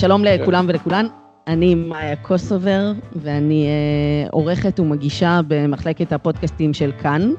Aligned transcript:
שלום 0.00 0.24
לכולם 0.24 0.64
ולכולן, 0.68 1.06
אני 1.46 1.74
מאיה 1.74 2.16
קוסובר, 2.16 2.92
ואני 3.16 3.66
אה, 3.66 4.30
עורכת 4.30 4.80
ומגישה 4.80 5.40
במחלקת 5.48 6.12
הפודקאסטים 6.12 6.74
של 6.74 6.92
כאן, 7.02 7.32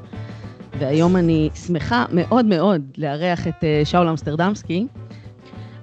והיום 0.79 1.17
אני 1.17 1.49
שמחה 1.67 2.05
מאוד 2.11 2.45
מאוד 2.45 2.81
לארח 2.97 3.47
את 3.47 3.63
אה, 3.63 3.81
שאול 3.85 4.07
אמסטרדמסקי, 4.07 4.87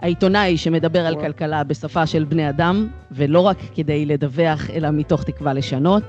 העיתונאי 0.00 0.56
שמדבר 0.56 1.06
על 1.06 1.20
כלכלה 1.20 1.64
בשפה 1.64 2.06
של 2.06 2.24
בני 2.24 2.48
אדם, 2.48 2.88
ולא 3.12 3.40
רק 3.40 3.58
כדי 3.74 4.06
לדווח, 4.06 4.70
אלא 4.70 4.90
מתוך 4.90 5.24
תקווה 5.24 5.52
לשנות. 5.52 6.02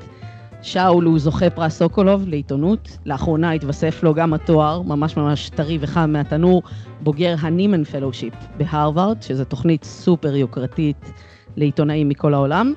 שאול 0.61 1.05
הוא 1.05 1.19
זוכה 1.19 1.49
פרס 1.49 1.77
סוקולוב 1.77 2.27
לעיתונות, 2.27 2.97
לאחרונה 3.05 3.51
התווסף 3.51 4.03
לו 4.03 4.13
גם 4.13 4.33
התואר, 4.33 4.81
ממש 4.81 5.17
ממש 5.17 5.49
טרי 5.49 5.77
וחם 5.81 6.09
מהתנור, 6.13 6.63
בוגר 7.01 7.35
ה 7.39 7.46
Nieman 7.46 7.83
Fellowship 7.83 8.33
בהרווארד, 8.57 9.21
שזו 9.21 9.45
תוכנית 9.45 9.83
סופר 9.83 10.35
יוקרתית 10.35 11.11
לעיתונאים 11.55 12.09
מכל 12.09 12.33
העולם. 12.33 12.73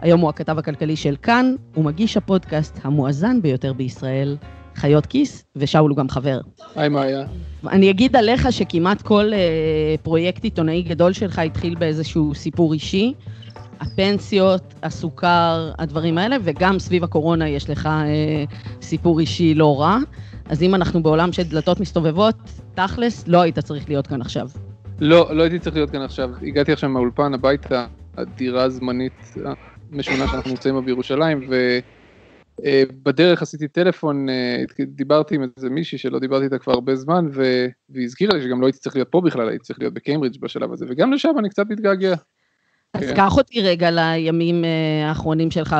היום 0.00 0.20
הוא 0.20 0.28
הכתב 0.28 0.58
הכלכלי 0.58 0.96
של 0.96 1.16
כאן, 1.22 1.54
הוא 1.74 1.84
מגיש 1.84 2.16
הפודקאסט 2.16 2.78
המואזן 2.82 3.42
ביותר 3.42 3.72
בישראל, 3.72 4.36
חיות 4.74 5.06
כיס, 5.06 5.44
ושאול 5.56 5.90
הוא 5.90 5.96
גם 5.96 6.08
חבר. 6.08 6.40
היי 6.74 6.88
מאיה. 6.88 7.24
אני 7.68 7.90
אגיד 7.90 8.16
עליך 8.16 8.52
שכמעט 8.52 9.02
כל 9.02 9.32
אה, 9.32 9.94
פרויקט 10.02 10.44
עיתונאי 10.44 10.82
גדול 10.82 11.12
שלך 11.12 11.38
התחיל 11.38 11.74
באיזשהו 11.74 12.34
סיפור 12.34 12.72
אישי. 12.72 13.14
הפנסיות, 13.82 14.74
הסוכר, 14.82 15.72
הדברים 15.78 16.18
האלה, 16.18 16.36
וגם 16.42 16.78
סביב 16.78 17.04
הקורונה 17.04 17.48
יש 17.48 17.70
לך 17.70 17.86
אה, 17.86 18.44
סיפור 18.82 19.20
אישי 19.20 19.54
לא 19.54 19.80
רע. 19.80 19.98
אז 20.48 20.62
אם 20.62 20.74
אנחנו 20.74 21.02
בעולם 21.02 21.32
של 21.32 21.42
דלתות 21.42 21.80
מסתובבות, 21.80 22.36
תכלס, 22.74 23.28
לא 23.28 23.40
היית 23.40 23.58
צריך 23.58 23.88
להיות 23.88 24.06
כאן 24.06 24.20
עכשיו. 24.20 24.48
לא, 25.00 25.36
לא 25.36 25.42
הייתי 25.42 25.58
צריך 25.58 25.76
להיות 25.76 25.90
כאן 25.90 26.02
עכשיו. 26.02 26.30
הגעתי 26.42 26.72
עכשיו 26.72 26.90
מהאולפן 26.90 27.34
הביתה, 27.34 27.86
הדירה 28.16 28.62
הזמנית 28.62 29.34
המשונה 29.92 30.28
שאנחנו 30.28 30.50
נמצאים 30.50 30.74
בה 30.74 30.80
בירושלים, 30.80 31.48
ובדרך 32.58 33.42
עשיתי 33.42 33.68
טלפון, 33.68 34.28
אה, 34.28 34.64
דיברתי 34.86 35.34
עם 35.34 35.42
איזה 35.56 35.70
מישהי 35.70 35.98
שלא 35.98 36.18
דיברתי 36.18 36.44
איתה 36.44 36.58
כבר 36.58 36.72
הרבה 36.72 36.96
זמן, 36.96 37.26
והיא 37.32 38.04
הזכירה 38.04 38.34
לי 38.34 38.42
שגם 38.42 38.60
לא 38.60 38.66
הייתי 38.66 38.78
צריך 38.78 38.96
להיות 38.96 39.08
פה 39.10 39.20
בכלל, 39.20 39.48
הייתי 39.48 39.64
צריך 39.64 39.78
להיות 39.78 39.94
בקיימברידג' 39.94 40.40
בשלב 40.40 40.72
הזה, 40.72 40.86
וגם 40.88 41.12
לשם 41.12 41.32
אני 41.38 41.48
קצת 41.48 41.66
מתגעגע. 41.70 42.14
אז 42.94 43.02
כן. 43.02 43.16
קח 43.16 43.36
אותי 43.36 43.60
רגע 43.60 43.90
לימים 43.90 44.64
אה, 44.64 45.08
האחרונים 45.08 45.50
שלך 45.50 45.76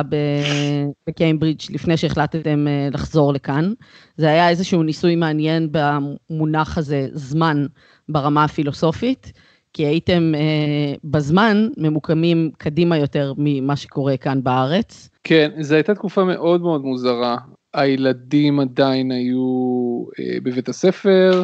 בקיימברידג' 1.07 1.61
לפני 1.69 1.97
שהחלטתם 1.97 2.67
אה, 2.67 2.87
לחזור 2.91 3.33
לכאן. 3.33 3.73
זה 4.17 4.27
היה 4.27 4.49
איזשהו 4.49 4.83
ניסוי 4.83 5.15
מעניין 5.15 5.69
במונח 5.71 6.77
הזה, 6.77 7.07
זמן, 7.13 7.65
ברמה 8.09 8.43
הפילוסופית, 8.43 9.31
כי 9.73 9.85
הייתם 9.85 10.31
אה, 10.35 10.95
בזמן 11.03 11.67
ממוקמים 11.77 12.51
קדימה 12.57 12.97
יותר 12.97 13.33
ממה 13.37 13.75
שקורה 13.75 14.17
כאן 14.17 14.43
בארץ. 14.43 15.09
כן, 15.23 15.51
זו 15.59 15.75
הייתה 15.75 15.95
תקופה 15.95 16.23
מאוד 16.23 16.61
מאוד 16.61 16.81
מוזרה. 16.81 17.37
הילדים 17.73 18.59
עדיין 18.59 19.11
היו 19.11 20.03
בבית 20.43 20.69
הספר, 20.69 21.43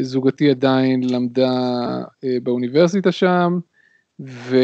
זוגתי 0.00 0.50
עדיין 0.50 1.10
למדה 1.10 1.50
באוניברסיטה 2.42 3.12
שם. 3.12 3.58
ו... 4.20 4.56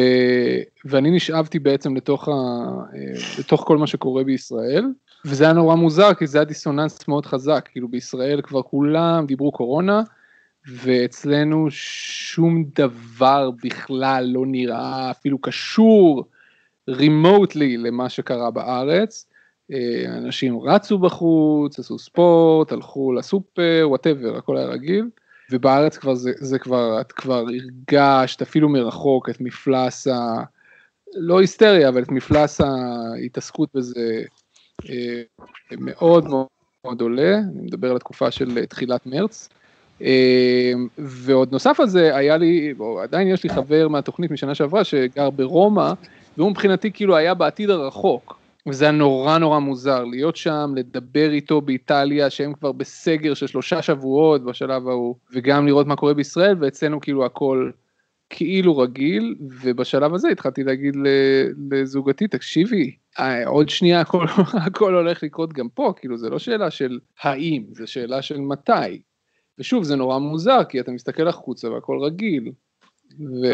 ואני 0.85 1.11
נשאבתי 1.11 1.59
בעצם 1.59 1.97
לתוך, 1.97 2.29
ה... 2.29 2.33
לתוך 3.39 3.65
כל 3.67 3.79
מה 3.79 3.87
שקורה 3.87 4.25
בישראל, 4.25 4.85
וזה 5.25 5.45
היה 5.45 5.53
נורא 5.53 5.75
מוזר, 5.75 6.15
כי 6.15 6.27
זה 6.27 6.39
היה 6.39 6.45
דיסוננס 6.45 7.09
מאוד 7.09 7.27
חזק, 7.27 7.69
כאילו 7.73 7.89
בישראל 7.89 8.41
כבר 8.43 8.63
כולם 8.63 9.27
דיברו 9.27 9.53
קורונה, 9.53 10.03
ואצלנו 10.67 11.67
שום 11.71 12.65
דבר 12.77 13.51
בכלל 13.65 14.25
לא 14.25 14.47
נראה 14.47 15.11
אפילו 15.11 15.39
קשור 15.39 16.25
remotely 16.89 17.77
למה 17.77 18.09
שקרה 18.09 18.51
בארץ. 18.51 19.27
אנשים 20.09 20.61
רצו 20.61 20.99
בחוץ, 20.99 21.79
עשו 21.79 21.99
ספורט, 21.99 22.73
הלכו 22.73 23.13
לסופר, 23.13 23.85
whatever, 23.89 24.37
הכל 24.37 24.57
היה 24.57 24.67
רגיל. 24.67 25.05
ובארץ 25.53 25.97
כבר 25.97 26.15
זה, 26.15 26.33
זה 26.37 26.59
כבר, 26.59 27.01
את 27.01 27.13
כבר 27.13 27.35
הרגשת 27.35 28.43
אפילו 28.43 28.69
מרחוק 28.69 29.29
את 29.29 29.41
מפלס 29.41 30.07
ה... 30.07 30.43
לא 31.15 31.41
היסטריה, 31.41 31.89
אבל 31.89 32.03
את 32.03 32.11
מפלס 32.11 32.61
ההתעסקות 32.61 33.69
בזה 33.75 34.23
אה, 34.91 35.23
מאוד 35.79 36.29
מאוד 36.85 37.01
עולה, 37.01 37.39
אני 37.39 37.63
מדבר 37.63 37.91
על 37.91 37.97
התקופה 37.97 38.31
של 38.31 38.65
תחילת 38.67 39.07
מרץ. 39.07 39.49
אה, 40.03 40.73
ועוד 40.99 41.53
נוסף 41.53 41.81
על 41.81 41.89
זה, 41.89 42.17
היה 42.17 42.37
לי, 42.37 42.75
או 42.79 43.01
עדיין 43.01 43.29
יש 43.29 43.45
לי 43.45 43.51
חבר 43.51 43.89
מהתוכנית 43.89 44.31
משנה 44.31 44.55
שעברה 44.55 44.85
שגר 44.85 45.31
ברומא, 45.31 45.93
והוא 46.37 46.51
מבחינתי 46.51 46.93
כאילו 46.93 47.17
היה 47.17 47.35
בעתיד 47.35 47.71
הרחוק. 47.71 48.42
וזה 48.69 48.85
היה 48.85 48.93
נורא 48.93 49.39
נורא 49.39 49.59
מוזר 49.59 50.05
להיות 50.05 50.37
שם, 50.37 50.73
לדבר 50.77 51.31
איתו 51.31 51.61
באיטליה 51.61 52.31
שהם 52.31 52.53
כבר 52.53 52.73
בסגר 52.73 53.35
של 53.35 53.47
שלושה 53.47 53.83
שבועות 53.83 54.45
בשלב 54.45 54.89
ההוא, 54.89 55.17
וגם 55.33 55.67
לראות 55.67 55.87
מה 55.87 55.97
קורה 55.97 56.15
בישראל, 56.15 56.57
ואצלנו 56.61 57.01
כאילו 57.01 57.25
הכל 57.27 57.71
כאילו 58.31 58.79
רגיל, 58.79 59.35
ובשלב 59.63 60.15
הזה 60.15 60.29
התחלתי 60.29 60.65
להגיד 60.65 60.95
לזוגתי, 61.71 62.29
תקשיבי, 62.29 62.97
אה, 63.19 63.47
עוד 63.47 63.69
שנייה 63.69 64.01
הכל, 64.01 64.27
הכל 64.67 64.95
הולך 64.95 65.23
לקרות 65.23 65.53
גם 65.53 65.69
פה, 65.69 65.93
כאילו 65.97 66.19
זה 66.19 66.31
לא 66.31 66.39
שאלה 66.39 66.71
של 66.71 66.99
האם, 67.23 67.65
זה 67.71 67.87
שאלה 67.87 68.23
של 68.23 68.41
מתי. 68.41 69.03
ושוב, 69.59 69.85
זה 69.85 69.97
נורא 69.97 70.19
מוזר, 70.19 70.65
כי 70.69 70.81
אתה 70.81 70.93
מסתכל 70.93 71.29
החוצה 71.29 71.71
והכל 71.71 71.99
רגיל, 72.05 72.53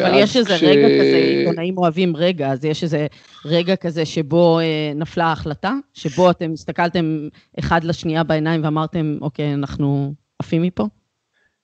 אבל 0.03 0.15
יש 0.15 0.37
איזה 0.37 0.59
ש... 0.59 0.63
רגע 0.63 0.89
כזה, 0.89 1.17
עיתונאים 1.39 1.79
אוהבים 1.79 2.17
רגע, 2.17 2.53
אז 2.53 2.65
יש 2.65 2.83
איזה 2.83 3.07
רגע 3.45 3.77
כזה 3.77 4.07
שבו 4.07 4.59
אה, 4.59 4.93
נפלה 4.95 5.25
ההחלטה, 5.25 5.75
שבו 5.95 6.31
אתם 6.31 6.53
הסתכלתם 6.53 7.29
אחד 7.59 7.85
לשנייה 7.85 8.25
בעיניים 8.25 8.65
ואמרתם, 8.65 9.19
אוקיי, 9.21 9.55
אנחנו 9.55 10.15
עפים 10.39 10.63
מפה? 10.63 10.87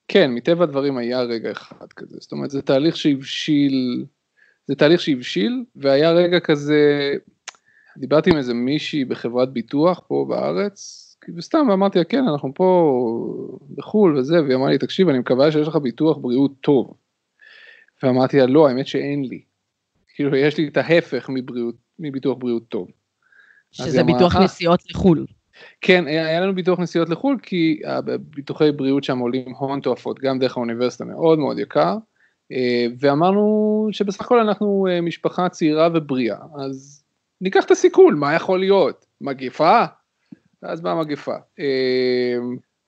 כן, 0.09 0.31
מטבע 0.31 0.65
הדברים 0.65 0.97
היה 0.97 1.21
רגע 1.21 1.51
אחד 1.53 1.93
כזה, 1.97 2.17
זאת 2.21 2.33
אומרת, 2.33 2.51
זה 2.51 2.63
תהליך 2.63 2.97
שהבשיל, 2.97 4.05
זה 4.67 4.75
תהליך 4.75 5.01
שהבשיל, 5.01 5.65
והיה 5.77 6.13
רגע 6.13 6.41
כזה, 6.41 7.13
דיברתי 7.97 8.31
עם 8.31 8.37
איזה 8.37 8.55
מישהי 8.55 9.05
בחברת 9.05 9.53
ביטוח 9.53 10.01
פה 10.09 10.27
בארץ, 10.29 11.01
וסתם 11.37 11.71
אמרתי 11.73 11.99
לה, 11.99 12.05
כן, 12.05 12.29
אנחנו 12.29 12.55
פה 12.55 13.01
בחו"ל 13.75 14.17
וזה, 14.19 14.43
והיא 14.43 14.55
אמרה 14.57 14.71
לי, 14.71 14.79
תקשיב, 14.79 15.09
אני 15.09 15.19
מקווה 15.19 15.53
שיש 15.53 15.69
לך 15.69 15.77
ביטוח 15.77 16.17
בריאות 16.17 16.53
טוב. 16.61 16.95
ואמרתי 18.03 18.39
לה, 18.39 18.47
לא, 18.47 18.69
האמת 18.69 18.87
שאין 18.87 19.25
לי. 19.25 19.43
כאילו, 20.15 20.37
יש 20.37 20.59
לי 20.59 20.69
את 20.69 20.77
ההפך 20.77 21.31
מבריאות, 21.33 21.75
מביטוח 21.99 22.39
בריאות 22.39 22.69
טוב. 22.69 22.89
שזה 23.73 24.03
ביטוח 24.03 24.35
אמרה, 24.35 24.45
נסיעות 24.45 24.81
לחו"ל. 24.91 25.27
כן, 25.81 26.07
היה 26.07 26.41
לנו 26.41 26.55
ביטוח 26.55 26.81
נסיעות 26.81 27.09
לחו"ל, 27.09 27.39
כי 27.43 27.81
ביטוחי 28.19 28.73
בריאות 28.73 29.05
שם 29.05 29.19
עולים 29.19 29.55
הון 29.59 29.81
תועפות, 29.81 30.19
גם 30.19 30.39
דרך 30.39 30.57
האוניברסיטה 30.57 31.05
מאוד 31.05 31.39
מאוד 31.39 31.59
יקר, 31.59 31.97
אה, 32.53 32.87
ואמרנו 32.99 33.89
שבסך 33.93 34.21
הכל 34.21 34.41
אנחנו 34.41 34.87
אה, 34.91 35.01
משפחה 35.01 35.49
צעירה 35.49 35.89
ובריאה, 35.95 36.39
אז 36.65 37.05
ניקח 37.41 37.65
את 37.65 37.71
הסיכון, 37.71 38.19
מה 38.19 38.35
יכול 38.35 38.61
להיות? 38.61 39.07
מגפה? 39.21 39.85
ואז 40.63 40.81
באה 40.81 40.95
מגפה. 40.95 41.37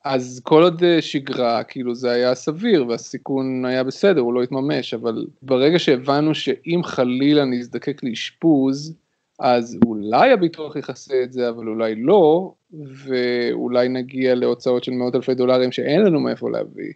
אז 0.08 0.40
כל 0.44 0.62
עוד 0.62 0.84
אה, 0.84 1.02
שגרה, 1.02 1.64
כאילו 1.64 1.94
זה 1.94 2.10
היה 2.10 2.34
סביר 2.34 2.86
והסיכון 2.88 3.64
היה 3.64 3.84
בסדר, 3.84 4.20
הוא 4.20 4.34
לא 4.34 4.42
התממש, 4.42 4.94
אבל 4.94 5.26
ברגע 5.42 5.78
שהבנו 5.78 6.34
שאם 6.34 6.80
חלילה 6.84 7.44
נזדקק 7.44 8.02
לאשפוז, 8.02 8.94
אז 9.40 9.78
אולי 9.86 10.32
הביטוח 10.32 10.76
יכסה 10.76 11.22
את 11.22 11.32
זה, 11.32 11.48
אבל 11.48 11.68
אולי 11.68 11.94
לא, 11.94 12.52
ואולי 12.72 13.88
נגיע 13.88 14.34
להוצאות 14.34 14.84
של 14.84 14.92
מאות 14.92 15.14
אלפי 15.14 15.34
דולרים 15.34 15.72
שאין 15.72 16.02
לנו 16.02 16.20
מאיפה 16.20 16.50
להביא. 16.50 16.92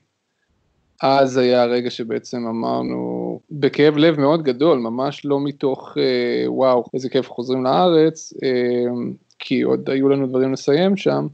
אז 1.03 1.37
היה 1.37 1.63
הרגע 1.63 1.91
שבעצם 1.91 2.47
אמרנו, 2.47 3.41
בכאב 3.51 3.97
לב 3.97 4.21
מאוד 4.21 4.43
גדול, 4.43 4.79
ממש 4.79 5.25
לא 5.25 5.41
מתוך 5.41 5.95
אה, 5.99 6.51
וואו, 6.53 6.85
איזה 6.95 7.09
כיף 7.09 7.31
חוזרים 7.31 7.65
לארץ, 7.65 8.33
אה, 8.43 8.93
כי 9.39 9.63
עוד 9.63 9.91
היו 9.91 10.09
לנו 10.09 10.27
דברים 10.27 10.53
לסיים 10.53 10.97
שם, 10.97 11.27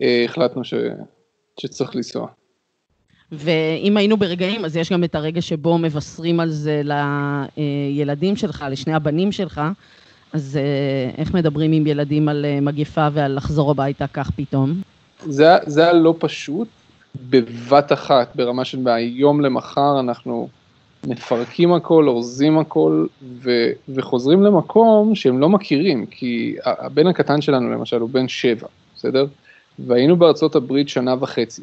החלטנו 0.00 0.64
ש... 0.64 0.74
שצריך 1.60 1.96
לנסוע. 1.96 2.26
ואם 3.32 3.96
היינו 3.96 4.16
ברגעים, 4.16 4.64
אז 4.64 4.76
יש 4.76 4.92
גם 4.92 5.04
את 5.04 5.14
הרגע 5.14 5.42
שבו 5.42 5.78
מבשרים 5.78 6.40
על 6.40 6.50
זה 6.50 6.82
לילדים 7.56 8.36
שלך, 8.36 8.64
לשני 8.70 8.94
הבנים 8.94 9.32
שלך, 9.32 9.60
אז 10.32 10.56
אה, 10.56 11.10
איך 11.18 11.34
מדברים 11.34 11.72
עם 11.72 11.86
ילדים 11.86 12.28
על 12.28 12.44
אה, 12.44 12.60
מגפה 12.60 13.08
ועל 13.12 13.36
לחזור 13.36 13.70
הביתה 13.70 14.06
כך 14.06 14.30
פתאום? 14.30 14.80
זה, 15.26 15.46
זה 15.66 15.82
היה 15.82 15.92
לא 15.92 16.14
פשוט, 16.18 16.68
בבת 17.30 17.92
אחת, 17.92 18.36
ברמה 18.36 18.64
של 18.64 18.78
מהיום 18.78 19.40
למחר 19.40 20.00
אנחנו 20.00 20.48
מפרקים 21.06 21.72
הכל, 21.72 22.08
אורזים 22.08 22.58
הכל, 22.58 23.06
ו, 23.42 23.50
וחוזרים 23.88 24.42
למקום 24.42 25.14
שהם 25.14 25.38
לא 25.38 25.48
מכירים, 25.48 26.06
כי 26.06 26.56
הבן 26.64 27.06
הקטן 27.06 27.40
שלנו 27.40 27.72
למשל 27.72 28.00
הוא 28.00 28.10
בן 28.10 28.28
שבע, 28.28 28.66
בסדר? 28.96 29.26
והיינו 29.78 30.16
בארצות 30.16 30.56
הברית 30.56 30.88
שנה 30.88 31.14
וחצי. 31.20 31.62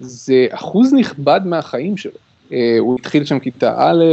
זה 0.00 0.46
אחוז 0.50 0.94
נכבד 0.94 1.40
מהחיים 1.44 1.96
שלו, 1.96 2.12
הוא 2.78 2.96
התחיל 3.00 3.24
שם 3.24 3.38
כיתה 3.38 3.74
א', 3.78 4.04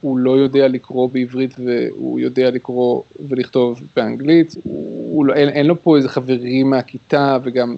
הוא 0.00 0.18
לא 0.18 0.30
יודע 0.30 0.68
לקרוא 0.68 1.08
בעברית 1.12 1.54
והוא 1.58 2.20
יודע 2.20 2.50
לקרוא 2.50 3.02
ולכתוב 3.28 3.80
באנגלית, 3.96 4.54
הוא, 4.64 5.26
לא, 5.26 5.34
אין, 5.34 5.48
אין 5.48 5.66
לו 5.66 5.82
פה 5.82 5.96
איזה 5.96 6.08
חברים 6.08 6.70
מהכיתה 6.70 7.38
וגם 7.42 7.76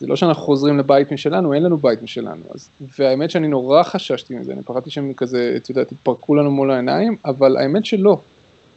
זה 0.00 0.06
לא 0.06 0.16
שאנחנו 0.16 0.42
חוזרים 0.42 0.78
לבית 0.78 1.12
משלנו, 1.12 1.54
אין 1.54 1.62
לנו 1.62 1.76
בית 1.76 2.02
משלנו. 2.02 2.42
אז, 2.54 2.68
והאמת 2.98 3.30
שאני 3.30 3.48
נורא 3.48 3.82
חששתי 3.82 4.34
מזה, 4.38 4.52
אני 4.52 4.62
פחדתי 4.62 4.90
שהם 4.90 5.12
כזה, 5.16 5.52
את 5.56 5.68
יודעת, 5.68 5.92
התפרקו 5.92 6.34
לנו 6.34 6.50
מול 6.50 6.70
העיניים, 6.70 7.16
אבל 7.24 7.56
האמת 7.56 7.86
שלא. 7.86 8.18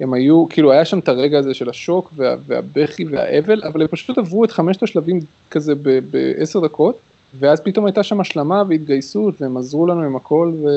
הם 0.02 0.14
היו, 0.14 0.46
כאילו 0.50 0.72
היה 0.72 0.86
שם 0.86 1.00
את 1.00 1.10
הרגע 1.10 1.40
הזה 1.40 1.54
של 1.54 1.70
השוק 1.70 2.12
וה, 2.16 2.36
והבכי 2.48 3.06
והאבל, 3.06 3.62
אבל 3.64 3.82
הם 3.82 3.88
פשוט 3.88 4.18
עברו 4.18 4.46
את 4.46 4.52
חמשת 4.52 4.84
השלבים 4.84 5.20
כזה 5.52 5.74
בעשר 6.12 6.60
דקות, 6.60 6.98
ואז 7.40 7.62
פתאום 7.62 7.86
הייתה 7.86 8.04
שם 8.04 8.20
השלמה 8.20 8.64
והתגייסות, 8.70 9.42
והם 9.42 9.58
עזרו 9.58 9.88
לנו 9.88 10.02
עם 10.02 10.16
הכל, 10.16 10.52
ו... 10.64 10.68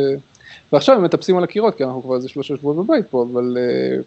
ועכשיו 0.72 0.96
הם 0.96 1.04
מטפסים 1.04 1.36
על 1.36 1.44
הקירות, 1.44 1.76
כי 1.76 1.84
אנחנו 1.84 2.02
כבר 2.02 2.16
איזה 2.16 2.28
שלושה 2.28 2.56
שבועות 2.56 2.76
בבית 2.76 3.06
פה, 3.10 3.26
אבל... 3.32 3.56
אה, 3.60 4.02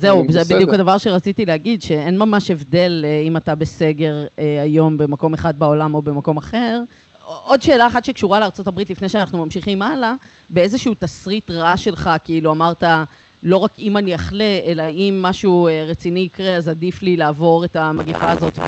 זהו, 0.00 0.24
זה 0.28 0.40
בסדר. 0.40 0.56
בדיוק 0.56 0.74
הדבר 0.74 0.98
שרציתי 0.98 1.46
להגיד, 1.46 1.82
שאין 1.82 2.18
ממש 2.18 2.50
הבדל 2.50 3.04
אה, 3.04 3.20
אם 3.20 3.36
אתה 3.36 3.54
בסגר 3.54 4.26
אה, 4.38 4.62
היום 4.62 4.98
במקום 4.98 5.34
אחד 5.34 5.58
בעולם 5.58 5.94
או 5.94 6.02
במקום 6.02 6.36
אחר. 6.36 6.80
עוד 7.24 7.62
שאלה 7.62 7.86
אחת 7.86 8.04
שקשורה 8.04 8.40
לארה"ב 8.40 8.80
לפני 8.90 9.08
שאנחנו 9.08 9.44
ממשיכים 9.44 9.82
הלאה, 9.82 10.14
באיזשהו 10.50 10.94
תסריט 10.98 11.50
רע 11.50 11.76
שלך, 11.76 12.10
כאילו 12.24 12.52
אמרת, 12.52 12.84
לא 13.44 13.56
רק 13.56 13.70
אם 13.78 13.96
אני 13.96 14.14
אחלה, 14.14 14.58
אלא 14.66 14.82
אם 14.90 15.18
משהו 15.22 15.68
רציני 15.86 16.20
יקרה, 16.20 16.56
אז 16.56 16.68
עדיף 16.68 17.02
לי 17.02 17.16
לעבור 17.16 17.64
את 17.64 17.76
המגיפה 17.76 18.30
הזאת 18.30 18.58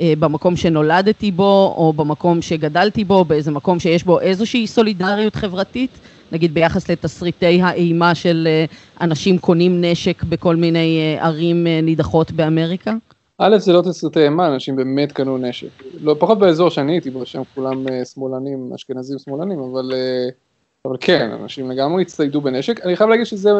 במקום 0.00 0.56
שנולדתי 0.56 1.30
בו, 1.30 1.74
או 1.76 1.92
במקום 1.92 2.42
שגדלתי 2.42 3.04
בו, 3.04 3.24
באיזה 3.24 3.50
מקום 3.50 3.78
שיש 3.78 4.04
בו 4.04 4.20
איזושהי 4.20 4.66
סולידריות 4.66 5.34
חברתית. 5.36 5.90
נגיד 6.32 6.54
ביחס 6.54 6.90
לתסריטי 6.90 7.62
האימה 7.62 8.14
של 8.14 8.48
אה, 8.50 8.64
אנשים 9.00 9.38
קונים 9.38 9.84
נשק 9.84 10.22
בכל 10.22 10.56
מיני 10.56 10.98
אה, 11.00 11.26
ערים 11.26 11.66
אה, 11.66 11.80
נידחות 11.82 12.32
באמריקה? 12.32 12.94
א', 13.38 13.58
זה 13.58 13.72
לא 13.72 13.82
תסריטי 13.82 14.20
אימה, 14.20 14.54
אנשים 14.54 14.76
באמת 14.76 15.12
קנו 15.12 15.38
נשק. 15.38 15.82
לא, 16.00 16.16
פחות 16.18 16.38
באזור 16.38 16.70
שאני 16.70 16.92
הייתי 16.92 17.10
בו, 17.10 17.26
שהם 17.26 17.42
כולם 17.54 17.84
שמאלנים, 18.14 18.72
אשכנזים 18.74 19.18
שמאלנים, 19.18 19.58
אבל, 19.58 19.92
אבל 20.86 20.96
כן, 21.00 21.30
אנשים 21.42 21.70
לגמרי 21.70 22.02
הצטיידו 22.02 22.40
בנשק. 22.40 22.86
אני 22.86 22.96
חייב 22.96 23.10
להגיד 23.10 23.26
שזה 23.26 23.50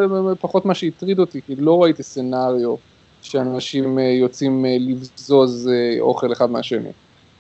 פחות 0.41 0.65
מה 0.65 0.75
שהטריד 0.75 1.19
אותי, 1.19 1.41
כי 1.47 1.57
לא 1.57 1.83
ראיתי 1.83 2.03
סצנריו 2.03 2.75
שאנשים 3.23 3.99
יוצאים 3.99 4.65
לבזוז 4.81 5.71
אוכל 6.01 6.33
אחד 6.33 6.51
מהשני. 6.51 6.91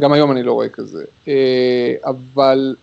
גם 0.01 0.13
היום 0.13 0.33
אני 0.33 0.43
לא 0.43 0.53
רואה 0.53 0.69
כזה. 0.69 1.05
אבל 2.05 2.77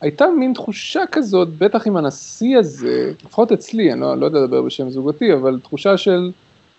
הייתה 0.00 0.26
מין 0.38 0.52
תחושה 0.52 1.02
כזאת, 1.12 1.48
בטח 1.58 1.86
עם 1.86 1.96
הנשיא 1.96 2.58
הזה, 2.58 3.12
לפחות 3.24 3.52
אצלי, 3.52 3.92
אני 3.92 4.00
לא, 4.00 4.18
לא 4.18 4.26
יודע 4.26 4.40
לדבר 4.40 4.62
בשם 4.62 4.90
זוגתי, 4.90 5.32
אבל 5.32 5.58
תחושה 5.62 5.96
של 5.96 6.30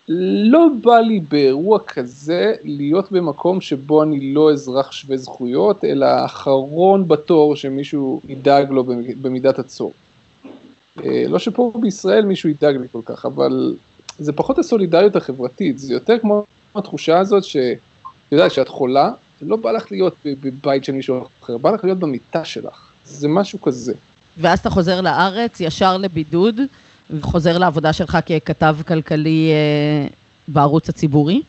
לא 0.08 0.68
בא 0.82 0.98
לי 0.98 1.20
באירוע 1.20 1.78
כזה 1.78 2.54
להיות 2.64 3.12
במקום 3.12 3.60
שבו 3.60 4.02
אני 4.02 4.34
לא 4.34 4.52
אזרח 4.52 4.92
שווה 4.92 5.16
זכויות, 5.16 5.84
אלא 5.84 6.06
אחרון 6.24 7.08
בתור 7.08 7.56
שמישהו 7.56 8.20
ידאג 8.28 8.70
לו 8.70 8.84
במידת 9.22 9.58
הצור. 9.58 9.92
אה, 11.04 11.24
לא 11.28 11.38
שפה 11.38 11.72
בישראל 11.80 12.24
מישהו 12.24 12.48
ידאג 12.48 12.76
לי 12.76 12.86
כל 12.92 13.00
כך, 13.04 13.26
אבל 13.26 13.76
זה 14.18 14.32
פחות 14.32 14.58
הסולידריות 14.58 15.16
החברתית, 15.16 15.78
זה 15.78 15.94
יותר 15.94 16.18
כמו 16.18 16.44
התחושה 16.74 17.18
הזאת 17.18 17.44
ש... 17.44 17.56
אתה 17.56 18.36
יודע, 18.36 18.48
כשאת 18.48 18.68
חולה, 18.68 19.10
לא 19.42 19.56
בא 19.56 19.72
לך 19.72 19.92
להיות 19.92 20.14
בבית 20.24 20.84
של 20.84 20.92
מישהו 20.92 21.26
אחר, 21.42 21.58
בא 21.58 21.70
לך 21.70 21.84
להיות 21.84 21.98
במיטה 21.98 22.44
שלך. 22.44 22.90
זה 23.04 23.28
משהו 23.28 23.62
כזה. 23.62 23.94
ואז 24.36 24.58
אתה 24.58 24.70
חוזר 24.70 25.00
לארץ, 25.00 25.60
ישר 25.60 25.96
לבידוד, 25.96 26.60
וחוזר 27.10 27.58
לעבודה 27.58 27.92
שלך 27.92 28.18
ככתב 28.26 28.76
כלכלי 28.88 29.50
אה, 29.52 30.06
בערוץ 30.48 30.88
הציבורי? 30.88 31.42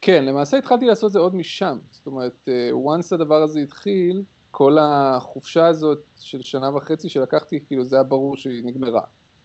כן, 0.00 0.24
למעשה 0.24 0.56
התחלתי 0.56 0.86
לעשות 0.86 1.12
זה 1.12 1.18
עוד 1.18 1.34
משם. 1.34 1.78
זאת 1.92 2.06
אומרת, 2.06 2.48
אה, 2.48 2.70
once 2.70 3.14
הדבר 3.14 3.42
הזה 3.42 3.60
התחיל, 3.60 4.22
כל 4.50 4.78
החופשה 4.80 5.66
הזאת 5.66 6.00
של 6.20 6.42
שנה 6.42 6.76
וחצי 6.76 7.08
שלקחתי, 7.08 7.60
כאילו 7.60 7.84
זה 7.84 7.96
היה 7.96 8.02
ברור 8.02 8.36
שהיא 8.36 8.64
נגמרה. 8.64 9.02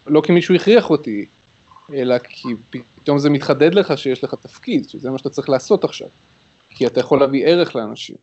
לא 0.07 0.21
כי 0.21 0.31
מישהו 0.31 0.55
הכריח 0.55 0.89
אותי, 0.89 1.25
אלא 1.93 2.17
כי 2.17 2.47
פתאום 2.69 3.17
זה 3.17 3.29
מתחדד 3.29 3.73
לך 3.73 3.97
שיש 3.97 4.23
לך 4.23 4.35
תפקיד, 4.41 4.89
שזה 4.89 5.11
מה 5.11 5.17
שאתה 5.17 5.29
צריך 5.29 5.49
לעשות 5.49 5.83
עכשיו. 5.83 6.07
כי 6.69 6.87
אתה 6.87 6.99
יכול 6.99 7.19
להביא 7.19 7.45
ערך 7.45 7.75
לאנשים. 7.75 8.15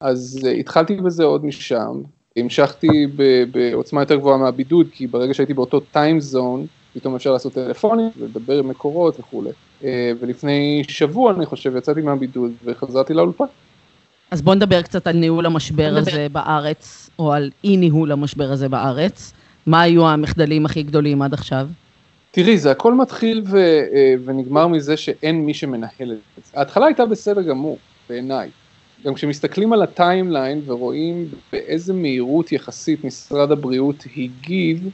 אז 0.00 0.40
uh, 0.42 0.48
התחלתי 0.48 0.96
בזה 0.96 1.24
עוד 1.24 1.44
משם, 1.44 2.02
המשכתי 2.36 3.06
בעוצמה 3.50 4.02
יותר 4.02 4.16
גבוהה 4.16 4.38
מהבידוד, 4.38 4.86
כי 4.92 5.06
ברגע 5.06 5.34
שהייתי 5.34 5.54
באותו 5.54 5.80
טיים 5.80 6.20
זון, 6.20 6.66
פתאום 6.94 7.14
אפשר 7.14 7.32
לעשות 7.32 7.52
טלפונים 7.52 8.10
ולדבר 8.18 8.58
עם 8.58 8.68
מקורות 8.68 9.20
וכולי. 9.20 9.50
אה, 9.84 10.12
ולפני 10.20 10.82
שבוע, 10.88 11.32
אני 11.32 11.46
חושב, 11.46 11.76
יצאתי 11.76 12.00
מהבידוד 12.00 12.52
וחזרתי 12.64 13.14
לאולפן. 13.14 13.44
אז 14.30 14.42
בוא 14.42 14.54
נדבר 14.54 14.82
קצת 14.82 15.06
על 15.06 15.16
ניהול 15.16 15.46
המשבר 15.46 15.94
הזה 15.96 16.26
בארץ, 16.32 17.10
או 17.18 17.32
על 17.32 17.50
אי 17.64 17.76
ניהול 17.76 18.12
המשבר 18.12 18.52
הזה 18.52 18.68
בארץ. 18.68 19.32
מה 19.66 19.80
היו 19.80 20.08
המחדלים 20.08 20.66
הכי 20.66 20.82
גדולים 20.82 21.22
עד 21.22 21.34
עכשיו? 21.34 21.66
תראי, 22.30 22.58
זה 22.58 22.70
הכל 22.70 22.94
מתחיל 22.94 23.42
ו, 23.46 23.56
אה, 23.56 24.14
ונגמר 24.24 24.66
מזה 24.66 24.96
שאין 24.96 25.46
מי 25.46 25.54
שמנהל 25.54 26.12
את 26.38 26.44
זה. 26.44 26.50
ההתחלה 26.54 26.86
הייתה 26.86 27.06
בסדר 27.06 27.42
גמור, 27.42 27.78
בעיניי. 28.08 28.50
גם 29.04 29.14
כשמסתכלים 29.14 29.72
על 29.72 29.82
הטיימליין 29.82 30.62
ורואים 30.66 31.28
באיזה 31.52 31.92
מהירות 31.92 32.52
יחסית 32.52 33.04
משרד 33.04 33.52
הבריאות 33.52 34.04
הגיב, 34.16 34.88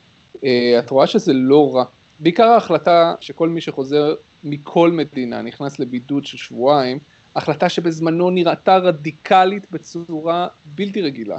אה, 0.45 0.79
את 0.79 0.91
רואה 0.91 1.07
שזה 1.07 1.33
לא 1.33 1.75
רע. 1.77 1.85
בעיקר 2.21 2.47
ההחלטה 2.47 3.15
שכל 3.21 3.49
מי 3.49 3.61
שחוזר 3.61 4.15
מכל 4.45 4.91
מדינה 4.91 5.43
נכנס 5.43 5.79
לבידוד 5.79 6.27
של 6.27 6.37
שבועיים, 6.37 6.99
החלטה 7.37 7.69
שבזמנו 7.69 8.31
נראתה 8.31 8.77
רדיקלית 8.77 9.73
בצורה 9.73 10.49
בלתי 10.75 11.03
רגילה, 11.03 11.39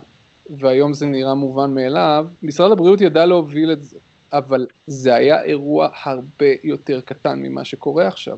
והיום 0.58 0.94
זה 0.94 1.06
נראה 1.06 1.34
מובן 1.34 1.74
מאליו, 1.74 2.28
משרד 2.44 2.72
הבריאות 2.72 3.02
ידע 3.02 3.26
להוביל 3.26 3.72
את 3.72 3.84
זה, 3.84 3.98
אבל 4.34 4.68
זה 4.88 5.16
היה 5.16 5.44
אירוע 5.44 5.90
הרבה 6.04 6.46
יותר 6.64 7.02
קטן 7.02 7.40
ממה 7.40 7.66
שקורה 7.66 8.08
עכשיו. 8.08 8.38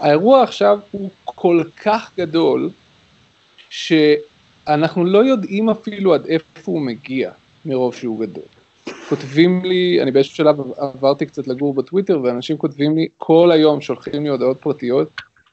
האירוע 0.00 0.42
עכשיו 0.42 0.78
הוא 0.90 1.10
כל 1.24 1.62
כך 1.84 2.10
גדול, 2.18 2.70
שאנחנו 3.74 5.04
לא 5.04 5.24
יודעים 5.24 5.70
אפילו 5.70 6.14
עד 6.14 6.26
איפה 6.26 6.72
הוא 6.72 6.80
מגיע 6.80 7.30
מרוב 7.64 7.94
שהוא 7.94 8.20
גדול. 8.20 8.42
כותבים 9.08 9.64
לי, 9.64 10.02
אני 10.02 10.10
באיזשהו 10.10 10.36
שלב 10.36 10.56
עברתי 10.76 11.26
קצת 11.26 11.48
לגור 11.48 11.74
בטוויטר 11.74 12.20
ואנשים 12.22 12.56
כותבים 12.56 12.96
לי 12.96 13.08
כל 13.18 13.50
היום, 13.52 13.80
שולחים 13.80 14.22
לי 14.22 14.28
הודעות 14.28 14.56
פרטיות 14.60 15.08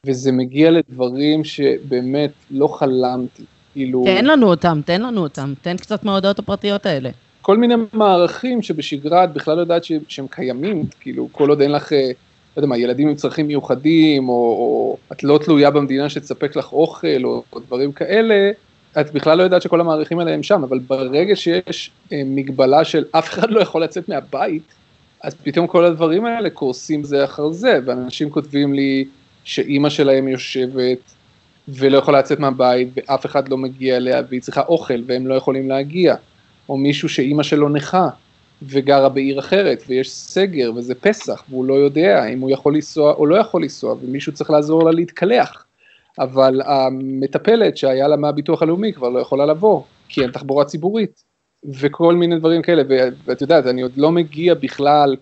וזה 0.06 0.32
מגיע 0.32 0.70
לדברים 0.70 1.44
שבאמת 1.44 2.30
לא 2.50 2.66
חלמתי, 2.66 3.42
כאילו... 3.72 4.02
תן 4.04 4.24
לנו 4.24 4.46
אותם, 4.46 4.80
תן 4.84 5.02
לנו 5.02 5.22
אותם, 5.22 5.52
תן 5.62 5.76
קצת 5.76 6.04
מההודעות 6.04 6.38
הפרטיות 6.38 6.86
האלה. 6.86 7.10
כל 7.42 7.56
מיני 7.56 7.74
מערכים 7.92 8.62
שבשגרה 8.62 9.24
את 9.24 9.32
בכלל 9.32 9.56
לא 9.56 9.60
יודעת 9.60 9.84
שהם 10.08 10.26
קיימים, 10.30 10.84
כאילו 11.00 11.28
כל 11.32 11.48
עוד 11.48 11.60
אין 11.60 11.72
לך, 11.72 11.92
אה, 11.92 12.10
לא 12.56 12.60
יודע 12.60 12.68
מה, 12.68 12.78
ילדים 12.78 13.08
עם 13.08 13.14
צרכים 13.14 13.46
מיוחדים, 13.46 14.28
או, 14.28 14.34
או 14.34 14.96
את 15.12 15.24
לא 15.24 15.38
תלויה 15.44 15.70
במדינה 15.70 16.08
שתספק 16.08 16.56
לך 16.56 16.72
אוכל, 16.72 17.24
או, 17.24 17.42
או 17.52 17.60
דברים 17.60 17.92
כאלה, 17.92 18.50
את 19.00 19.12
בכלל 19.12 19.38
לא 19.38 19.42
יודעת 19.42 19.62
שכל 19.62 19.80
המערכים 19.80 20.18
האלה 20.18 20.34
הם 20.34 20.42
שם, 20.42 20.62
אבל 20.62 20.78
ברגע 20.78 21.36
שיש 21.36 21.90
אה, 22.12 22.22
מגבלה 22.26 22.84
של 22.84 23.04
אף 23.10 23.28
אחד 23.28 23.50
לא 23.50 23.60
יכול 23.60 23.82
לצאת 23.82 24.08
מהבית, 24.08 24.74
אז 25.22 25.34
פתאום 25.34 25.66
כל 25.66 25.84
הדברים 25.84 26.24
האלה 26.24 26.50
קורסים 26.50 27.04
זה 27.04 27.24
אחר 27.24 27.52
זה, 27.52 27.78
ואנשים 27.86 28.30
כותבים 28.30 28.74
לי 28.74 29.04
שאימא 29.44 29.90
שלהם 29.90 30.28
יושבת 30.28 30.98
ולא 31.68 31.98
יכולה 31.98 32.18
לצאת 32.18 32.40
מהבית, 32.40 32.88
ואף 32.96 33.26
אחד 33.26 33.48
לא 33.48 33.58
מגיע 33.58 33.96
אליה, 33.96 34.22
והיא 34.28 34.40
צריכה 34.40 34.62
אוכל, 34.62 35.02
והם 35.06 35.26
לא 35.26 35.34
יכולים 35.34 35.68
להגיע, 35.68 36.14
או 36.68 36.76
מישהו 36.76 37.08
שאימא 37.08 37.42
שלו 37.42 37.68
נכה, 37.68 38.08
וגרה 38.68 39.08
בעיר 39.08 39.38
אחרת, 39.38 39.82
ויש 39.88 40.10
סגר, 40.12 40.72
וזה 40.76 40.94
פסח, 40.94 41.44
והוא 41.48 41.64
לא 41.64 41.74
יודע 41.74 42.26
אם 42.26 42.40
הוא 42.40 42.50
יכול 42.50 42.74
לנסוע 42.74 43.12
או 43.12 43.26
לא 43.26 43.36
יכול 43.36 43.62
לנסוע, 43.62 43.94
ומישהו 44.02 44.32
צריך 44.32 44.50
לעזור 44.50 44.84
לה 44.84 44.90
להתקלח. 44.90 45.66
אבל 46.18 46.60
המטפלת 46.64 47.76
שהיה 47.76 48.08
לה 48.08 48.16
מהביטוח 48.16 48.62
הלאומי 48.62 48.92
כבר 48.92 49.08
לא 49.08 49.18
יכולה 49.18 49.46
לבוא, 49.46 49.82
כי 50.08 50.22
אין 50.22 50.30
תחבורה 50.30 50.64
ציבורית, 50.64 51.24
וכל 51.80 52.14
מיני 52.14 52.38
דברים 52.38 52.62
כאלה, 52.62 52.82
ואת 53.24 53.40
יודעת, 53.40 53.66
אני 53.66 53.82
עוד 53.82 53.92
לא 53.96 54.12
מגיע 54.12 54.54
בכלל 54.54 55.16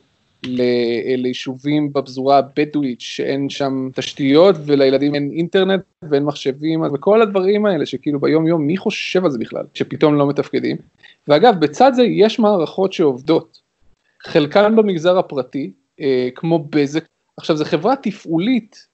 ליישובים 0.44 1.92
בפזורה 1.92 2.38
הבדואית 2.38 3.00
שאין 3.00 3.50
שם 3.50 3.88
תשתיות 3.94 4.56
ולילדים 4.64 5.14
אין 5.14 5.30
אינטרנט 5.32 5.82
ואין 6.10 6.24
מחשבים 6.24 6.82
וכל 6.82 7.22
הדברים 7.22 7.66
האלה 7.66 7.86
שכאילו 7.86 8.20
ביום 8.20 8.46
יום 8.46 8.62
מי 8.62 8.76
חושב 8.76 9.24
על 9.24 9.30
זה 9.30 9.38
בכלל 9.38 9.64
שפתאום 9.74 10.14
לא 10.14 10.28
מתפקדים? 10.28 10.76
ואגב 11.28 11.60
בצד 11.60 11.92
זה 11.94 12.02
יש 12.02 12.38
מערכות 12.38 12.92
שעובדות. 12.92 13.60
חלקן 14.22 14.76
במגזר 14.76 15.18
הפרטי 15.18 15.70
אה, 16.00 16.28
כמו 16.34 16.58
בזק. 16.70 17.04
עכשיו 17.36 17.56
זו 17.56 17.64
חברה 17.64 17.96
תפעולית 17.96 18.86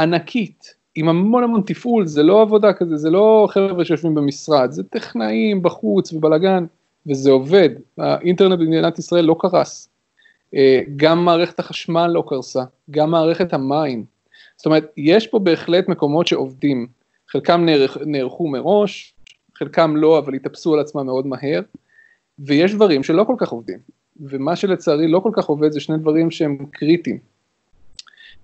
ענקית 0.00 0.74
עם 0.94 1.08
המון 1.08 1.44
המון 1.44 1.62
תפעול 1.66 2.06
זה 2.06 2.22
לא 2.22 2.42
עבודה 2.42 2.72
כזה 2.72 2.96
זה 2.96 3.10
לא 3.10 3.48
חבר'ה 3.50 3.84
שיושבים 3.84 4.14
במשרד 4.14 4.70
זה 4.70 4.82
טכנאים 4.82 5.62
בחוץ 5.62 6.12
ובלאגן 6.12 6.64
וזה 7.06 7.30
עובד, 7.30 7.68
האינטרנט 7.98 8.58
במדינת 8.58 8.98
ישראל 8.98 9.24
לא 9.24 9.36
קרס, 9.38 9.88
גם 10.96 11.24
מערכת 11.24 11.58
החשמל 11.58 12.06
לא 12.06 12.24
קרסה, 12.26 12.62
גם 12.90 13.10
מערכת 13.10 13.52
המים, 13.52 14.04
זאת 14.56 14.66
אומרת, 14.66 14.92
יש 14.96 15.26
פה 15.26 15.38
בהחלט 15.38 15.88
מקומות 15.88 16.26
שעובדים, 16.26 16.86
חלקם 17.28 17.64
נערכ, 17.64 17.96
נערכו 18.06 18.48
מראש, 18.48 19.14
חלקם 19.58 19.96
לא, 19.96 20.18
אבל 20.18 20.34
התאפסו 20.34 20.74
על 20.74 20.80
עצמם 20.80 21.06
מאוד 21.06 21.26
מהר, 21.26 21.60
ויש 22.38 22.74
דברים 22.74 23.02
שלא 23.02 23.24
כל 23.24 23.34
כך 23.38 23.48
עובדים, 23.48 23.78
ומה 24.20 24.56
שלצערי 24.56 25.08
לא 25.08 25.20
כל 25.20 25.30
כך 25.34 25.46
עובד 25.46 25.72
זה 25.72 25.80
שני 25.80 25.98
דברים 25.98 26.30
שהם 26.30 26.66
קריטיים. 26.70 27.18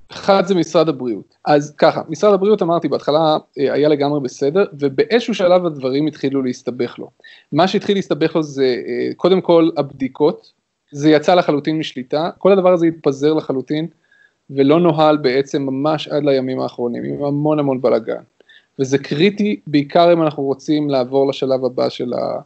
אחד 0.08 0.46
זה 0.46 0.54
משרד 0.54 0.88
הבריאות. 0.88 1.36
אז 1.44 1.74
ככה, 1.78 2.02
משרד 2.08 2.34
הבריאות 2.34 2.62
אמרתי 2.62 2.88
בהתחלה 2.88 3.36
אה, 3.58 3.72
היה 3.72 3.88
לגמרי 3.88 4.20
בסדר, 4.20 4.64
ובאיזשהו 4.72 5.34
שלב 5.34 5.66
הדברים 5.66 6.06
התחילו 6.06 6.42
להסתבך 6.42 6.98
לו. 6.98 7.10
מה 7.52 7.68
שהתחיל 7.68 7.96
להסתבך 7.96 8.36
לו 8.36 8.42
זה 8.42 8.82
אה, 8.86 9.14
קודם 9.16 9.40
כל 9.40 9.70
הבדיקות, 9.76 10.52
זה 10.92 11.10
יצא 11.10 11.34
לחלוטין 11.34 11.78
משליטה, 11.78 12.30
כל 12.38 12.52
הדבר 12.52 12.72
הזה 12.72 12.86
התפזר 12.86 13.34
לחלוטין, 13.34 13.86
ולא 14.50 14.80
נוהל 14.80 15.16
בעצם 15.16 15.62
ממש 15.62 16.08
עד 16.08 16.24
לימים 16.24 16.60
האחרונים, 16.60 17.04
עם 17.04 17.24
המון 17.24 17.58
המון 17.58 17.80
בלאגן. 17.80 18.22
וזה 18.78 18.98
קריטי 18.98 19.60
בעיקר 19.66 20.12
אם 20.12 20.22
אנחנו 20.22 20.42
רוצים 20.42 20.90
לעבור 20.90 21.28
לשלב 21.28 21.64
הבא 21.64 21.88
של, 21.88 22.12
ה, 22.12 22.40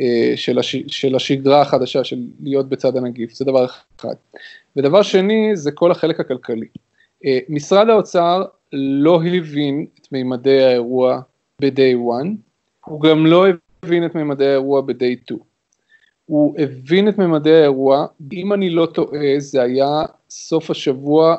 אה, 0.00 0.32
של, 0.36 0.58
הש, 0.58 0.76
של 0.86 1.16
השגרה 1.16 1.60
החדשה, 1.60 2.04
של 2.04 2.22
להיות 2.42 2.68
בצד 2.68 2.96
הנגיף, 2.96 3.32
זה 3.32 3.44
דבר 3.44 3.64
אחד. 3.64 4.14
ודבר 4.76 5.02
שני 5.02 5.50
זה 5.56 5.70
כל 5.72 5.90
החלק 5.90 6.20
הכלכלי. 6.20 6.66
אה, 7.24 7.38
משרד 7.48 7.88
האוצר 7.88 8.44
לא 8.72 9.20
הבין 9.24 9.86
את 10.00 10.12
מימדי 10.12 10.64
האירוע 10.64 11.20
ב-day 11.62 12.22
one, 12.22 12.28
הוא 12.84 13.00
גם 13.00 13.26
לא 13.26 13.46
הבין 13.84 14.06
את 14.06 14.14
מימדי 14.14 14.46
האירוע 14.46 14.80
ב-day 14.80 15.24
2. 15.24 15.40
הוא 16.26 16.54
הבין 16.58 17.08
את 17.08 17.18
מימדי 17.18 17.54
האירוע, 17.54 18.06
אם 18.32 18.52
אני 18.52 18.70
לא 18.70 18.86
טועה 18.86 19.34
זה 19.38 19.62
היה 19.62 20.02
סוף 20.30 20.70
השבוע 20.70 21.36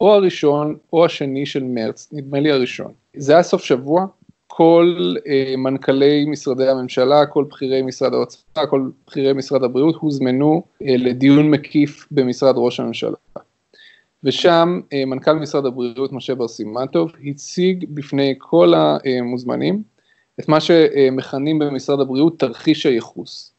או 0.00 0.12
הראשון 0.12 0.76
או 0.92 1.04
השני 1.04 1.46
של 1.46 1.64
מרץ, 1.64 2.08
נדמה 2.12 2.40
לי 2.40 2.50
הראשון. 2.50 2.92
זה 3.16 3.32
היה 3.32 3.42
סוף 3.42 3.64
שבוע, 3.64 4.06
כל 4.46 5.14
אה, 5.26 5.54
מנכ"לי 5.56 6.24
משרדי 6.24 6.68
הממשלה, 6.68 7.26
כל 7.26 7.44
בכירי 7.44 7.82
משרד 7.82 8.14
האוצר, 8.14 8.66
כל 8.70 8.90
בכירי 9.06 9.32
משרד 9.32 9.64
הבריאות 9.64 9.94
הוזמנו 9.94 10.62
אה, 10.82 10.94
לדיון 10.98 11.50
מקיף 11.50 12.06
במשרד 12.10 12.54
ראש 12.56 12.80
הממשלה. 12.80 13.16
ושם 14.24 14.80
אה, 14.92 15.04
מנכ"ל 15.04 15.32
משרד 15.32 15.66
הבריאות 15.66 16.12
משה 16.12 16.34
בר 16.34 16.48
סימנטוב 16.48 17.12
הציג 17.26 17.86
בפני 17.88 18.34
כל 18.38 18.72
המוזמנים 18.76 19.82
את 20.40 20.48
מה 20.48 20.60
שמכנים 20.60 21.58
במשרד 21.58 22.00
הבריאות 22.00 22.38
תרחיש 22.38 22.86
הייחוס. 22.86 23.49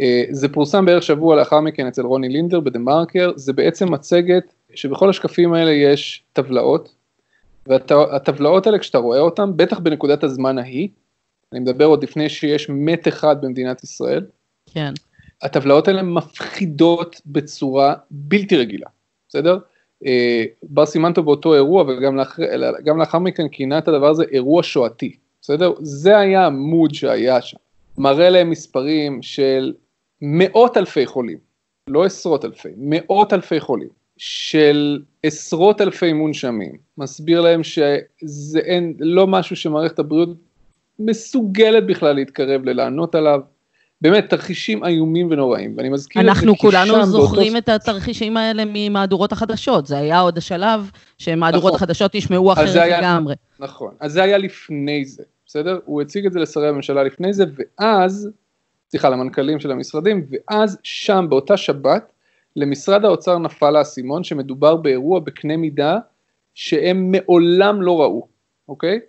אה, 0.00 0.24
זה 0.30 0.48
פורסם 0.48 0.84
בערך 0.84 1.02
שבוע 1.02 1.36
לאחר 1.36 1.60
מכן 1.60 1.86
אצל 1.86 2.02
רוני 2.02 2.28
לינדר 2.28 2.60
בדה 2.60 2.78
מרקר, 2.78 3.32
זה 3.36 3.52
בעצם 3.52 3.92
מצגת 3.92 4.54
שבכל 4.74 5.10
השקפים 5.10 5.54
האלה 5.54 5.72
יש 5.72 6.24
טבלאות, 6.32 6.94
והטבלאות 7.66 8.66
האלה 8.66 8.78
כשאתה 8.78 8.98
רואה 8.98 9.20
אותן, 9.20 9.50
בטח 9.56 9.78
בנקודת 9.78 10.24
הזמן 10.24 10.58
ההיא, 10.58 10.88
אני 11.52 11.60
מדבר 11.60 11.84
עוד 11.84 12.02
לפני 12.02 12.28
שיש 12.28 12.66
מת 12.68 13.08
אחד 13.08 13.40
במדינת 13.40 13.84
ישראל, 13.84 14.26
כן. 14.74 14.92
הטבלאות 15.42 15.88
האלה 15.88 16.02
מפחידות 16.02 17.20
בצורה 17.26 17.94
בלתי 18.10 18.56
רגילה, 18.56 18.86
בסדר? 19.28 19.58
אה, 20.06 20.44
בר 20.62 20.86
סימנטו 20.86 21.22
באותו 21.22 21.54
אירוע 21.54 21.82
וגם 21.82 22.16
לאחר, 22.16 22.42
לאחר 22.96 23.18
מכן 23.18 23.48
כינה 23.48 23.78
את 23.78 23.88
הדבר 23.88 24.08
הזה 24.08 24.24
אירוע 24.30 24.62
שואתי, 24.62 25.16
בסדר? 25.42 25.72
זה 25.80 26.18
היה 26.18 26.46
המוד 26.46 26.94
שהיה 26.94 27.42
שם. 27.42 27.56
מראה 27.98 28.30
להם 28.30 28.50
מספרים 28.50 29.22
של 29.22 29.72
מאות 30.22 30.76
אלפי 30.76 31.06
חולים, 31.06 31.38
לא 31.88 32.04
עשרות 32.04 32.44
אלפי, 32.44 32.68
מאות 32.76 33.32
אלפי 33.32 33.60
חולים, 33.60 33.88
של 34.16 35.02
עשרות 35.22 35.80
אלפי 35.80 36.12
מונשמים, 36.12 36.76
מסביר 36.98 37.40
להם 37.40 37.64
שזה 37.64 38.58
אין, 38.58 38.94
לא 38.98 39.26
משהו 39.26 39.56
שמערכת 39.56 39.98
הבריאות 39.98 40.28
מסוגלת 40.98 41.86
בכלל 41.86 42.14
להתקרב 42.14 42.64
ללענות 42.64 43.14
עליו, 43.14 43.40
באמת 44.00 44.30
תרחישים 44.30 44.84
איומים 44.84 45.28
ונוראים, 45.30 45.74
ואני 45.76 45.88
מזכיר 45.88 46.22
את 46.22 46.26
זה 46.26 46.32
אנחנו 46.32 46.58
כולנו 46.58 47.06
זוכרים 47.06 47.52
באותו... 47.52 47.58
את 47.58 47.68
התרחישים 47.68 48.36
האלה 48.36 48.62
ממהדורות 48.66 49.32
החדשות, 49.32 49.86
זה 49.86 49.98
היה 49.98 50.20
עוד 50.20 50.38
השלב 50.38 50.90
שמהדורות 51.18 51.74
נכון. 51.74 51.76
החדשות 51.76 52.14
ישמעו 52.14 52.52
אחרת 52.52 52.74
לגמרי. 52.74 53.34
נכון, 53.58 53.94
אז 54.00 54.12
זה 54.12 54.22
היה 54.22 54.38
לפני 54.38 55.04
זה, 55.04 55.22
בסדר? 55.46 55.78
הוא 55.84 56.02
הציג 56.02 56.26
את 56.26 56.32
זה 56.32 56.40
לשרי 56.40 56.68
הממשלה 56.68 57.02
לפני 57.02 57.32
זה, 57.32 57.44
ואז, 57.56 58.30
סליחה, 58.90 59.08
למנכ"לים 59.08 59.60
של 59.60 59.70
המשרדים, 59.70 60.26
ואז 60.30 60.78
שם 60.82 61.26
באותה 61.28 61.56
שבת, 61.56 62.12
למשרד 62.56 63.04
האוצר 63.04 63.38
נפל 63.38 63.76
האסימון 63.76 64.24
שמדובר 64.24 64.76
באירוע 64.76 65.20
בקנה 65.20 65.56
מידה 65.56 65.98
שהם 66.54 67.10
מעולם 67.10 67.82
לא 67.82 68.00
ראו, 68.00 68.28
אוקיי? 68.68 69.00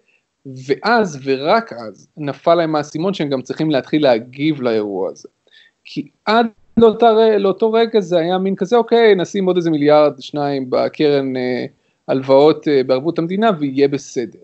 ואז 0.67 1.19
ורק 1.23 1.73
אז 1.73 2.07
נפל 2.17 2.55
להם 2.55 2.75
האסימון 2.75 3.13
שהם 3.13 3.29
גם 3.29 3.41
צריכים 3.41 3.71
להתחיל 3.71 4.03
להגיב 4.03 4.61
לאירוע 4.61 5.09
הזה. 5.09 5.29
כי 5.83 6.07
עד 6.25 6.45
לאותה, 6.77 7.37
לאותו 7.37 7.71
רגע 7.71 7.99
זה 7.99 8.19
היה 8.19 8.37
מין 8.37 8.55
כזה, 8.55 8.77
אוקיי, 8.77 9.15
נשים 9.15 9.45
עוד 9.45 9.55
איזה 9.55 9.71
מיליארד, 9.71 10.13
שניים 10.19 10.69
בקרן 10.69 11.35
אה, 11.37 11.65
הלוואות 12.07 12.67
אה, 12.67 12.83
בערבות 12.83 13.19
המדינה 13.19 13.51
ויהיה 13.59 13.87
בסדר. 13.87 14.39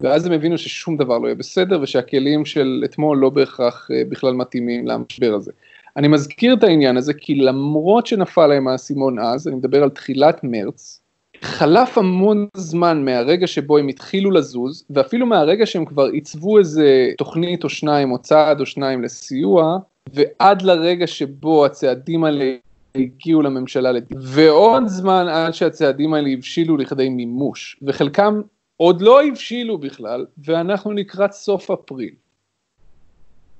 ואז 0.00 0.26
הם 0.26 0.32
הבינו 0.32 0.58
ששום 0.58 0.96
דבר 0.96 1.18
לא 1.18 1.26
יהיה 1.26 1.34
בסדר 1.34 1.80
ושהכלים 1.82 2.44
של 2.44 2.82
אתמול 2.84 3.18
לא 3.18 3.30
בהכרח 3.30 3.88
אה, 3.90 4.02
בכלל 4.08 4.32
מתאימים 4.32 4.86
למשבר 4.86 5.34
הזה. 5.34 5.52
אני 5.96 6.08
מזכיר 6.08 6.54
את 6.54 6.64
העניין 6.64 6.96
הזה 6.96 7.14
כי 7.14 7.34
למרות 7.34 8.06
שנפל 8.06 8.46
להם 8.46 8.68
האסימון 8.68 9.18
אז, 9.18 9.48
אני 9.48 9.56
מדבר 9.56 9.82
על 9.82 9.88
תחילת 9.88 10.40
מרץ, 10.42 11.00
חלף 11.42 11.98
המון 11.98 12.46
זמן 12.56 13.04
מהרגע 13.04 13.46
שבו 13.46 13.78
הם 13.78 13.88
התחילו 13.88 14.30
לזוז, 14.30 14.84
ואפילו 14.90 15.26
מהרגע 15.26 15.66
שהם 15.66 15.84
כבר 15.84 16.04
עיצבו 16.04 16.58
איזה 16.58 17.10
תוכנית 17.18 17.64
או 17.64 17.68
שניים 17.68 18.12
או 18.12 18.18
צעד 18.18 18.60
או 18.60 18.66
שניים 18.66 19.02
לסיוע, 19.02 19.78
ועד 20.14 20.62
לרגע 20.62 21.06
שבו 21.06 21.66
הצעדים 21.66 22.24
האלה 22.24 22.54
הגיעו 22.94 23.42
לממשלה 23.42 23.92
לדיון. 23.92 24.22
ועוד 24.24 24.86
זמן 24.86 25.26
עד 25.28 25.54
שהצעדים 25.54 26.14
האלה 26.14 26.28
הבשילו 26.30 26.76
לכדי 26.76 27.08
מימוש, 27.08 27.76
וחלקם 27.82 28.40
עוד 28.76 29.00
לא 29.00 29.24
הבשילו 29.24 29.78
בכלל, 29.78 30.26
ואנחנו 30.44 30.92
לקראת 30.92 31.32
סוף 31.32 31.70
אפריל. 31.70 32.14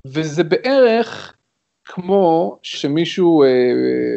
וזה 0.07 0.45
בערך 0.45 1.35
כמו 1.85 2.59
שמישהו, 2.63 3.43
אה, 3.43 3.49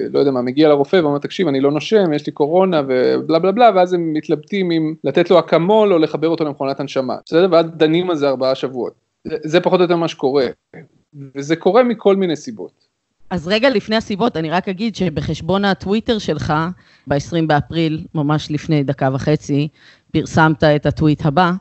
לא 0.09 0.19
יודע 0.19 0.31
מה, 0.31 0.41
מגיע 0.41 0.69
לרופא 0.69 0.95
ואומר, 0.95 1.17
תקשיב, 1.17 1.47
אני 1.47 1.59
לא 1.61 1.71
נושם, 1.71 2.13
יש 2.13 2.25
לי 2.25 2.31
קורונה 2.31 2.81
ובלה 2.87 3.39
בלה 3.39 3.51
בלה, 3.51 3.69
ואז 3.75 3.93
הם 3.93 4.13
מתלבטים 4.13 4.71
אם 4.71 4.93
לתת 5.03 5.29
לו 5.29 5.39
אקמול 5.39 5.93
או 5.93 5.99
לחבר 5.99 6.27
אותו 6.27 6.43
למכונת 6.43 6.79
הנשמה, 6.79 7.15
בסדר? 7.25 7.47
ואז 7.51 7.65
דנים 7.65 8.09
על 8.09 8.15
זה 8.15 8.29
ארבעה 8.29 8.55
שבועות. 8.55 8.93
זה, 9.23 9.35
זה 9.43 9.59
פחות 9.59 9.79
או 9.79 9.83
יותר 9.83 9.95
מה 9.95 10.07
שקורה, 10.07 10.47
וזה 11.35 11.55
קורה 11.55 11.83
מכל 11.83 12.15
מיני 12.15 12.35
סיבות. 12.35 12.89
אז 13.29 13.47
רגע 13.47 13.69
לפני 13.69 13.95
הסיבות, 13.95 14.37
אני 14.37 14.49
רק 14.49 14.69
אגיד 14.69 14.95
שבחשבון 14.95 15.65
הטוויטר 15.65 16.19
שלך, 16.19 16.53
ב-20 17.07 17.45
באפריל, 17.47 18.05
ממש 18.15 18.51
לפני 18.51 18.83
דקה 18.83 19.09
וחצי, 19.13 19.67
פרסמת 20.11 20.63
את 20.63 20.85
הטוויט 20.85 21.25
הבא, 21.25 21.51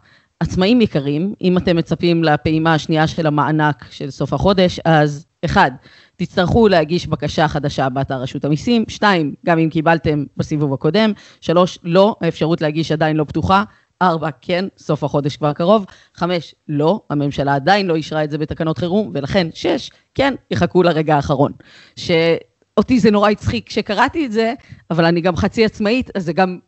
עצמאים 0.40 0.80
יקרים, 0.80 1.34
אם 1.40 1.58
אתם 1.58 1.76
מצפים 1.76 2.24
לפעימה 2.24 2.74
השנייה 2.74 3.06
של 3.06 3.26
המענק 3.26 3.84
של 3.90 4.10
סוף 4.10 4.32
החודש, 4.32 4.80
אז 4.84 5.26
אחד, 5.44 5.70
תצטרכו 6.16 6.68
להגיש 6.68 7.06
בקשה 7.06 7.48
חדשה 7.48 7.88
באתר 7.88 8.22
רשות 8.22 8.44
המיסים, 8.44 8.84
שתיים, 8.88 9.34
גם 9.46 9.58
אם 9.58 9.70
קיבלתם 9.70 10.24
בסיבוב 10.36 10.72
הקודם, 10.72 11.12
שלוש, 11.40 11.78
לא, 11.82 12.16
האפשרות 12.20 12.60
להגיש 12.60 12.92
עדיין 12.92 13.16
לא 13.16 13.24
פתוחה, 13.24 13.64
ארבע, 14.02 14.28
כן, 14.40 14.64
סוף 14.78 15.04
החודש 15.04 15.36
כבר 15.36 15.52
קרוב, 15.52 15.86
חמש, 16.14 16.54
לא, 16.68 17.00
הממשלה 17.10 17.54
עדיין 17.54 17.86
לא 17.86 17.94
אישרה 17.94 18.24
את 18.24 18.30
זה 18.30 18.38
בתקנות 18.38 18.78
חירום, 18.78 19.10
ולכן 19.14 19.46
שש, 19.54 19.90
כן, 20.14 20.34
יחכו 20.50 20.82
לרגע 20.82 21.16
האחרון. 21.16 21.52
שאותי 22.78 23.00
זה 23.00 23.10
נורא 23.10 23.30
הצחיק 23.30 23.66
כשקראתי 23.66 24.26
את 24.26 24.32
זה, 24.32 24.54
אבל 24.90 25.04
אני 25.04 25.20
גם 25.20 25.36
חצי 25.36 25.64
עצמאית, 25.64 26.10
אז 26.16 26.24
זה 26.24 26.32
גם 26.32 26.58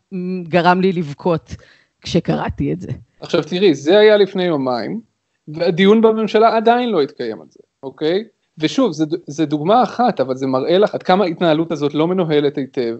גרם 0.43 0.81
לי 0.81 0.91
לבכות 0.91 1.55
כשקראתי 2.01 2.73
את 2.73 2.81
זה. 2.81 2.91
עכשיו 3.19 3.43
תראי, 3.43 3.73
זה 3.73 3.99
היה 3.99 4.17
לפני 4.17 4.43
יומיים, 4.43 5.01
והדיון 5.47 6.01
בממשלה 6.01 6.55
עדיין 6.55 6.89
לא 6.89 7.01
התקיים 7.01 7.41
על 7.41 7.47
זה, 7.49 7.59
אוקיי? 7.83 8.23
ושוב, 8.57 8.91
זה 9.27 9.45
דוגמה 9.45 9.83
אחת, 9.83 10.19
אבל 10.19 10.35
זה 10.35 10.47
מראה 10.47 10.77
לך 10.77 10.95
עד 10.95 11.03
כמה 11.03 11.23
ההתנהלות 11.23 11.71
הזאת 11.71 11.93
לא 11.93 12.07
מנוהלת 12.07 12.57
היטב, 12.57 12.97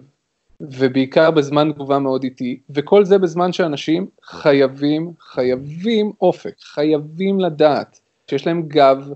ובעיקר 0.61 1.31
בזמן 1.31 1.71
תגובה 1.71 1.99
מאוד 1.99 2.23
איטי, 2.23 2.59
וכל 2.69 3.05
זה 3.05 3.17
בזמן 3.17 3.53
שאנשים 3.53 4.07
חייבים, 4.23 5.11
חייבים 5.19 6.11
אופק, 6.21 6.53
חייבים 6.61 7.39
לדעת 7.39 7.99
שיש 8.29 8.47
להם 8.47 8.61
גב, 8.67 9.09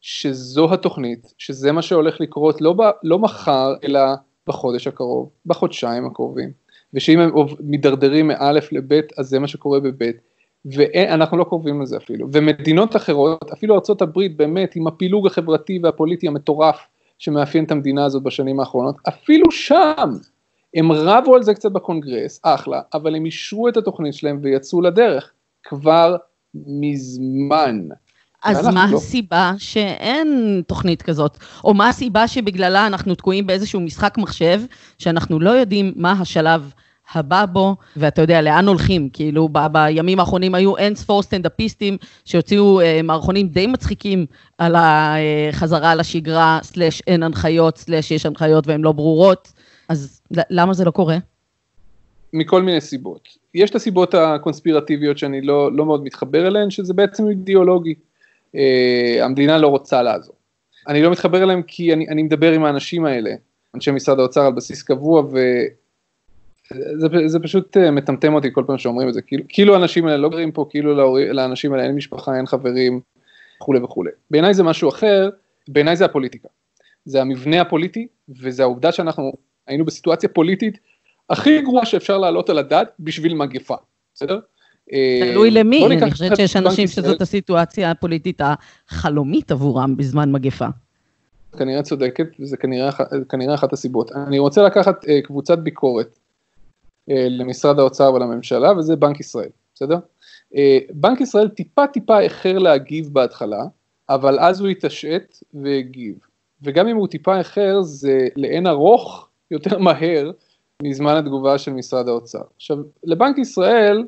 שזו 0.00 0.74
התוכנית, 0.74 1.34
שזה 1.38 1.72
מה 1.72 1.82
שהולך 1.82 2.20
לקרות 2.20 2.60
לא, 2.60 2.72
ב, 2.72 2.82
לא 3.02 3.18
מחר, 3.18 3.74
אלא 3.84 4.00
בחודש 4.46 4.86
הקרוב, 4.86 5.30
בחודשיים 5.46 6.06
הקרובים, 6.06 6.50
ושאם 6.94 7.20
הם 7.20 7.30
מידרדרים 7.60 8.28
מאלף 8.28 8.72
לבית, 8.72 9.12
אז 9.18 9.28
זה 9.28 9.38
מה 9.38 9.48
שקורה 9.48 9.80
בבית, 9.80 10.16
ואנחנו 10.64 11.36
לא 11.36 11.44
קרובים 11.44 11.82
לזה 11.82 11.96
אפילו, 11.96 12.28
ומדינות 12.32 12.96
אחרות, 12.96 13.50
אפילו 13.52 13.74
ארה"ב 13.74 14.20
באמת 14.36 14.76
עם 14.76 14.86
הפילוג 14.86 15.26
החברתי 15.26 15.80
והפוליטי 15.82 16.28
המטורף 16.28 16.86
שמאפיין 17.18 17.64
את 17.64 17.70
המדינה 17.70 18.04
הזאת 18.04 18.22
בשנים 18.22 18.60
האחרונות, 18.60 18.96
אפילו 19.08 19.50
שם 19.50 20.10
הם 20.74 20.92
רבו 20.92 21.34
על 21.34 21.42
זה 21.42 21.54
קצת 21.54 21.72
בקונגרס, 21.72 22.40
אחלה, 22.42 22.80
אבל 22.94 23.16
הם 23.16 23.24
אישרו 23.24 23.68
את 23.68 23.76
התוכנית 23.76 24.14
שלהם 24.14 24.38
ויצאו 24.42 24.80
לדרך 24.80 25.32
כבר 25.62 26.16
מזמן. 26.54 27.88
אז 28.44 28.66
מה 28.66 28.86
לא. 28.90 28.96
הסיבה 28.96 29.52
שאין 29.58 30.62
תוכנית 30.66 31.02
כזאת? 31.02 31.38
או 31.64 31.74
מה 31.74 31.88
הסיבה 31.88 32.28
שבגללה 32.28 32.86
אנחנו 32.86 33.14
תקועים 33.14 33.46
באיזשהו 33.46 33.80
משחק 33.80 34.18
מחשב, 34.18 34.60
שאנחנו 34.98 35.40
לא 35.40 35.50
יודעים 35.50 35.92
מה 35.96 36.12
השלב 36.12 36.72
הבא 37.12 37.46
בו, 37.46 37.76
ואתה 37.96 38.22
יודע 38.22 38.42
לאן 38.42 38.68
הולכים, 38.68 39.08
כאילו 39.12 39.48
ב- 39.52 39.66
בימים 39.72 40.20
האחרונים 40.20 40.54
היו 40.54 40.76
אין 40.76 40.94
ספור 40.94 41.22
סטנדאפיסטים 41.22 41.96
שהוציאו 42.24 42.80
אה, 42.80 43.00
מערכונים 43.04 43.48
די 43.48 43.66
מצחיקים 43.66 44.26
על 44.58 44.76
החזרה 44.78 45.94
לשגרה, 45.94 46.58
סלאש 46.62 47.02
אין 47.06 47.22
הנחיות, 47.22 47.78
סלאש 47.78 48.10
יש 48.10 48.26
הנחיות 48.26 48.66
והן 48.66 48.80
לא 48.80 48.92
ברורות, 48.92 49.52
אז 49.88 50.20
למה 50.50 50.74
זה 50.74 50.84
לא 50.84 50.90
קורה? 50.90 51.16
מכל 52.32 52.62
מיני 52.62 52.80
סיבות. 52.80 53.28
יש 53.54 53.70
את 53.70 53.74
הסיבות 53.74 54.14
הקונספירטיביות 54.14 55.18
שאני 55.18 55.40
לא, 55.40 55.72
לא 55.72 55.86
מאוד 55.86 56.04
מתחבר 56.04 56.46
אליהן, 56.46 56.70
שזה 56.70 56.94
בעצם 56.94 57.28
אידיאולוגי. 57.28 57.94
אה, 58.54 59.24
המדינה 59.24 59.58
לא 59.58 59.68
רוצה 59.68 60.02
לעזור. 60.02 60.34
אני 60.88 61.02
לא 61.02 61.10
מתחבר 61.10 61.42
אליהם 61.42 61.62
כי 61.62 61.92
אני, 61.92 62.08
אני 62.08 62.22
מדבר 62.22 62.52
עם 62.52 62.64
האנשים 62.64 63.04
האלה, 63.04 63.30
אנשי 63.74 63.90
משרד 63.90 64.18
האוצר 64.18 64.46
על 64.46 64.52
בסיס 64.52 64.82
קבוע, 64.82 65.22
וזה 65.22 67.08
זה 67.26 67.40
פשוט 67.40 67.76
אה, 67.76 67.90
מטמטם 67.90 68.34
אותי 68.34 68.48
כל 68.52 68.64
פעם 68.66 68.78
שאומרים 68.78 69.08
את 69.08 69.14
זה, 69.14 69.22
כאילו, 69.22 69.44
כאילו 69.48 69.74
האנשים 69.74 70.06
האלה 70.06 70.16
לא 70.16 70.28
גרים 70.28 70.52
פה, 70.52 70.66
כאילו 70.70 70.94
להורי, 70.94 71.32
לאנשים 71.32 71.72
האלה 71.72 71.84
אין 71.84 71.94
משפחה, 71.94 72.36
אין 72.36 72.46
חברים, 72.46 73.00
וכולי 73.56 73.80
וכולי. 73.80 74.10
בעיניי 74.30 74.54
זה 74.54 74.62
משהו 74.62 74.88
אחר, 74.88 75.30
בעיניי 75.68 75.96
זה 75.96 76.04
הפוליטיקה. 76.04 76.48
זה 77.04 77.20
המבנה 77.20 77.60
הפוליטי, 77.60 78.06
וזה 78.28 78.62
העובדה 78.62 78.92
שאנחנו 78.92 79.32
היינו 79.66 79.84
בסיטואציה 79.84 80.28
פוליטית 80.28 80.78
הכי 81.30 81.62
גרועה 81.62 81.86
שאפשר 81.86 82.18
להעלות 82.18 82.50
על 82.50 82.58
הדעת 82.58 82.92
בשביל 83.00 83.34
מגפה, 83.34 83.74
בסדר? 84.14 84.40
תלוי 85.20 85.50
למי, 85.50 85.86
אני 85.86 86.10
חושבת 86.10 86.36
שיש 86.36 86.56
אנשים 86.56 86.88
שזאת 86.88 87.20
הסיטואציה 87.20 87.90
הפוליטית 87.90 88.40
החלומית 88.88 89.52
עבורם 89.52 89.96
בזמן 89.96 90.32
מגפה. 90.32 90.66
כנראה 91.58 91.82
צודקת, 91.82 92.26
וזה 92.40 92.56
כנראה, 92.56 92.90
כנראה 93.28 93.54
אחת 93.54 93.72
הסיבות. 93.72 94.12
אני 94.12 94.38
רוצה 94.38 94.62
לקחת 94.62 95.04
uh, 95.04 95.08
קבוצת 95.24 95.58
ביקורת 95.58 96.18
uh, 97.10 97.12
למשרד 97.14 97.78
האוצר 97.78 98.14
ולממשלה, 98.14 98.78
וזה 98.78 98.96
בנק 98.96 99.20
ישראל, 99.20 99.48
בסדר? 99.74 99.96
בנק 100.90 101.20
ישראל 101.20 101.48
טיפה 101.48 101.86
טיפה 101.86 102.20
איחר 102.20 102.58
להגיב 102.58 103.08
בהתחלה, 103.12 103.64
אבל 104.08 104.38
אז 104.38 104.60
הוא 104.60 104.68
התעשת 104.68 105.36
והגיב. 105.54 106.14
וגם 106.62 106.88
אם 106.88 106.96
הוא 106.96 107.08
טיפה 107.08 107.38
איחר, 107.38 107.82
זה 107.82 108.28
לאין 108.36 108.66
ארוך 108.66 109.28
יותר 109.50 109.78
מהר 109.78 110.30
מזמן 110.82 111.16
התגובה 111.16 111.58
של 111.58 111.72
משרד 111.72 112.08
האוצר. 112.08 112.42
עכשיו, 112.56 112.76
לבנק 113.04 113.38
ישראל, 113.38 114.04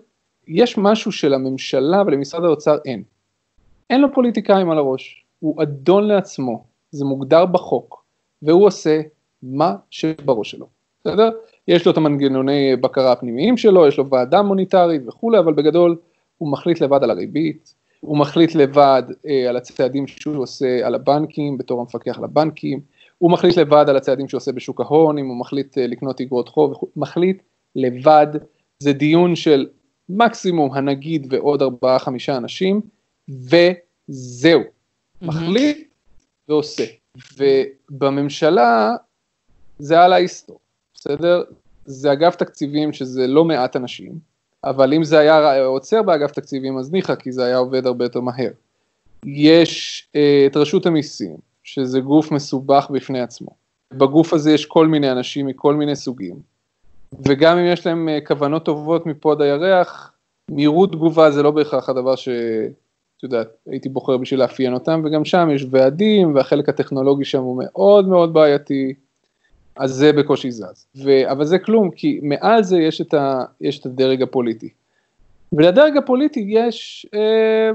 יש 0.49 0.79
משהו 0.79 1.13
שלממשלה 1.13 2.03
ולמשרד 2.07 2.45
האוצר 2.45 2.79
אין. 2.85 3.03
אין 3.91 4.01
לו 4.01 4.13
פוליטיקאים 4.15 4.71
על 4.71 4.79
הראש, 4.79 5.25
הוא 5.41 5.63
אדון 5.63 6.05
לעצמו, 6.05 6.65
זה 6.91 7.05
מוגדר 7.05 7.47
בחוק, 7.47 8.05
והוא 8.43 8.67
עושה 8.67 9.01
מה 9.43 9.77
שבראש 9.91 10.51
שלו, 10.51 10.67
בסדר? 11.01 11.31
יש 11.69 11.87
לו 11.87 11.93
את 11.93 11.97
המנגנוני 11.97 12.77
בקרה 12.77 13.13
הפנימיים 13.13 13.57
שלו, 13.57 13.87
יש 13.87 13.99
לו 13.99 14.11
ועדה 14.11 14.43
מוניטרית 14.43 15.03
וכולי, 15.09 15.39
אבל 15.39 15.53
בגדול 15.53 15.97
הוא 16.39 16.53
מחליט 16.53 16.81
לבד 16.81 17.03
על 17.03 17.11
הריבית, 17.11 17.75
הוא 18.01 18.19
מחליט 18.19 18.55
לבד 18.55 19.03
אה, 19.27 19.49
על 19.49 19.57
הצעדים 19.57 20.07
שהוא 20.07 20.43
עושה 20.43 20.87
על 20.87 20.95
הבנקים, 20.95 21.59
בתור 21.59 21.81
המפקח 21.81 22.19
על 22.19 22.25
הבנקים, 22.25 22.81
הוא 23.19 23.31
מחליט 23.31 23.57
לבד 23.57 23.85
על 23.89 23.97
הצעדים 23.97 24.29
שהוא 24.29 24.39
עושה 24.39 24.53
בשוק 24.53 24.81
ההון, 24.81 25.19
אם 25.19 25.27
הוא 25.27 25.37
מחליט 25.37 25.79
אה, 25.79 25.87
לקנות 25.87 26.21
אגרות 26.21 26.49
חוב, 26.49 26.75
מחליט 26.97 27.43
לבד, 27.77 28.27
זה 28.79 28.93
דיון 28.93 29.37
של 29.37 29.67
מקסימום 30.17 30.75
הנגיד 30.75 31.27
ועוד 31.31 31.63
ארבעה 31.63 31.99
חמישה 31.99 32.37
אנשים, 32.37 32.81
וזהו. 33.29 34.61
Mm-hmm. 34.61 35.27
מחליט 35.27 35.89
ועושה. 36.49 36.85
ובממשלה 37.37 38.91
זה 39.79 40.01
על 40.01 40.13
ההיסטור, 40.13 40.59
בסדר? 40.95 41.43
זה 41.85 42.13
אגף 42.13 42.37
תקציבים 42.37 42.93
שזה 42.93 43.27
לא 43.27 43.45
מעט 43.45 43.77
אנשים, 43.77 44.19
אבל 44.65 44.95
אם 44.95 45.05
זה 45.05 45.19
היה 45.19 45.65
עוצר 45.65 46.03
באגף 46.03 46.33
תקציבים 46.33 46.79
אז 46.79 46.93
ניחא, 46.93 47.15
כי 47.15 47.33
זה 47.33 47.45
היה 47.45 47.57
עובד 47.57 47.87
הרבה 47.87 48.05
יותר 48.05 48.21
מהר. 48.21 48.51
יש 49.27 50.09
uh, 50.09 50.51
את 50.51 50.57
רשות 50.57 50.87
המיסים, 50.87 51.37
שזה 51.63 52.01
גוף 52.01 52.33
מסובך 52.33 52.91
בפני 52.91 53.21
עצמו. 53.21 53.49
בגוף 53.93 54.33
הזה 54.33 54.53
יש 54.53 54.67
כל 54.67 54.87
מיני 54.87 55.13
אנשים 55.13 55.47
מכל 55.47 55.75
מיני 55.75 55.97
סוגים. 55.97 56.52
וגם 57.21 57.59
אם 57.59 57.65
יש 57.65 57.87
להם 57.87 58.09
אה, 58.09 58.19
כוונות 58.27 58.65
טובות 58.65 59.07
מפה 59.07 59.33
עד 59.33 59.41
הירח, 59.41 60.13
מהירות 60.51 60.93
תגובה 60.93 61.31
זה 61.31 61.43
לא 61.43 61.51
בהכרח 61.51 61.89
הדבר 61.89 62.17
ש... 62.17 62.29
את 63.19 63.23
יודעת, 63.23 63.49
הייתי 63.67 63.89
בוחר 63.89 64.17
בשביל 64.17 64.41
לאפיין 64.41 64.75
אותם, 64.75 65.03
וגם 65.05 65.25
שם 65.25 65.49
יש 65.55 65.67
ועדים, 65.71 66.35
והחלק 66.35 66.69
הטכנולוגי 66.69 67.25
שם 67.25 67.43
הוא 67.43 67.63
מאוד 67.65 68.09
מאוד 68.09 68.33
בעייתי, 68.33 68.95
אז 69.77 69.91
זה 69.91 70.13
בקושי 70.13 70.51
זז. 70.51 70.87
ו... 71.05 71.31
אבל 71.31 71.45
זה 71.45 71.59
כלום, 71.59 71.91
כי 71.91 72.21
מעל 72.23 72.63
זה 72.63 72.79
יש 72.79 73.01
את, 73.01 73.15
ה... 73.15 73.45
יש 73.61 73.79
את 73.79 73.87
הדרג 73.87 74.23
הפוליטי. 74.23 74.69
ולדרג 75.53 75.97
הפוליטי 75.97 76.45
יש, 76.49 77.07
אה, 77.15 77.71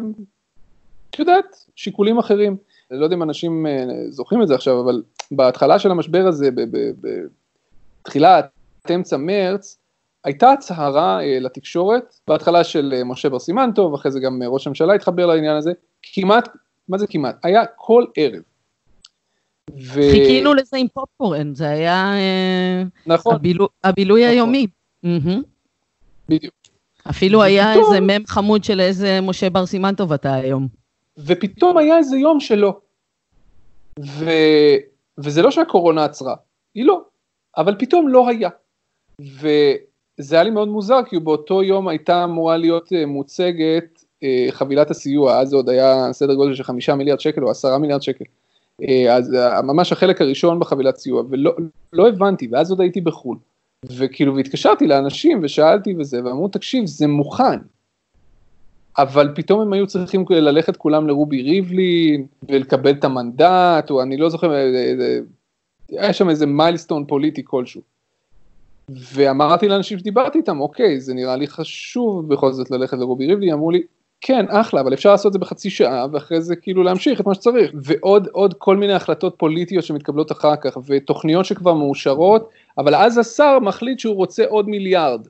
את 1.09 1.19
יודעת, 1.19 1.65
שיקולים 1.75 2.17
אחרים. 2.17 2.57
אני 2.91 2.99
לא 2.99 3.03
יודע 3.03 3.15
אם 3.15 3.23
אנשים 3.23 3.67
אה, 3.67 3.85
זוכרים 4.09 4.41
את 4.41 4.47
זה 4.47 4.55
עכשיו, 4.55 4.81
אבל 4.81 5.03
בהתחלה 5.31 5.79
של 5.79 5.91
המשבר 5.91 6.27
הזה, 6.27 6.49
בתחילת 8.01 8.49
אמצע 8.91 9.17
מרץ, 9.17 9.77
הייתה 10.23 10.51
הצהרה 10.51 11.23
אה, 11.23 11.39
לתקשורת, 11.39 12.15
בהתחלה 12.27 12.63
של 12.63 12.93
אה, 12.97 13.03
משה 13.03 13.29
בר 13.29 13.39
סימנטוב, 13.39 13.93
אחרי 13.93 14.11
זה 14.11 14.19
גם 14.19 14.41
אה, 14.41 14.47
ראש 14.47 14.67
הממשלה 14.67 14.93
התחבר 14.93 15.25
לעניין 15.25 15.55
הזה, 15.55 15.71
כמעט, 16.01 16.49
מה 16.89 16.97
זה 16.97 17.07
כמעט? 17.07 17.35
היה 17.43 17.65
כל 17.75 18.05
ערב. 18.15 18.41
ו... 19.79 20.01
חיכינו 20.11 20.53
לזה 20.53 20.77
עם 20.77 20.87
פופקורן, 20.93 21.55
זה 21.55 21.69
היה 21.69 22.13
נכון. 23.05 23.35
הבילו, 23.35 23.67
הבילוי 23.83 24.21
נכון. 24.21 24.33
היומי. 24.33 24.67
בדיוק. 26.29 26.53
אפילו 27.09 27.43
היה 27.43 27.65
ופתאום... 27.69 27.93
איזה 27.93 28.05
מם 28.05 28.25
חמוד 28.27 28.63
של 28.63 28.79
איזה 28.79 29.21
משה 29.21 29.49
בר 29.49 29.65
סימנטוב 29.65 30.13
אתה 30.13 30.33
היום. 30.33 30.67
ופתאום 31.17 31.77
היה 31.77 31.97
איזה 31.97 32.17
יום 32.17 32.39
שלא. 32.39 32.79
ו... 33.99 34.29
וזה 35.17 35.41
לא 35.41 35.51
שהקורונה 35.51 36.05
עצרה, 36.05 36.35
היא 36.75 36.85
לא, 36.85 37.01
אבל 37.57 37.75
פתאום 37.79 38.07
לא 38.07 38.29
היה. 38.29 38.49
וזה 39.21 40.35
היה 40.35 40.43
לי 40.43 40.49
מאוד 40.49 40.67
מוזר, 40.67 40.99
כי 41.09 41.19
באותו 41.19 41.63
יום 41.63 41.87
הייתה 41.87 42.23
אמורה 42.23 42.57
להיות 42.57 42.93
אה, 42.93 43.05
מוצגת 43.05 44.03
אה, 44.23 44.47
חבילת 44.49 44.91
הסיוע, 44.91 45.39
אז 45.39 45.49
זה 45.49 45.55
עוד 45.55 45.69
היה 45.69 46.13
סדר 46.13 46.33
גודל 46.33 46.55
של 46.55 46.63
חמישה 46.63 46.95
מיליארד 46.95 47.19
שקל 47.19 47.43
או 47.43 47.51
עשרה 47.51 47.77
מיליארד 47.77 48.01
שקל. 48.01 48.25
אה, 48.83 49.15
אז 49.15 49.35
ממש 49.63 49.91
החלק 49.91 50.21
הראשון 50.21 50.59
בחבילת 50.59 50.97
סיוע, 50.97 51.23
ולא 51.29 51.55
לא 51.93 52.07
הבנתי, 52.07 52.47
ואז 52.51 52.69
עוד 52.69 52.81
הייתי 52.81 53.01
בחו"ל. 53.01 53.37
וכאילו, 53.97 54.35
והתקשרתי 54.35 54.87
לאנשים 54.87 55.39
ושאלתי 55.43 55.95
וזה, 55.99 56.25
ואמרו, 56.25 56.47
תקשיב, 56.47 56.85
זה 56.85 57.07
מוכן. 57.07 57.59
אבל 58.97 59.31
פתאום 59.35 59.61
הם 59.61 59.73
היו 59.73 59.87
צריכים 59.87 60.25
ללכת 60.29 60.77
כולם 60.77 61.07
לרובי 61.07 61.41
ריבלין 61.41 62.25
ולקבל 62.49 62.91
את 62.91 63.03
המנדט, 63.03 63.89
או 63.89 64.01
אני 64.01 64.17
לא 64.17 64.29
זוכר, 64.29 64.51
היה 65.89 66.13
שם 66.13 66.29
איזה 66.29 66.45
מיילסטון 66.45 67.05
פוליטי 67.05 67.41
כלשהו. 67.45 67.96
ואמרתי 68.91 69.67
לאנשים 69.67 69.99
שדיברתי 69.99 70.37
איתם, 70.37 70.59
אוקיי, 70.59 70.99
זה 70.99 71.13
נראה 71.13 71.35
לי 71.35 71.47
חשוב 71.47 72.29
בכל 72.29 72.51
זאת 72.51 72.71
ללכת 72.71 72.97
לרובי 72.97 73.27
ריבלי, 73.27 73.53
אמרו 73.53 73.71
לי, 73.71 73.81
כן, 74.21 74.45
אחלה, 74.49 74.81
אבל 74.81 74.93
אפשר 74.93 75.11
לעשות 75.11 75.27
את 75.27 75.33
זה 75.33 75.39
בחצי 75.39 75.69
שעה, 75.69 76.05
ואחרי 76.11 76.41
זה 76.41 76.55
כאילו 76.55 76.83
להמשיך 76.83 77.21
את 77.21 77.25
מה 77.25 77.35
שצריך. 77.35 77.71
ועוד 77.83 78.27
עוד 78.31 78.53
כל 78.53 78.77
מיני 78.77 78.93
החלטות 78.93 79.35
פוליטיות 79.37 79.83
שמתקבלות 79.83 80.31
אחר 80.31 80.55
כך, 80.55 80.77
ותוכניות 80.87 81.45
שכבר 81.45 81.73
מאושרות, 81.73 82.49
אבל 82.77 82.95
אז 82.95 83.17
השר 83.17 83.59
מחליט 83.59 83.99
שהוא 83.99 84.15
רוצה 84.15 84.45
עוד 84.45 84.69
מיליארד. 84.69 85.27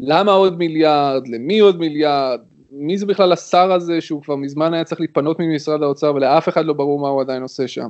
למה 0.00 0.32
עוד 0.32 0.58
מיליארד? 0.58 1.28
למי 1.28 1.58
עוד 1.58 1.78
מיליארד? 1.78 2.40
מי 2.70 2.98
זה 2.98 3.06
בכלל 3.06 3.32
השר 3.32 3.72
הזה 3.72 4.00
שהוא 4.00 4.22
כבר 4.22 4.36
מזמן 4.36 4.74
היה 4.74 4.84
צריך 4.84 5.00
להתפנות 5.00 5.40
ממשרד 5.40 5.82
האוצר 5.82 6.14
ולאף 6.14 6.48
אחד 6.48 6.64
לא 6.64 6.72
ברור 6.72 7.00
מה 7.00 7.08
הוא 7.08 7.20
עדיין 7.20 7.42
עושה 7.42 7.68
שם. 7.68 7.88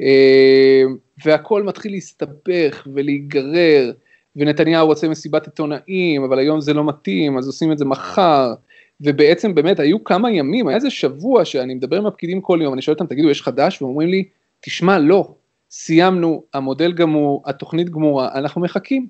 אה, 0.00 0.82
והכל 1.24 1.62
מתחיל 1.62 1.92
להסתבך 1.92 2.86
ולהיגרר. 2.94 3.92
ונתניהו 4.38 4.86
רוצה 4.86 5.08
מסיבת 5.08 5.46
עיתונאים, 5.46 6.24
אבל 6.24 6.38
היום 6.38 6.60
זה 6.60 6.74
לא 6.74 6.84
מתאים, 6.84 7.38
אז 7.38 7.46
עושים 7.46 7.72
את 7.72 7.78
זה 7.78 7.84
מחר. 7.84 8.54
ובעצם 9.00 9.54
באמת 9.54 9.80
היו 9.80 10.04
כמה 10.04 10.30
ימים, 10.30 10.68
היה 10.68 10.76
איזה 10.76 10.90
שבוע 10.90 11.44
שאני 11.44 11.74
מדבר 11.74 11.96
עם 11.96 12.06
הפקידים 12.06 12.40
כל 12.40 12.58
יום, 12.62 12.74
אני 12.74 12.82
שואל 12.82 12.94
אותם, 12.94 13.06
תגידו, 13.06 13.30
יש 13.30 13.42
חדש? 13.42 13.82
ואומרים 13.82 14.08
לי, 14.08 14.24
תשמע, 14.60 14.98
לא, 14.98 15.34
סיימנו, 15.70 16.42
המודל 16.54 16.92
גמור, 16.92 17.42
התוכנית 17.46 17.90
גמורה, 17.90 18.34
אנחנו 18.34 18.60
מחכים. 18.60 19.06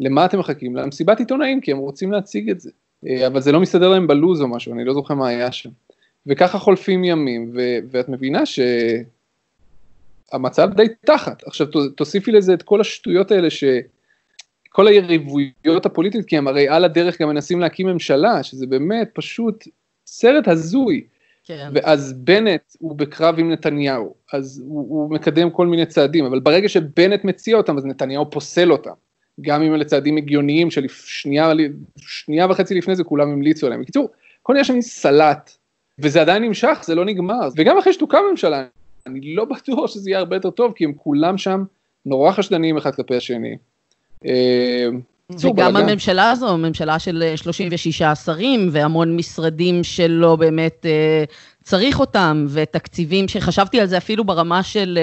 למה 0.00 0.24
אתם 0.24 0.38
מחכים? 0.38 0.76
למסיבת 0.76 1.18
עיתונאים, 1.18 1.60
כי 1.60 1.72
הם 1.72 1.78
רוצים 1.78 2.12
להציג 2.12 2.50
את 2.50 2.60
זה. 2.60 2.70
אה, 3.06 3.26
אבל 3.26 3.40
זה 3.40 3.52
לא 3.52 3.60
מסתדר 3.60 3.88
להם 3.88 4.06
בלוז 4.06 4.40
או 4.40 4.48
משהו, 4.48 4.72
אני 4.72 4.84
לא 4.84 4.94
זוכר 4.94 5.14
מה 5.14 5.28
היה 5.28 5.52
שם. 5.52 5.70
וככה 6.26 6.58
חולפים 6.58 7.04
ימים, 7.04 7.50
ו- 7.54 7.78
ואת 7.90 8.08
מבינה 8.08 8.42
שהמצב 10.32 10.70
די 10.74 10.86
תחת. 11.04 11.42
עכשיו 11.46 11.66
תוסיפי 11.96 12.32
לזה 12.32 12.54
את 12.54 12.62
כל 12.62 12.80
השטויות 12.80 13.30
האלה 13.30 13.50
ש... 13.50 13.64
כל 14.68 14.88
היריבויות 14.88 15.86
הפוליטיות, 15.86 16.26
כי 16.26 16.38
הם 16.38 16.48
הרי 16.48 16.68
על 16.68 16.84
הדרך 16.84 17.20
גם 17.20 17.28
מנסים 17.28 17.60
להקים 17.60 17.86
ממשלה, 17.86 18.42
שזה 18.42 18.66
באמת 18.66 19.10
פשוט 19.14 19.64
סרט 20.06 20.48
הזוי. 20.48 21.04
כן. 21.44 21.70
ואז 21.74 22.12
בנט 22.12 22.62
הוא 22.78 22.96
בקרב 22.96 23.38
עם 23.38 23.52
נתניהו, 23.52 24.14
אז 24.32 24.62
הוא, 24.66 24.80
הוא 24.88 25.10
מקדם 25.10 25.50
כל 25.50 25.66
מיני 25.66 25.86
צעדים, 25.86 26.24
אבל 26.24 26.40
ברגע 26.40 26.68
שבנט 26.68 27.24
מציע 27.24 27.56
אותם, 27.56 27.76
אז 27.76 27.86
נתניהו 27.86 28.30
פוסל 28.30 28.72
אותם. 28.72 28.92
גם 29.40 29.62
אם 29.62 29.74
אלה 29.74 29.84
צעדים 29.84 30.16
הגיוניים 30.16 30.70
של 30.70 30.86
שנייה, 30.88 31.52
שנייה 31.96 32.46
וחצי 32.50 32.74
לפני 32.74 32.96
זה 32.96 33.04
כולם 33.04 33.30
המליצו 33.30 33.66
עליהם. 33.66 33.82
בקיצור, 33.82 34.08
כל 34.42 34.52
נהיה 34.52 34.64
שם 34.64 34.80
סלט, 34.80 35.50
וזה 35.98 36.20
עדיין 36.20 36.42
נמשך, 36.42 36.82
זה 36.84 36.94
לא 36.94 37.04
נגמר. 37.04 37.48
וגם 37.56 37.78
אחרי 37.78 37.92
שתוקם 37.92 38.18
ממשלה, 38.30 38.64
אני 39.06 39.34
לא 39.34 39.44
בטוח 39.44 39.90
שזה 39.90 40.10
יהיה 40.10 40.18
הרבה 40.18 40.36
יותר 40.36 40.50
טוב, 40.50 40.72
כי 40.76 40.84
הם 40.84 40.92
כולם 40.92 41.38
שם 41.38 41.64
נורא 42.06 42.32
חשדניים 42.32 42.76
אחד 42.76 42.94
כלפי 42.94 43.16
השני. 43.16 43.56
אה, 44.26 44.88
וגם 45.40 45.76
הממשלה 45.76 46.30
הזו, 46.30 46.58
ממשלה 46.58 46.98
של 46.98 47.32
36 47.36 48.02
אה, 48.02 48.14
שרים 48.14 48.68
והמון 48.72 49.16
משרדים 49.16 49.84
שלא 49.84 50.36
באמת 50.36 50.86
אה, 50.86 51.24
צריך 51.62 52.00
אותם, 52.00 52.46
ותקציבים 52.48 53.28
שחשבתי 53.28 53.80
על 53.80 53.86
זה 53.86 53.96
אפילו 53.96 54.24
ברמה 54.24 54.62
של 54.62 54.98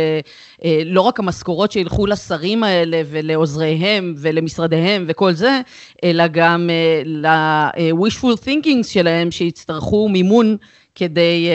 לא 0.86 1.02
רק 1.02 1.20
המשכורות 1.20 1.72
שילכו 1.72 2.06
לשרים 2.06 2.64
האלה 2.64 3.02
ולעוזריהם 3.06 4.16
ולמשרדיהם 4.18 5.06
וכל 5.08 5.34
זה, 5.34 5.62
אלא 6.04 6.28
גם 6.28 6.70
ל-wishful 7.06 8.46
thinking 8.46 8.84
שלהם 8.84 9.32
שיצטרכו 9.32 10.10
מימון 10.10 10.58
כדי 10.96 11.50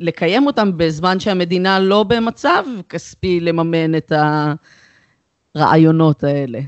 לקיים 0.00 0.46
אותם 0.46 0.70
בזמן 0.76 1.20
שהמדינה 1.20 1.80
לא 1.80 2.02
במצב 2.02 2.64
כספי 2.88 3.40
לממן 3.40 3.94
את 3.94 4.12
הרעיונות 5.54 6.24
האלה. 6.24 6.60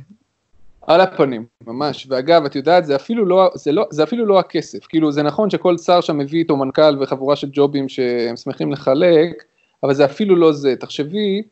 על 0.90 1.00
הפנים, 1.00 1.46
ממש. 1.66 2.06
ואגב, 2.10 2.44
את 2.44 2.56
יודעת, 2.56 2.86
זה 2.86 2.96
אפילו 2.96 3.26
לא, 3.26 3.50
זה 3.54 3.72
לא, 3.72 3.86
זה 3.90 4.02
אפילו 4.02 4.26
לא 4.26 4.38
הכסף. 4.38 4.86
כאילו, 4.86 5.12
זה 5.12 5.22
נכון 5.22 5.50
שכל 5.50 5.78
שר 5.78 6.00
שם 6.00 6.18
מביא 6.18 6.38
איתו 6.38 6.56
מנכ"ל 6.56 7.02
וחבורה 7.02 7.36
של 7.36 7.48
ג'ובים 7.52 7.88
שהם 7.88 8.36
שמחים 8.36 8.72
לחלק, 8.72 9.44
אבל 9.82 9.94
זה 9.94 10.04
אפילו 10.04 10.36
לא 10.36 10.52
זה. 10.52 10.76
תחשבי, 10.76 11.42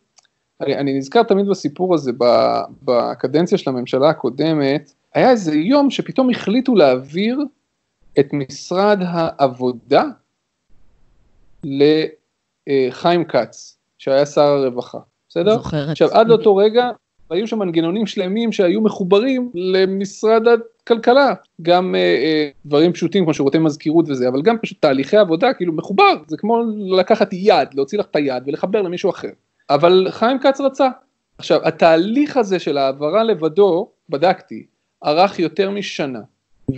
אני, 0.60 0.76
אני 0.76 0.98
נזכר 0.98 1.22
תמיד 1.22 1.46
בסיפור 1.48 1.94
הזה, 1.94 2.12
בקדנציה 2.82 3.58
של 3.58 3.70
הממשלה 3.70 4.08
הקודמת, 4.08 4.92
היה 5.14 5.30
איזה 5.30 5.54
יום 5.54 5.90
שפתאום 5.90 6.30
החליטו 6.30 6.74
להעביר 6.74 7.40
את 8.18 8.32
משרד 8.32 8.98
העבודה 9.02 10.04
לחיים 11.64 13.24
כץ, 13.24 13.78
שהיה 13.98 14.26
שר 14.26 14.42
הרווחה, 14.42 14.98
בסדר? 15.28 15.56
זוכרת. 15.56 15.88
עכשיו, 15.88 16.08
עד 16.12 16.28
לאותו 16.28 16.56
רגע, 16.56 16.90
והיו 17.30 17.46
שם 17.46 17.58
מנגנונים 17.58 18.06
שלמים 18.06 18.52
שהיו 18.52 18.80
מחוברים 18.80 19.50
למשרד 19.54 20.42
הכלכלה, 20.48 21.34
גם 21.62 21.94
אה, 21.94 22.00
אה, 22.00 22.48
דברים 22.66 22.92
פשוטים 22.92 23.24
כמו 23.24 23.34
שירותי 23.34 23.58
מזכירות 23.58 24.04
וזה, 24.08 24.28
אבל 24.28 24.42
גם 24.42 24.56
פשוט 24.62 24.82
תהליכי 24.82 25.16
עבודה, 25.16 25.54
כאילו 25.54 25.72
מחובר, 25.72 26.14
זה 26.26 26.36
כמו 26.36 26.62
לקחת 26.98 27.32
יד, 27.32 27.68
להוציא 27.74 27.98
לך 27.98 28.06
את 28.10 28.16
היד 28.16 28.42
ולחבר 28.46 28.82
למישהו 28.82 29.10
אחר. 29.10 29.30
אבל 29.70 30.06
חיים 30.10 30.38
כץ 30.38 30.60
רצה. 30.60 30.88
עכשיו, 31.38 31.60
התהליך 31.64 32.36
הזה 32.36 32.58
של 32.58 32.78
העברה 32.78 33.24
לבדו, 33.24 33.88
בדקתי, 34.08 34.66
ארך 35.04 35.38
יותר 35.38 35.70
משנה, 35.70 36.20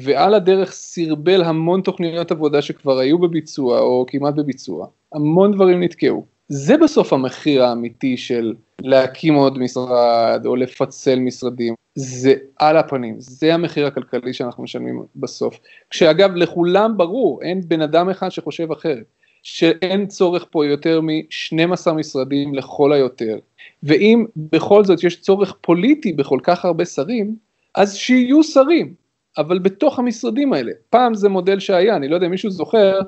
ועל 0.02 0.34
הדרך 0.34 0.72
סרבל 0.72 1.42
המון 1.42 1.80
תוכניות 1.80 2.30
עבודה 2.30 2.62
שכבר 2.62 2.98
היו 2.98 3.18
בביצוע 3.18 3.80
או 3.80 4.04
כמעט 4.08 4.34
בביצוע, 4.34 4.86
המון 5.14 5.52
דברים 5.52 5.82
נתקעו. 5.82 6.26
זה 6.52 6.76
בסוף 6.76 7.12
המחיר 7.12 7.64
האמיתי 7.64 8.16
של 8.16 8.54
להקים 8.80 9.34
עוד 9.34 9.58
משרד 9.58 10.42
או 10.46 10.56
לפצל 10.56 11.18
משרדים, 11.18 11.74
זה 11.94 12.34
על 12.56 12.76
הפנים, 12.76 13.14
זה 13.18 13.54
המחיר 13.54 13.86
הכלכלי 13.86 14.32
שאנחנו 14.32 14.62
משלמים 14.62 15.02
בסוף. 15.16 15.60
כשאגב 15.90 16.34
לכולם 16.34 16.96
ברור, 16.96 17.42
אין 17.42 17.60
בן 17.68 17.82
אדם 17.82 18.10
אחד 18.10 18.28
שחושב 18.28 18.72
אחרת, 18.72 19.04
שאין 19.42 20.06
צורך 20.06 20.46
פה 20.50 20.66
יותר 20.66 21.00
מ-12 21.00 21.92
משרדים 21.92 22.54
לכל 22.54 22.92
היותר, 22.92 23.38
ואם 23.82 24.26
בכל 24.36 24.84
זאת 24.84 25.04
יש 25.04 25.20
צורך 25.20 25.54
פוליטי 25.60 26.12
בכל 26.12 26.38
כך 26.42 26.64
הרבה 26.64 26.84
שרים, 26.84 27.36
אז 27.74 27.96
שיהיו 27.96 28.44
שרים, 28.44 28.94
אבל 29.38 29.58
בתוך 29.58 29.98
המשרדים 29.98 30.52
האלה. 30.52 30.72
פעם 30.90 31.14
זה 31.14 31.28
מודל 31.28 31.60
שהיה, 31.60 31.96
אני 31.96 32.08
לא 32.08 32.14
יודע 32.14 32.26
אם 32.26 32.30
מישהו 32.30 32.50
זוכר, 32.50 33.00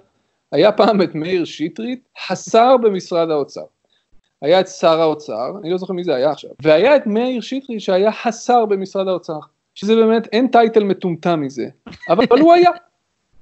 היה 0.52 0.72
פעם 0.72 1.02
את 1.02 1.14
מאיר 1.14 1.44
שטרית, 1.44 2.08
השר 2.30 2.76
במשרד 2.76 3.30
האוצר. 3.30 3.64
היה 4.42 4.60
את 4.60 4.68
שר 4.68 5.00
האוצר, 5.00 5.52
אני 5.62 5.70
לא 5.70 5.78
זוכר 5.78 5.92
מי 5.92 6.04
זה 6.04 6.14
היה 6.14 6.30
עכשיו, 6.30 6.50
והיה 6.62 6.96
את 6.96 7.06
מאיר 7.06 7.40
שטרית 7.40 7.80
שהיה 7.80 8.10
השר 8.24 8.66
במשרד 8.66 9.08
האוצר, 9.08 9.38
שזה 9.74 9.96
באמת, 9.96 10.28
אין 10.32 10.48
טייטל 10.48 10.84
מטומטם 10.84 11.40
מזה, 11.40 11.68
אבל 12.08 12.40
הוא 12.40 12.52
היה. 12.52 12.70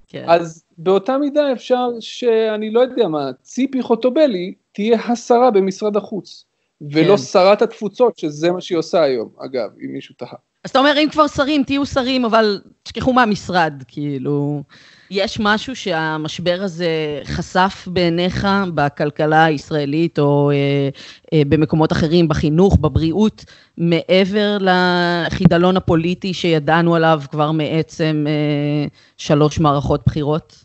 כן. 0.08 0.24
אז 0.28 0.64
באותה 0.78 1.18
מידה 1.18 1.52
אפשר 1.52 1.88
שאני 2.00 2.70
לא 2.70 2.80
יודע 2.80 3.08
מה, 3.08 3.30
ציפי 3.42 3.82
חוטובלי 3.82 4.54
תהיה 4.72 5.00
השרה 5.00 5.50
במשרד 5.50 5.96
החוץ, 5.96 6.44
ולא 6.80 7.16
כן. 7.16 7.22
שרת 7.22 7.62
התפוצות, 7.62 8.18
שזה 8.18 8.52
מה 8.52 8.60
שהיא 8.60 8.78
עושה 8.78 9.02
היום, 9.02 9.28
אגב, 9.38 9.70
אם 9.84 9.92
מישהו 9.92 10.14
תהה. 10.18 10.38
אז 10.64 10.70
אתה 10.70 10.78
אומר, 10.78 10.94
אם 10.98 11.08
כבר 11.12 11.26
שרים, 11.26 11.62
תהיו 11.62 11.86
שרים, 11.86 12.24
אבל 12.24 12.60
תשכחו 12.82 13.12
מהמשרד, 13.12 13.82
כאילו. 13.88 14.62
יש 15.10 15.40
משהו 15.40 15.76
שהמשבר 15.76 16.58
הזה 16.62 17.20
חשף 17.24 17.84
בעיניך 17.86 18.48
בכלכלה 18.74 19.44
הישראלית, 19.44 20.18
או 20.18 20.50
אה, 20.50 20.88
אה, 21.32 21.42
במקומות 21.48 21.92
אחרים, 21.92 22.28
בחינוך, 22.28 22.76
בבריאות, 22.76 23.44
מעבר 23.78 24.58
לחידלון 24.60 25.76
הפוליטי 25.76 26.34
שידענו 26.34 26.94
עליו 26.94 27.20
כבר 27.30 27.52
מעצם 27.52 28.24
אה, 28.28 28.88
שלוש 29.16 29.60
מערכות 29.60 30.00
בחירות? 30.06 30.64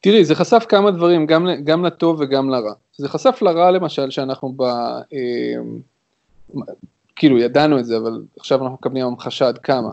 תראי, 0.00 0.24
זה 0.24 0.34
חשף 0.34 0.66
כמה 0.68 0.90
דברים, 0.90 1.26
גם, 1.26 1.46
גם 1.64 1.84
לטוב 1.84 2.20
וגם 2.20 2.50
לרע. 2.50 2.72
זה 2.96 3.08
חשף 3.08 3.38
לרע 3.42 3.70
למשל 3.70 4.10
שאנחנו 4.10 4.54
ב... 4.56 4.62
אה, 4.62 5.56
כאילו 7.16 7.38
ידענו 7.38 7.78
את 7.78 7.84
זה, 7.84 7.96
אבל 7.96 8.22
עכשיו 8.38 8.62
אנחנו 8.62 8.74
מקבלים 8.74 9.06
המחשה 9.06 9.48
עד 9.48 9.58
כמה. 9.58 9.90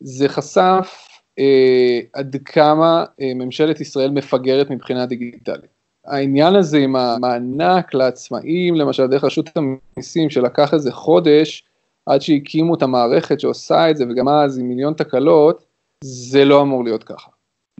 זה 0.00 0.28
חשף 0.28 1.08
אה, 1.38 2.00
עד 2.12 2.36
כמה 2.44 3.04
אה, 3.20 3.32
ממשלת 3.34 3.80
ישראל 3.80 4.10
מפגרת 4.10 4.70
מבחינה 4.70 5.06
דיגיטלית. 5.06 5.80
העניין 6.06 6.56
הזה 6.56 6.78
עם 6.78 6.96
המענק 6.96 7.94
לעצמאים, 7.94 8.74
למשל 8.74 9.06
דרך 9.06 9.24
רשות 9.24 9.50
המיסים, 9.56 10.30
שלקח 10.30 10.74
איזה 10.74 10.92
חודש 10.92 11.64
עד 12.06 12.22
שהקימו 12.22 12.74
את 12.74 12.82
המערכת 12.82 13.40
שעושה 13.40 13.90
את 13.90 13.96
זה, 13.96 14.04
וגם 14.10 14.28
אז 14.28 14.58
עם 14.58 14.68
מיליון 14.68 14.94
תקלות, 14.94 15.64
זה 16.04 16.44
לא 16.44 16.62
אמור 16.62 16.84
להיות 16.84 17.04
ככה. 17.04 17.30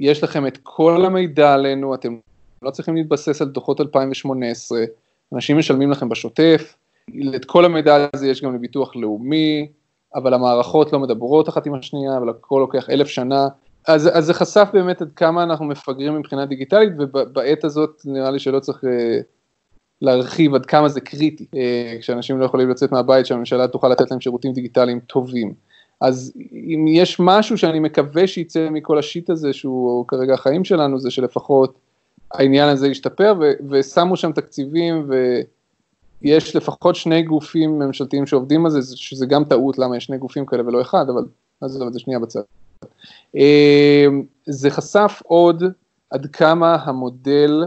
יש 0.01 0.25
לכם 0.25 0.47
את 0.47 0.59
כל 0.63 1.05
המידע 1.05 1.55
עלינו, 1.55 1.95
אתם 1.95 2.17
לא 2.63 2.71
צריכים 2.71 2.97
להתבסס 2.97 3.43
על 3.43 3.49
דוחות 3.49 3.81
2018, 3.81 4.85
אנשים 5.35 5.59
משלמים 5.59 5.91
לכם 5.91 6.09
בשוטף, 6.09 6.75
את 7.37 7.45
כל 7.45 7.65
המידע 7.65 8.09
הזה 8.15 8.29
יש 8.29 8.43
גם 8.43 8.55
לביטוח 8.55 8.97
לאומי, 8.97 9.69
אבל 10.15 10.35
המערכות 10.35 10.93
לא 10.93 10.99
מדברות 10.99 11.49
אחת 11.49 11.67
עם 11.67 11.75
השנייה, 11.75 12.17
אבל 12.17 12.29
הכל 12.29 12.59
לוקח 12.61 12.91
אלף 12.91 13.09
שנה. 13.09 13.49
אז, 13.87 14.11
אז 14.13 14.25
זה 14.25 14.35
חשף 14.35 14.69
באמת 14.73 15.03
עד 15.03 15.11
כמה 15.17 15.43
אנחנו 15.43 15.65
מפגרים 15.65 16.15
מבחינה 16.15 16.47
דיגיטלית, 16.47 16.93
ובעת 16.99 17.65
הזאת 17.65 18.03
נראה 18.05 18.31
לי 18.31 18.39
שלא 18.39 18.61
צריך 18.61 18.85
אה, 18.85 19.19
להרחיב 20.03 20.55
עד 20.55 20.67
כמה 20.67 20.89
זה 20.89 21.01
קריטי, 21.01 21.47
אה, 21.57 21.97
כשאנשים 22.01 22.41
לא 22.41 22.45
יכולים 22.45 22.71
לצאת 22.71 22.93
מהבית, 22.93 23.27
שהממשלה 23.27 23.69
תוכל 23.69 23.89
לתת 23.89 24.11
להם 24.11 24.21
שירותים 24.21 24.53
דיגיטליים 24.53 25.01
טובים. 25.01 25.55
אז 26.01 26.33
אם 26.53 26.85
יש 26.89 27.17
משהו 27.21 27.59
שאני 27.59 27.81
מקווה 27.81 28.27
שיצא 28.27 28.69
מכל 28.71 28.99
השיט 28.99 29.31
הזה, 29.31 29.53
שהוא 29.53 30.05
כרגע 30.09 30.35
החיים 30.35 30.65
שלנו, 30.65 31.01
זה 31.01 31.11
שלפחות 31.11 31.79
העניין 32.33 32.69
הזה 32.69 32.89
ישתפר, 32.89 33.35
ושמו 33.71 34.17
שם 34.17 34.33
תקציבים, 34.33 35.07
ו... 35.09 35.41
יש 36.23 36.57
לפחות 36.57 36.97
שני 36.97 37.23
גופים 37.23 37.79
ממשלתיים 37.79 38.27
שעובדים 38.27 38.67
על 38.67 38.71
זה, 38.71 38.97
שזה 38.97 39.27
גם 39.27 39.45
טעות 39.45 39.79
למה 39.79 39.97
יש 39.97 40.05
שני 40.05 40.19
גופים 40.19 40.47
כאלה 40.47 40.67
ולא 40.67 40.81
אחד, 40.81 41.07
אבל 41.09 41.25
נעזוב 41.63 41.87
את 41.87 41.93
זה 41.93 42.01
שנייה 42.01 42.19
בצד. 42.19 42.41
אמ, 43.35 44.23
זה 44.47 44.71
חשף 44.71 45.23
עוד 45.25 45.65
עד 46.11 46.27
כמה 46.27 46.75
המודל, 46.75 47.65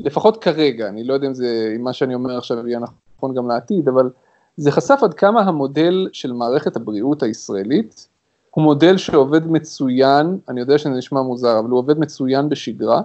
לפחות 0.00 0.42
כרגע, 0.42 0.88
אני 0.88 1.04
לא 1.04 1.14
יודע 1.14 1.26
אם 1.26 1.34
זה, 1.34 1.72
אם 1.76 1.84
מה 1.84 1.92
שאני 1.92 2.14
אומר 2.14 2.38
עכשיו 2.38 2.68
יהיה 2.68 2.80
נכון 3.16 3.34
גם 3.34 3.48
לעתיד, 3.48 3.88
אבל 3.88 4.10
זה 4.56 4.70
חשף 4.70 4.98
עד 5.02 5.14
כמה 5.14 5.40
המודל 5.40 6.08
של 6.12 6.32
מערכת 6.32 6.76
הבריאות 6.76 7.22
הישראלית 7.22 8.08
הוא 8.50 8.64
מודל 8.64 8.96
שעובד 8.96 9.46
מצוין, 9.46 10.38
אני 10.48 10.60
יודע 10.60 10.78
שזה 10.78 10.90
נשמע 10.90 11.22
מוזר, 11.22 11.58
אבל 11.58 11.70
הוא 11.70 11.78
עובד 11.78 11.98
מצוין 11.98 12.48
בשגרה, 12.48 13.00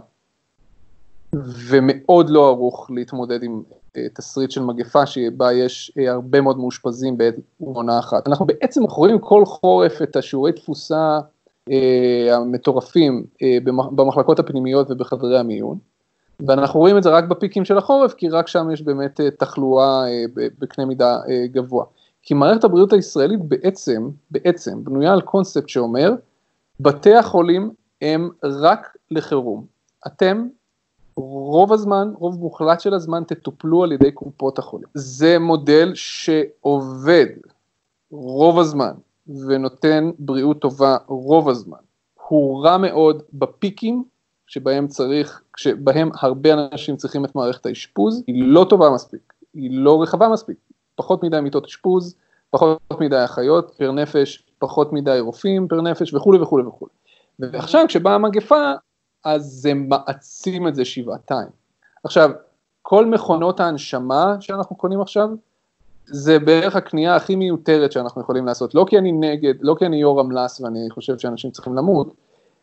ומאוד 1.67 2.29
לא 2.29 2.47
ערוך 2.47 2.91
להתמודד 2.95 3.43
עם 3.43 3.63
תסריט 4.13 4.51
של 4.51 4.61
מגפה 4.61 5.05
שבה 5.05 5.53
יש 5.53 5.91
אה, 5.97 6.11
הרבה 6.11 6.41
מאוד 6.41 6.57
מאושפזים 6.57 7.17
בעת 7.17 7.35
עונה 7.59 7.99
אחת. 7.99 8.27
אנחנו 8.27 8.45
בעצם 8.45 8.83
רואים 8.83 9.19
כל 9.19 9.45
חורף 9.45 10.01
את 10.01 10.15
השיעורי 10.15 10.51
תפוסה 10.51 11.19
המטורפים 12.31 13.25
במחלקות 13.67 14.39
הפנימיות 14.39 14.91
ובחדרי 14.91 15.39
המיון. 15.39 15.77
ואנחנו 16.47 16.79
רואים 16.79 16.97
את 16.97 17.03
זה 17.03 17.09
רק 17.09 17.23
בפיקים 17.23 17.65
של 17.65 17.77
החורף, 17.77 18.13
כי 18.13 18.29
רק 18.29 18.47
שם 18.47 18.71
יש 18.73 18.81
באמת 18.81 19.19
תחלואה 19.37 20.05
בקנה 20.33 20.85
מידה 20.85 21.17
גבוה. 21.45 21.85
כי 22.23 22.33
מערכת 22.33 22.63
הבריאות 22.63 22.93
הישראלית 22.93 23.39
בעצם, 23.39 24.09
בעצם, 24.31 24.83
בנויה 24.83 25.13
על 25.13 25.21
קונספט 25.21 25.69
שאומר, 25.69 26.11
בתי 26.79 27.15
החולים 27.15 27.71
הם 28.01 28.29
רק 28.43 28.97
לחירום. 29.11 29.65
אתם, 30.07 30.47
רוב 31.15 31.73
הזמן, 31.73 32.11
רוב 32.15 32.39
מוחלט 32.39 32.79
של 32.79 32.93
הזמן, 32.93 33.23
תטופלו 33.23 33.83
על 33.83 33.91
ידי 33.91 34.11
קופות 34.11 34.59
החולים. 34.59 34.87
זה 34.93 35.39
מודל 35.39 35.91
שעובד 35.95 37.27
רוב 38.11 38.59
הזמן 38.59 38.93
ונותן 39.27 40.11
בריאות 40.19 40.61
טובה 40.61 40.97
רוב 41.07 41.49
הזמן. 41.49 41.77
הוא 42.27 42.65
רע 42.65 42.77
מאוד 42.77 43.23
בפיקים 43.33 44.03
שבהם 44.47 44.87
צריך, 44.87 45.41
שבהם 45.57 46.09
הרבה 46.21 46.53
אנשים 46.53 46.95
צריכים 46.95 47.25
את 47.25 47.35
מערכת 47.35 47.65
האשפוז, 47.65 48.23
היא 48.27 48.43
לא 48.47 48.65
טובה 48.69 48.89
מספיק, 48.89 49.33
היא 49.53 49.69
לא 49.73 50.01
רחבה 50.01 50.29
מספיק, 50.29 50.57
פחות 50.95 51.23
מדי 51.23 51.39
מיטות 51.39 51.65
אשפוז, 51.65 52.15
פחות 52.49 52.79
מדי 52.99 53.25
אחיות 53.25 53.71
פר 53.77 53.91
נפש, 53.91 54.43
פחות 54.59 54.93
מדי 54.93 55.19
רופאים 55.19 55.67
פר 55.67 55.81
נפש 55.81 56.13
וכולי 56.13 56.39
וכולי 56.39 56.63
וכולי. 56.63 56.91
ועכשיו 57.39 57.85
כשבאה 57.87 58.15
המגפה, 58.15 58.73
אז 59.25 59.43
זה 59.43 59.73
מעצים 59.73 60.67
את 60.67 60.75
זה 60.75 60.85
שבעתיים. 60.85 61.47
עכשיו, 62.03 62.29
כל 62.81 63.05
מכונות 63.05 63.59
ההנשמה 63.59 64.35
שאנחנו 64.39 64.75
קונים 64.75 65.01
עכשיו, 65.01 65.29
זה 66.05 66.39
בערך 66.39 66.75
הקנייה 66.75 67.15
הכי 67.15 67.35
מיותרת 67.35 67.91
שאנחנו 67.91 68.21
יכולים 68.21 68.45
לעשות, 68.45 68.75
לא 68.75 68.85
כי 68.89 68.97
אני 68.97 69.11
נגד, 69.11 69.53
לא 69.61 69.75
כי 69.79 69.85
אני 69.85 69.97
יו"ר 69.97 70.19
המלס 70.19 70.61
ואני 70.61 70.79
חושב 70.89 71.17
שאנשים 71.17 71.51
צריכים 71.51 71.75
למות, 71.75 72.13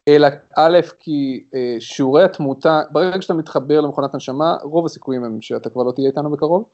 אלא 0.08 0.28
א', 0.56 0.78
כי 0.98 1.44
אה, 1.54 1.76
שיעורי 1.80 2.24
התמותה, 2.24 2.82
ברגע 2.90 3.22
שאתה 3.22 3.34
מתחבר 3.34 3.80
למכונת 3.80 4.14
הנשמה, 4.14 4.56
רוב 4.62 4.86
הסיכויים 4.86 5.24
הם 5.24 5.40
שאתה 5.40 5.70
כבר 5.70 5.82
לא 5.82 5.92
תהיה 5.92 6.08
איתנו 6.08 6.30
בקרוב. 6.30 6.64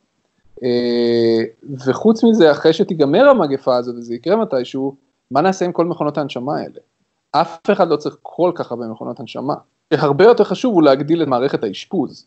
אה, 0.63 1.43
וחוץ 1.87 2.25
מזה, 2.25 2.51
אחרי 2.51 2.73
שתיגמר 2.73 3.29
המגפה 3.29 3.77
הזאת 3.77 3.95
וזה 3.99 4.15
יקרה 4.15 4.37
מתישהו, 4.37 4.97
מה 5.31 5.41
נעשה 5.41 5.65
עם 5.65 5.73
כל 5.73 5.85
מכונות 5.85 6.19
ההנשמה 6.19 6.57
האלה? 6.57 6.81
אף 7.31 7.59
אחד 7.73 7.89
לא 7.89 7.97
צריך 7.97 8.17
כל 8.23 8.53
כך 8.55 8.71
הרבה 8.71 8.87
מכונות 8.87 9.21
הנשמה. 9.21 9.55
הרבה 9.91 10.25
יותר 10.25 10.45
חשוב 10.45 10.75
הוא 10.75 10.83
להגדיל 10.83 11.23
את 11.23 11.29
מערכת 11.29 11.65
האשפוז. 11.65 12.27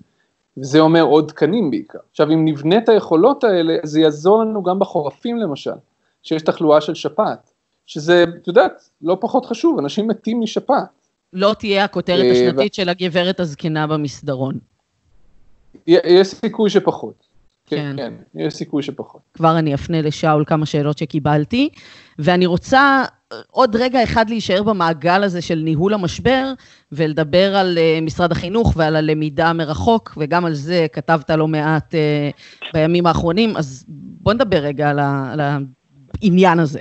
וזה 0.57 0.79
אומר 0.79 1.01
עוד 1.01 1.27
תקנים 1.27 1.71
בעיקר. 1.71 1.99
עכשיו, 2.11 2.31
אם 2.31 2.45
נבנה 2.45 2.77
את 2.77 2.89
היכולות 2.89 3.43
האלה, 3.43 3.77
זה 3.83 3.99
יעזור 3.99 4.41
לנו 4.41 4.63
גם 4.63 4.79
בחורפים 4.79 5.37
למשל, 5.37 5.71
שיש 6.23 6.41
תחלואה 6.41 6.81
של 6.81 6.95
שפעת, 6.95 7.51
שזה, 7.85 8.25
את 8.41 8.47
יודעת, 8.47 8.89
לא 9.01 9.17
פחות 9.21 9.45
חשוב, 9.45 9.79
אנשים 9.79 10.07
מתים 10.07 10.41
משפעת. 10.41 10.89
לא 11.33 11.55
תהיה 11.59 11.83
הכותרת 11.83 12.25
אה, 12.25 12.31
השנתית 12.31 12.73
של 12.73 12.89
הגברת 12.89 13.39
הזקנה 13.39 13.87
במסדרון. 13.87 14.57
יש 15.87 16.27
סיכוי 16.27 16.69
שפחות. 16.69 17.28
כן, 17.69 17.95
כן, 17.97 18.13
יש 18.36 18.53
סיכוי 18.53 18.84
שפחות. 18.84 19.21
כבר 19.34 19.60
אני 19.60 19.73
אפנה 19.73 20.01
לשאול 20.01 20.43
כמה 20.47 20.65
שאלות 20.65 20.97
שקיבלתי, 20.97 21.69
ואני 22.19 22.45
רוצה 22.45 23.03
עוד 23.51 23.75
רגע 23.75 24.03
אחד 24.03 24.29
להישאר 24.29 24.63
במעגל 24.63 25.23
הזה 25.23 25.41
של 25.41 25.55
ניהול 25.55 25.93
המשבר, 25.93 26.53
ולדבר 26.91 27.55
על 27.55 27.77
uh, 27.77 28.05
משרד 28.05 28.32
החינוך 28.32 28.73
ועל 28.77 28.95
הלמידה 28.95 29.53
מרחוק, 29.53 30.17
וגם 30.17 30.45
על 30.45 30.53
זה 30.53 30.88
כתבת 30.93 31.29
לא 31.29 31.47
מעט 31.47 31.93
uh, 31.93 32.71
בימים 32.73 33.05
האחרונים, 33.05 33.58
אז 33.58 33.86
בוא 33.88 34.34
נדבר 34.34 34.58
רגע 34.58 34.89
על, 34.89 34.99
ה, 34.99 35.29
על 35.34 35.39
העניין 36.21 36.60
הזה. 36.60 36.79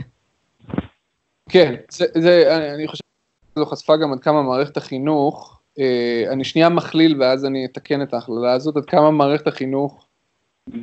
כן, 1.48 1.74
זה, 1.90 2.04
זה, 2.14 2.58
אני 2.74 2.88
חושב 2.88 3.04
שזו 3.54 3.66
חשפה 3.66 3.96
גם 3.96 4.12
עד 4.12 4.20
כמה 4.20 4.42
מערכת 4.42 4.76
החינוך, 4.76 5.54
אני 6.30 6.44
שנייה 6.44 6.68
מכליל 6.68 7.22
ואז 7.22 7.44
אני 7.44 7.64
אתקן 7.64 8.02
את 8.02 8.14
ההכללה 8.14 8.52
הזאת, 8.52 8.76
עד 8.76 8.84
כמה 8.84 9.10
מערכת 9.10 9.46
החינוך 9.46 10.07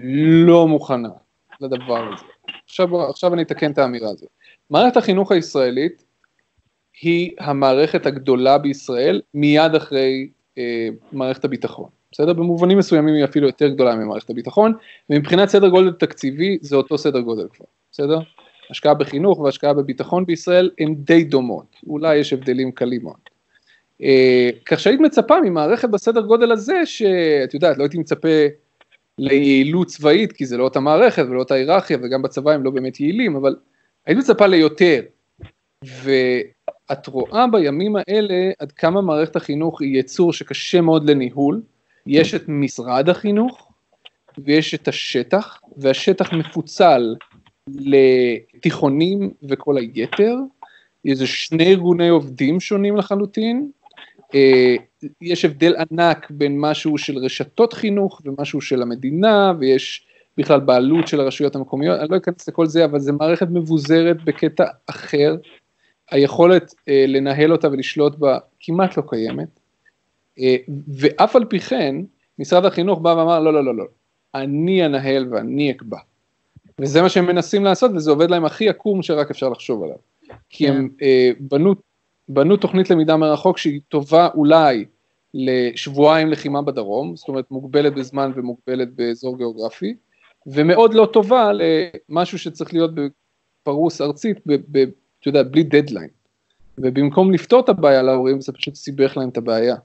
לא 0.02 0.67
מוכנה 0.67 1.10
לדבר 1.62 2.13
הזה. 2.13 2.26
עכשיו, 2.65 3.10
עכשיו 3.10 3.34
אני 3.34 3.41
אתקן 3.41 3.71
את 3.71 3.78
האמירה 3.78 4.10
הזאת. 4.10 4.30
מערכת 4.69 4.98
החינוך 4.98 5.32
הישראלית 5.32 6.04
היא 7.02 7.32
המערכת 7.39 8.06
הגדולה 8.06 8.58
בישראל 8.58 9.21
מיד 9.34 9.76
אחרי 9.76 10.30
אה, 10.58 10.88
מערכת 11.12 11.45
הביטחון. 11.45 11.89
בסדר? 12.12 12.34
במובנים 12.34 12.78
מסוימים 12.78 13.15
היא 13.15 13.24
אפילו 13.24 13.48
יותר 13.48 13.67
גדולה 13.67 13.95
ממערכת 13.95 14.30
הביטחון, 14.30 14.74
ומבחינת 15.10 15.50
סדר 15.50 15.69
גודל 15.69 15.91
תקציבי 15.91 16.58
זה 16.62 16.76
אותו 16.76 16.98
סדר 16.98 17.19
גודל 17.19 17.48
כבר, 17.54 17.65
בסדר? 17.91 18.19
השקעה 18.69 18.93
בחינוך 18.93 19.39
והשקעה 19.39 19.74
בביטחון 19.74 20.26
בישראל 20.26 20.69
הן 20.80 20.95
די 20.95 21.24
דומות, 21.24 21.76
אולי 21.88 22.17
יש 22.17 22.34
הבדלים 22.34 22.71
קלים 22.71 23.04
מאוד. 23.04 23.15
אה, 24.02 24.50
כך 24.65 24.80
שהיית 24.80 25.00
מצפה 25.00 25.41
ממערכת 25.41 25.89
בסדר 25.89 26.21
גודל 26.21 26.52
הזה, 26.52 26.86
שאת 26.86 27.54
יודעת, 27.54 27.78
לא 27.78 27.84
הייתי 27.84 27.98
מצפה 27.98 28.30
ליעילות 29.17 29.88
צבאית, 29.88 30.34
כי 30.34 30.45
זה 30.45 30.58
לא 30.58 30.63
אותה 30.63 30.80
מערכת 30.80 31.25
ולא 31.30 31.39
אותה 31.39 31.56
היררכיה, 31.56 31.97
וגם 32.04 32.21
בצבא 32.21 32.51
הם 32.51 32.63
לא 32.63 32.71
באמת 32.71 32.99
יעילים, 32.99 33.36
אבל 33.36 33.56
היית 34.06 34.17
מצפה 34.17 34.47
ליותר. 34.47 35.01
ואת 36.04 37.08
רואה 37.08 37.47
בימים 37.47 37.95
האלה 37.95 38.51
עד 38.60 38.71
כמה 38.71 39.01
מערכת 39.01 39.36
החינוך 39.36 39.82
היא 39.82 39.99
יצור 39.99 40.34
שקשה 40.34 40.82
מאוד 40.82 41.10
לניהול. 41.10 41.62
יש 42.08 42.36
את 42.36 42.43
משרד 42.47 43.10
החינוך, 43.10 43.71
ויש 44.38 44.73
את 44.73 44.88
השטח, 44.88 45.60
והשטח 45.78 46.34
מפוצל 46.34 47.15
לתיכונים 47.69 49.32
וכל 49.49 49.78
היתר. 49.78 50.36
איזה 51.06 51.28
שני 51.28 51.71
ארגוני 51.71 52.10
עובדים 52.10 52.60
שונים 52.60 52.97
לחלוטין. 52.97 53.71
אה, 54.36 54.76
יש 55.21 55.45
הבדל 55.45 55.74
ענק 55.76 56.32
בין 56.32 56.60
משהו 56.60 56.98
של 56.98 57.17
רשתות 57.17 57.74
חינוך 57.74 58.21
ומשהו 58.26 58.62
של 58.62 58.82
המדינה, 58.82 59.54
ויש 59.60 60.06
בכלל 60.38 60.60
בעלות 60.60 61.08
של 61.08 61.19
הרשויות 61.19 61.56
המקומיות, 61.56 62.00
אני 62.00 62.08
לא 62.10 62.17
אכנס 62.17 62.48
לכל 62.48 62.65
זה, 62.65 62.86
אבל 62.86 63.00
זו 63.00 63.13
מערכת 63.13 63.48
מבוזרת 63.50 64.24
בקטע 64.24 64.65
אחר, 64.88 65.36
היכולת 66.12 66.74
אה, 66.89 67.06
לנהל 67.08 67.52
אותה 67.52 67.67
ולשלוט 67.71 68.15
בה 68.15 68.38
כמעט 68.60 68.98
לא 68.98 69.04
קיימת, 69.10 69.60
אה, 70.39 70.56
ואף 70.88 71.36
על 71.36 71.45
פי 71.45 71.60
כן, 71.60 71.95
משרד 72.39 72.65
החינוך 72.65 73.00
בא 73.00 73.10
ואמר, 73.10 73.39
לא, 73.39 73.54
לא, 73.54 73.63
לא, 73.63 73.76
לא, 73.76 73.86
אני 74.36 74.86
אנהל 74.86 75.34
ואני 75.34 75.71
אקבע. 75.71 75.98
וזה 76.82 77.02
מה 77.02 77.10
שהם 77.10 77.26
מנסים 77.26 77.63
לעשות, 77.63 77.91
וזה 77.95 78.12
עובד 78.12 78.30
להם 78.30 78.45
הכי 78.45 78.69
עקום 78.69 79.04
שרק 79.04 79.30
אפשר 79.32 79.50
לחשוב 79.50 79.84
עליו. 79.84 79.98
כי 80.50 80.67
הם 80.67 80.89
אה, 81.02 81.32
בנו, 81.39 81.76
בנו 82.30 82.58
תוכנית 82.58 82.90
למידה 82.90 83.18
מרחוק 83.18 83.58
שהיא 83.58 83.82
טובה 83.90 84.30
אולי 84.36 84.86
לשבועיים 85.34 86.32
לחימה 86.32 86.62
בדרום, 86.62 87.16
זאת 87.16 87.28
אומרת 87.28 87.52
מוגבלת 87.52 87.94
בזמן 87.94 88.32
ומוגבלת 88.36 88.94
באזור 88.94 89.38
גיאוגרפי, 89.38 89.96
ומאוד 90.48 90.94
לא 90.94 91.10
טובה 91.14 91.52
למשהו 91.54 92.40
שצריך 92.40 92.74
להיות 92.74 92.92
בפרוס 92.96 94.02
ארצית, 94.02 94.38
אתה 95.20 95.30
יודע, 95.30 95.44
בלי 95.44 95.64
דדליין. 95.64 96.10
ובמקום 96.78 97.32
לפתור 97.32 97.60
את 97.60 97.70
הבעיה 97.70 98.02
להורים, 98.02 98.42
זה 98.42 98.54
פשוט 98.54 98.76
סיבך 98.76 99.18
להם 99.18 99.30
את 99.30 99.38
הבעיה. 99.38 99.76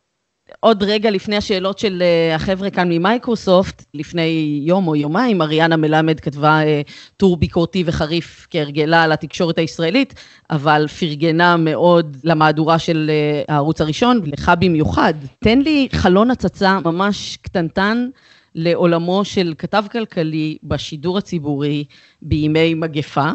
עוד 0.61 0.83
רגע 0.83 1.11
לפני 1.11 1.37
השאלות 1.37 1.79
של 1.79 2.03
אה, 2.03 2.35
החבר'ה 2.35 2.71
כאן 2.71 2.89
ממייקרוסופט, 2.89 3.85
לפני 3.95 4.61
יום 4.65 4.89
או 4.89 4.97
יומיים, 4.97 5.43
אריאנה 5.43 5.77
מלמד 5.77 6.21
כתבה 6.21 6.63
אה, 6.63 6.81
טור 7.17 7.37
ביקורתי 7.37 7.83
וחריף 7.87 8.47
כהרגלה 8.51 9.03
על 9.03 9.13
התקשורת 9.13 9.59
הישראלית, 9.59 10.15
אבל 10.51 10.87
פרגנה 11.01 11.57
מאוד 11.57 12.17
למהדורה 12.25 12.79
של 12.79 13.11
אה, 13.11 13.55
הערוץ 13.55 13.81
הראשון, 13.81 14.21
לך 14.25 14.53
במיוחד. 14.61 15.15
תן 15.45 15.59
לי 15.59 15.89
חלון 15.93 16.31
הצצה 16.31 16.79
ממש 16.85 17.39
קטנטן 17.43 18.09
לעולמו 18.55 19.25
של 19.25 19.55
כתב 19.59 19.85
כלכלי 19.93 20.59
בשידור 20.63 21.19
הציבורי 21.19 21.85
בימי 22.23 22.75
מגפה. 22.75 23.31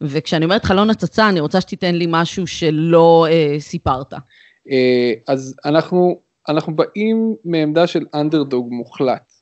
וכשאני 0.00 0.44
אומרת 0.44 0.64
חלון 0.64 0.90
הצצה, 0.90 1.28
אני 1.28 1.40
רוצה 1.40 1.60
שתיתן 1.60 1.94
לי 1.94 2.06
משהו 2.08 2.46
שלא 2.46 3.26
אה, 3.30 3.56
סיפרת. 3.60 4.14
אז 5.28 5.54
אנחנו 5.64 6.25
אנחנו 6.48 6.76
באים 6.76 7.36
מעמדה 7.44 7.86
של 7.86 8.06
אנדרדוג 8.14 8.68
מוחלט. 8.72 9.32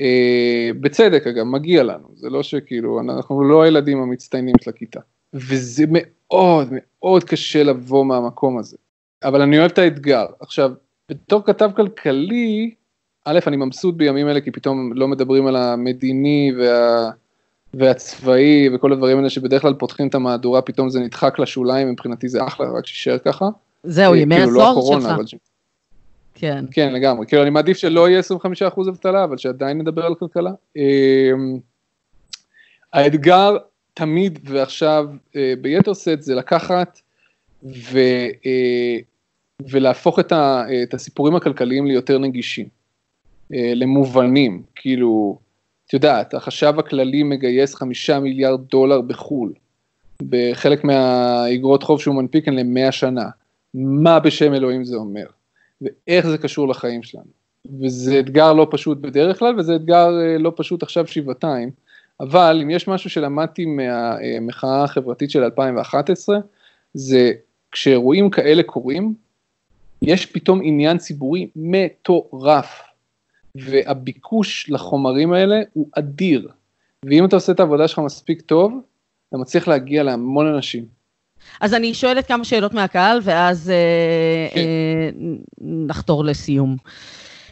אה, 0.00 0.70
בצדק 0.80 1.26
אגב, 1.26 1.44
מגיע 1.44 1.82
לנו, 1.82 2.08
זה 2.14 2.30
לא 2.30 2.42
שכאילו, 2.42 3.00
אנחנו 3.00 3.44
לא 3.44 3.62
הילדים 3.62 4.02
המצטיינים 4.02 4.54
של 4.60 4.70
הכיתה. 4.70 5.00
וזה 5.34 5.84
מאוד 5.88 6.68
מאוד 6.70 7.24
קשה 7.24 7.62
לבוא 7.62 8.04
מהמקום 8.04 8.58
הזה. 8.58 8.76
אבל 9.24 9.42
אני 9.42 9.58
אוהב 9.58 9.70
את 9.70 9.78
האתגר. 9.78 10.26
עכשיו, 10.40 10.72
בתור 11.08 11.44
כתב 11.44 11.70
כלכלי, 11.76 12.74
א', 13.24 13.38
אני 13.46 13.56
מבסוט 13.56 13.94
בימים 13.94 14.28
אלה 14.28 14.40
כי 14.40 14.50
פתאום 14.50 14.92
לא 14.94 15.08
מדברים 15.08 15.46
על 15.46 15.56
המדיני 15.56 16.52
וה... 16.58 17.10
והצבאי 17.74 18.68
וכל 18.74 18.92
הדברים 18.92 19.18
האלה 19.18 19.30
שבדרך 19.30 19.62
כלל 19.62 19.74
פותחים 19.74 20.08
את 20.08 20.14
המהדורה, 20.14 20.62
פתאום 20.62 20.90
זה 20.90 21.00
נדחק 21.00 21.38
לשוליים, 21.38 21.88
מבחינתי 21.88 22.28
זה 22.28 22.46
אחלה, 22.46 22.66
רק 22.70 22.86
שישאר 22.86 23.18
ככה. 23.18 23.48
זהו, 23.84 24.14
ימי 24.14 24.36
כאילו 24.36 24.50
לא 24.50 24.70
הספורט 24.70 25.02
שלך. 25.26 25.40
כן. 26.40 26.64
כן, 26.70 26.92
לגמרי. 26.92 27.26
כאילו, 27.26 27.42
אני 27.42 27.50
מעדיף 27.50 27.76
שלא 27.76 28.08
יהיה 28.08 28.20
25% 28.74 28.88
אבטלה, 28.88 29.24
אבל 29.24 29.38
שעדיין 29.38 29.78
נדבר 29.78 30.06
על 30.06 30.14
כלכלה. 30.14 30.50
אמ, 30.76 31.58
האתגר 32.92 33.56
תמיד 33.94 34.38
ועכשיו 34.44 35.06
אה, 35.36 35.54
ביתר 35.60 35.94
שאת 35.94 36.22
זה 36.22 36.34
לקחת 36.34 37.00
ו, 37.62 37.98
אה, 38.46 38.96
ולהפוך 39.70 40.18
את, 40.18 40.32
ה, 40.32 40.64
את 40.82 40.94
הסיפורים 40.94 41.36
הכלכליים 41.36 41.86
ליותר 41.86 42.18
נגישים, 42.18 42.68
אה, 43.54 43.72
למובנים, 43.74 44.62
כאילו, 44.74 45.38
את 45.86 45.92
יודעת, 45.92 46.34
החשב 46.34 46.74
הכללי 46.78 47.22
מגייס 47.22 47.74
חמישה 47.74 48.20
מיליארד 48.20 48.60
דולר 48.60 49.00
בחו"ל, 49.00 49.52
בחלק 50.22 50.84
מהאגרות 50.84 51.82
חוב 51.82 52.00
שהוא 52.00 52.14
מנפיק 52.14 52.48
הן 52.48 52.54
למאה 52.54 52.92
שנה, 52.92 53.28
מה 53.74 54.20
בשם 54.20 54.54
אלוהים 54.54 54.84
זה 54.84 54.96
אומר, 54.96 55.26
ואיך 55.82 56.26
זה 56.26 56.38
קשור 56.38 56.68
לחיים 56.68 57.02
שלנו. 57.02 57.40
וזה 57.80 58.20
אתגר 58.20 58.52
לא 58.52 58.66
פשוט 58.70 58.98
בדרך 58.98 59.38
כלל, 59.38 59.58
וזה 59.58 59.76
אתגר 59.76 60.08
אה, 60.20 60.38
לא 60.38 60.52
פשוט 60.56 60.82
עכשיו 60.82 61.06
שבעתיים, 61.06 61.70
אבל 62.20 62.60
אם 62.62 62.70
יש 62.70 62.88
משהו 62.88 63.10
שלמדתי 63.10 63.66
מהמחאה 63.66 64.84
החברתית 64.84 65.30
של 65.30 65.42
2011, 65.42 66.38
זה 66.94 67.32
כשאירועים 67.72 68.30
כאלה 68.30 68.62
קורים, 68.62 69.14
יש 70.02 70.26
פתאום 70.26 70.60
עניין 70.62 70.98
ציבורי 70.98 71.48
מטורף, 71.56 72.82
והביקוש 73.54 74.70
לחומרים 74.70 75.32
האלה 75.32 75.60
הוא 75.72 75.88
אדיר, 75.92 76.48
ואם 77.04 77.24
אתה 77.24 77.36
עושה 77.36 77.52
את 77.52 77.60
העבודה 77.60 77.88
שלך 77.88 77.98
מספיק 77.98 78.40
טוב, 78.40 78.80
אתה 79.28 79.38
מצליח 79.38 79.68
להגיע 79.68 80.02
להמון 80.02 80.46
אנשים. 80.46 80.99
אז 81.60 81.74
אני 81.74 81.94
שואלת 81.94 82.26
כמה 82.26 82.44
שאלות 82.44 82.74
מהקהל, 82.74 83.20
ואז 83.22 83.70
אה, 83.70 84.54
כן. 84.54 84.60
אה, 84.60 85.10
נחתור 85.60 86.24
לסיום. 86.24 86.76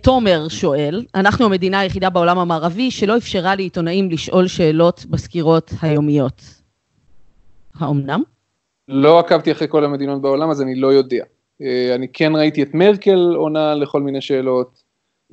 תומר 0.02 0.48
שואל, 0.48 1.04
אנחנו 1.14 1.44
המדינה 1.44 1.80
היחידה 1.80 2.10
בעולם 2.10 2.38
המערבי 2.38 2.90
שלא 2.90 3.16
אפשרה 3.16 3.54
לעיתונאים 3.54 4.10
לשאול 4.10 4.46
שאלות 4.46 5.06
בסקירות 5.10 5.72
היומיות. 5.82 6.42
האומנם? 7.80 8.22
לא 8.88 9.18
עקבתי 9.18 9.52
אחרי 9.52 9.68
כל 9.70 9.84
המדינות 9.84 10.22
בעולם, 10.22 10.50
אז 10.50 10.62
אני 10.62 10.74
לא 10.74 10.92
יודע. 10.92 11.24
אה, 11.62 11.94
אני 11.94 12.08
כן 12.12 12.36
ראיתי 12.36 12.62
את 12.62 12.74
מרקל 12.74 13.34
עונה 13.36 13.74
לכל 13.74 14.02
מיני 14.02 14.20
שאלות, 14.20 14.82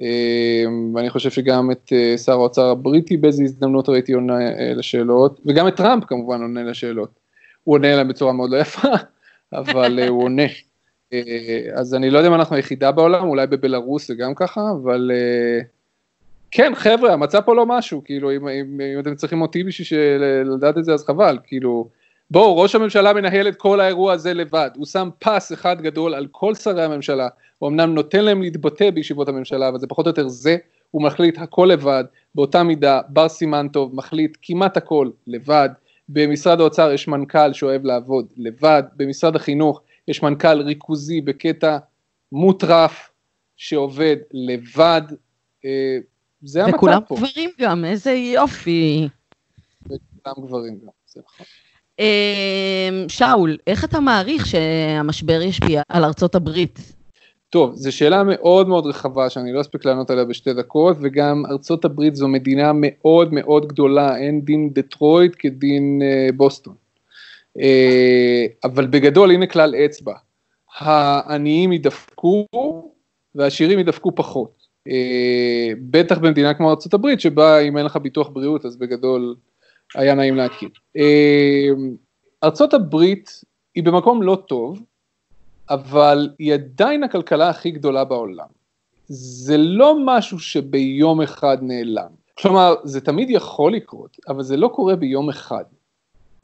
אה, 0.02 0.64
ואני 0.96 1.10
חושב 1.10 1.30
שגם 1.30 1.72
את 1.72 1.94
אה, 1.94 2.18
שר 2.18 2.32
האוצר 2.32 2.66
הבריטי 2.66 3.18
באיזו 3.18 3.44
הזדמנות 3.44 3.90
ראיתי 3.90 4.14
עונה 4.14 4.38
לשאלות, 4.76 5.40
וגם 5.46 5.68
את 5.68 5.76
טראמפ 5.76 6.04
כמובן 6.06 6.42
עונה 6.42 6.64
לשאלות. 6.64 7.25
הוא 7.66 7.76
עונה 7.76 7.96
להם 7.96 8.08
בצורה 8.08 8.34
מאוד 8.34 8.50
לא 8.50 8.58
יפה, 8.58 8.88
אבל 9.54 10.00
הוא 10.08 10.24
עונה. 10.24 10.44
אז 11.74 11.96
אני 11.96 12.10
לא 12.10 12.18
יודע 12.18 12.30
אם 12.30 12.34
אנחנו 12.34 12.56
היחידה 12.56 12.92
בעולם, 12.92 13.28
אולי 13.28 13.48
בבלארוס 13.48 14.08
זה 14.08 14.16
גם 14.16 14.36
ככה, 14.36 14.62
אבל 14.72 15.12
כן, 16.52 16.76
חבר'ה, 16.76 17.14
המצב 17.14 17.42
פה 17.46 17.56
לא 17.56 17.66
משהו, 17.66 18.02
כאילו, 18.06 18.32
אם, 18.32 18.48
אם, 18.48 18.82
אם 18.94 19.00
אתם 19.00 19.16
צריכים 19.16 19.42
אותי 19.42 19.64
בשביל 19.64 20.24
לדעת 20.56 20.78
את 20.78 20.86
זה, 20.86 20.94
אז 20.94 21.06
חבל, 21.06 21.38
כאילו, 21.44 21.90
בואו, 22.32 22.58
ראש 22.58 22.76
הממשלה 22.76 23.14
מנהל 23.14 23.48
את 23.48 23.56
כל 23.56 23.80
האירוע 23.80 24.14
הזה 24.14 24.34
לבד, 24.34 24.70
הוא 24.76 24.86
שם 24.86 25.10
פס 25.20 25.54
אחד 25.54 25.82
גדול 25.82 26.14
על 26.14 26.28
כל 26.32 26.56
שרי 26.56 26.84
הממשלה, 26.84 27.28
הוא 27.60 27.70
אמנם 27.70 27.94
נותן 27.94 28.26
להם 28.26 28.42
להתבטא 28.42 28.92
בישיבות 28.92 29.30
הממשלה, 29.30 29.70
אבל 29.70 29.80
זה 29.80 29.88
פחות 29.88 30.06
או 30.06 30.10
יותר 30.10 30.28
זה, 30.28 30.58
הוא 30.92 31.04
מחליט 31.04 31.38
הכל 31.40 31.70
לבד, 31.72 32.04
באותה 32.36 32.64
מידה, 32.64 33.02
בר 33.10 33.30
סימן 33.30 33.68
טוב 33.68 33.96
מחליט 33.96 34.38
כמעט 34.42 34.78
הכל 34.78 35.10
לבד, 35.28 35.70
במשרד 36.10 36.60
האוצר 36.60 36.92
יש 36.92 37.08
מנכ"ל 37.08 37.54
שאוהב 37.54 37.86
לעבוד 37.86 38.34
לבד, 38.38 38.84
במשרד 38.96 39.36
החינוך 39.36 39.82
יש 40.08 40.24
מנכ"ל 40.24 40.62
ריכוזי 40.62 41.22
בקטע 41.22 41.78
מוטרף 42.32 43.10
שעובד 43.58 44.16
לבד, 44.32 45.02
אה, 45.66 45.98
זה 46.42 46.64
המצב 46.64 46.72
פה. 46.72 46.78
וכולם 46.78 47.02
גברים 47.12 47.50
גם, 47.60 47.86
איזה 47.86 48.12
יופי. 48.12 49.08
וכולם 49.82 50.48
גברים 50.48 50.80
גם, 50.84 50.90
זה 51.08 51.22
נכון. 51.26 51.46
אמ, 52.00 53.10
שאול, 53.10 53.58
איך 53.68 53.84
אתה 53.84 54.00
מעריך 54.00 54.46
שהמשבר 54.46 55.42
ישפיע 55.42 55.82
על 55.90 56.04
ארצות 56.04 56.36
הברית? 56.36 56.95
טוב, 57.56 57.76
זו 57.76 57.92
שאלה 57.92 58.24
מאוד 58.24 58.68
מאוד 58.68 58.86
רחבה 58.86 59.30
שאני 59.30 59.54
לא 59.54 59.62
אספיק 59.62 59.86
לענות 59.86 60.10
עליה 60.10 60.26
בשתי 60.26 60.54
דקות, 60.54 60.98
וגם 61.02 61.44
ארצות 61.46 61.86
הברית 61.86 62.16
זו 62.16 62.28
מדינה 62.28 62.72
מאוד 62.76 63.34
מאוד 63.34 63.68
גדולה, 63.68 64.18
אין 64.18 64.42
דין 64.42 64.70
דטרויט 64.74 65.36
כדין 65.40 66.02
uh, 66.02 66.34
בוסטון. 66.36 66.76
Uh, 67.58 67.62
אבל 68.64 68.88
בגדול, 68.88 69.32
הנה 69.32 69.48
כלל 69.48 69.76
אצבע, 69.76 70.14
העניים 70.78 71.74
ידפקו 71.74 72.46
והעשירים 73.36 73.80
ידפקו 73.80 74.16
פחות. 74.16 74.68
Uh, 74.90 74.92
בטח 75.90 76.18
במדינה 76.18 76.54
כמו 76.54 76.70
ארצות 76.70 76.94
הברית, 76.94 77.22
שבה 77.22 77.60
אם 77.60 77.78
אין 77.78 77.86
לך 77.86 77.98
ביטוח 77.98 78.30
בריאות, 78.30 78.66
אז 78.66 78.78
בגדול 78.78 79.36
היה 79.96 80.16
נעים 80.16 80.36
להכיר. 80.36 80.70
אמ, 80.96 81.96
ארצות 82.44 82.74
הברית 82.74 83.42
היא 83.76 83.84
במקום 83.84 84.24
לא 84.24 84.44
טוב, 84.48 84.80
אבל 85.70 86.30
היא 86.40 86.54
עדיין 86.54 87.04
הכלכלה 87.04 87.50
הכי 87.50 87.72
גדולה 87.72 88.04
בעולם. 88.04 88.48
זה 89.08 89.58
לא 89.58 89.98
משהו 90.06 90.40
שביום 90.40 91.22
אחד 91.22 91.58
נעלם. 91.62 92.10
כלומר, 92.40 92.76
זה 92.84 93.02
תמיד 93.02 93.30
יכול 93.30 93.74
לקרות, 93.74 94.18
אבל 94.28 94.44
זה 94.44 94.58
לא 94.58 94.68
קורה 94.68 94.96
ביום 94.96 95.30
אחד, 95.30 95.64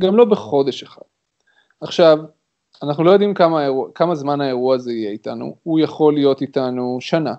גם 0.02 0.16
לא 0.16 0.26
בחודש 0.26 0.84
אחד. 0.84 1.02
עכשיו, 1.82 2.18
אנחנו 2.84 3.04
לא 3.04 3.12
יודעים 3.12 3.34
כמה, 3.34 3.64
אירוע, 3.64 3.88
כמה 3.96 4.16
זמן 4.16 4.42
האירוע 4.42 4.76
הזה 4.76 4.94
יהיה 4.94 5.12
איתנו, 5.12 5.56
הוא 5.64 5.80
יכול 5.80 6.14
להיות 6.14 6.42
איתנו 6.42 6.98
שנה, 7.02 7.34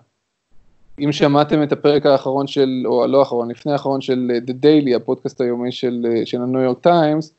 אם 0.99 1.13
שמעתם 1.13 1.63
את 1.63 1.73
הפרק 1.73 2.07
האחרון 2.07 2.47
של, 2.47 2.83
או 2.87 3.05
הלא 3.05 3.19
האחרון, 3.19 3.51
לפני 3.51 3.73
האחרון 3.73 4.01
של 4.01 4.31
אה, 4.35 4.39
The 4.39 4.53
Daily, 4.65 4.97
הפודקאסט 4.97 5.41
היומי 5.41 5.73
של, 5.73 6.07
אה, 6.09 6.27
של 6.27 6.43
הניו 6.43 6.61
יורק 6.61 6.79
טיימס, 6.79 7.35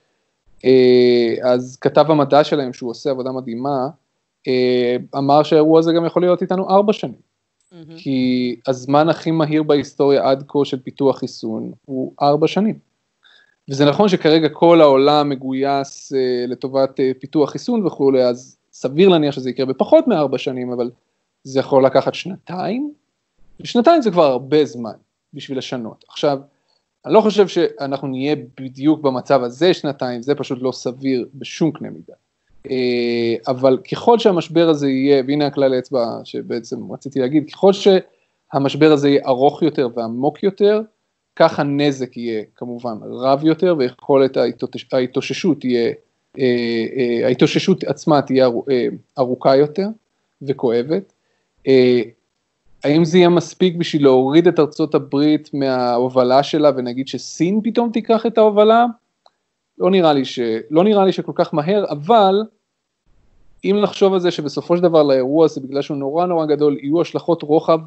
אז 1.44 1.78
כתב 1.82 2.06
המדע 2.12 2.44
שלהם, 2.44 2.74
שהוא 2.74 2.90
עושה 2.90 3.10
עבודה 3.10 3.32
מדהימה, 3.32 3.88
אמר 5.18 5.44
שהאירוע 5.44 5.80
הזה 5.80 5.94
גם 5.94 6.06
יכול 6.06 6.22
להיות 6.22 6.42
איתנו 6.42 6.70
ארבע 6.70 6.94
שנים. 6.94 7.34
Mm-hmm. 7.74 7.98
כי 7.98 8.56
הזמן 8.68 9.10
הכי 9.10 9.32
מהיר 9.32 9.64
בהיסטוריה 9.64 10.30
עד 10.30 10.44
כה 10.48 10.60
של 10.64 10.80
פיתוח 10.80 11.20
חיסון 11.20 11.72
הוא 11.86 12.14
ארבע 12.22 12.48
שנים. 12.48 12.80
וזה 13.70 13.86
נכון 13.86 14.10
שכרגע 14.10 14.50
כל 14.50 14.82
העולם 14.82 15.30
מגויס 15.30 16.14
לטובת 16.48 17.00
פיתוח 17.20 17.50
חיסון 17.50 17.88
וכולי, 17.88 18.24
אז 18.24 18.58
סביר 18.74 19.10
להניח 19.10 19.36
שזה 19.36 19.50
יקרה 19.50 19.66
בפחות 19.66 20.08
מארבע 20.08 20.38
שנים, 20.38 20.72
אבל 20.72 20.92
זה 21.44 21.60
יכול 21.60 21.86
לקחת 21.86 22.14
שנתיים, 22.14 22.94
שנתיים 23.64 24.02
זה 24.02 24.12
כבר 24.12 24.26
הרבה 24.26 24.66
זמן 24.66 24.94
בשביל 25.34 25.58
לשנות. 25.58 26.06
עכשיו, 26.10 26.40
אני 27.06 27.14
לא 27.14 27.22
חושב 27.22 27.48
שאנחנו 27.48 28.08
נהיה 28.08 28.36
בדיוק 28.62 29.02
במצב 29.02 29.44
הזה 29.44 29.74
שנתיים, 29.74 30.22
זה 30.22 30.36
פשוט 30.36 30.60
לא 30.62 30.72
סביר 30.72 31.28
בשום 31.34 31.72
קנה 31.72 31.90
מידה. 31.90 32.14
אה, 32.72 33.36
אבל 33.48 33.78
ככל 33.92 34.20
שהמשבר 34.20 34.70
הזה 34.70 34.90
יהיה, 34.90 35.24
והנה 35.28 35.48
הכלל 35.48 35.74
האצבע 35.74 36.06
שבעצם 36.24 36.92
רציתי 36.92 37.20
להגיד, 37.20 37.50
ככל 37.50 37.72
שהמשבר 37.74 38.92
הזה 38.92 39.10
יהיה 39.10 39.22
ארוך 39.28 39.62
יותר 39.62 39.90
ועמוק 39.96 40.44
יותר, 40.44 40.82
כך 41.36 41.60
הנזק 41.60 42.18
יהיה 42.18 42.44
כמובן 42.56 42.98
רב 43.02 43.44
יותר 43.44 43.76
ויכולת 43.78 44.38
ההתאוששות 44.92 45.60
תהיה, 45.60 45.92
אה, 46.40 46.86
אה, 46.98 47.28
ההתאוששות 47.28 47.84
עצמה 47.84 48.22
תהיה 48.22 48.50
ארוכה 49.18 49.56
יותר 49.56 49.88
וכואבת. 50.42 51.14
האם 52.84 53.06
זה 53.06 53.18
יהיה 53.18 53.30
מספיק 53.30 53.76
בשביל 53.76 54.04
להוריד 54.04 54.48
את 54.48 54.60
ארצות 54.60 54.96
הברית 54.96 55.50
מההובלה 55.54 56.44
שלה 56.44 56.72
ונגיד 56.76 57.08
שסין 57.08 57.62
פתאום 57.64 57.92
תיקח 57.92 58.26
את 58.26 58.38
ההובלה? 58.38 58.86
לא 59.78 59.92
נראה 59.92 60.14
לי, 60.14 60.26
ש... 60.26 60.40
לא 60.70 60.84
נראה 60.84 61.06
לי 61.06 61.12
שכל 61.12 61.32
כך 61.36 61.54
מהר, 61.54 61.86
אבל 61.92 62.44
אם 63.64 63.80
נחשוב 63.84 64.14
על 64.14 64.20
זה 64.20 64.32
שבסופו 64.32 64.78
של 64.78 64.84
דבר 64.84 65.04
לאירוע 65.04 65.46
הזה, 65.46 65.62
בגלל 65.62 65.82
שהוא 65.82 65.98
נורא 65.98 66.26
נורא 66.26 66.46
גדול, 66.46 66.78
יהיו 66.82 67.02
השלכות 67.02 67.42
רוחב 67.42 67.80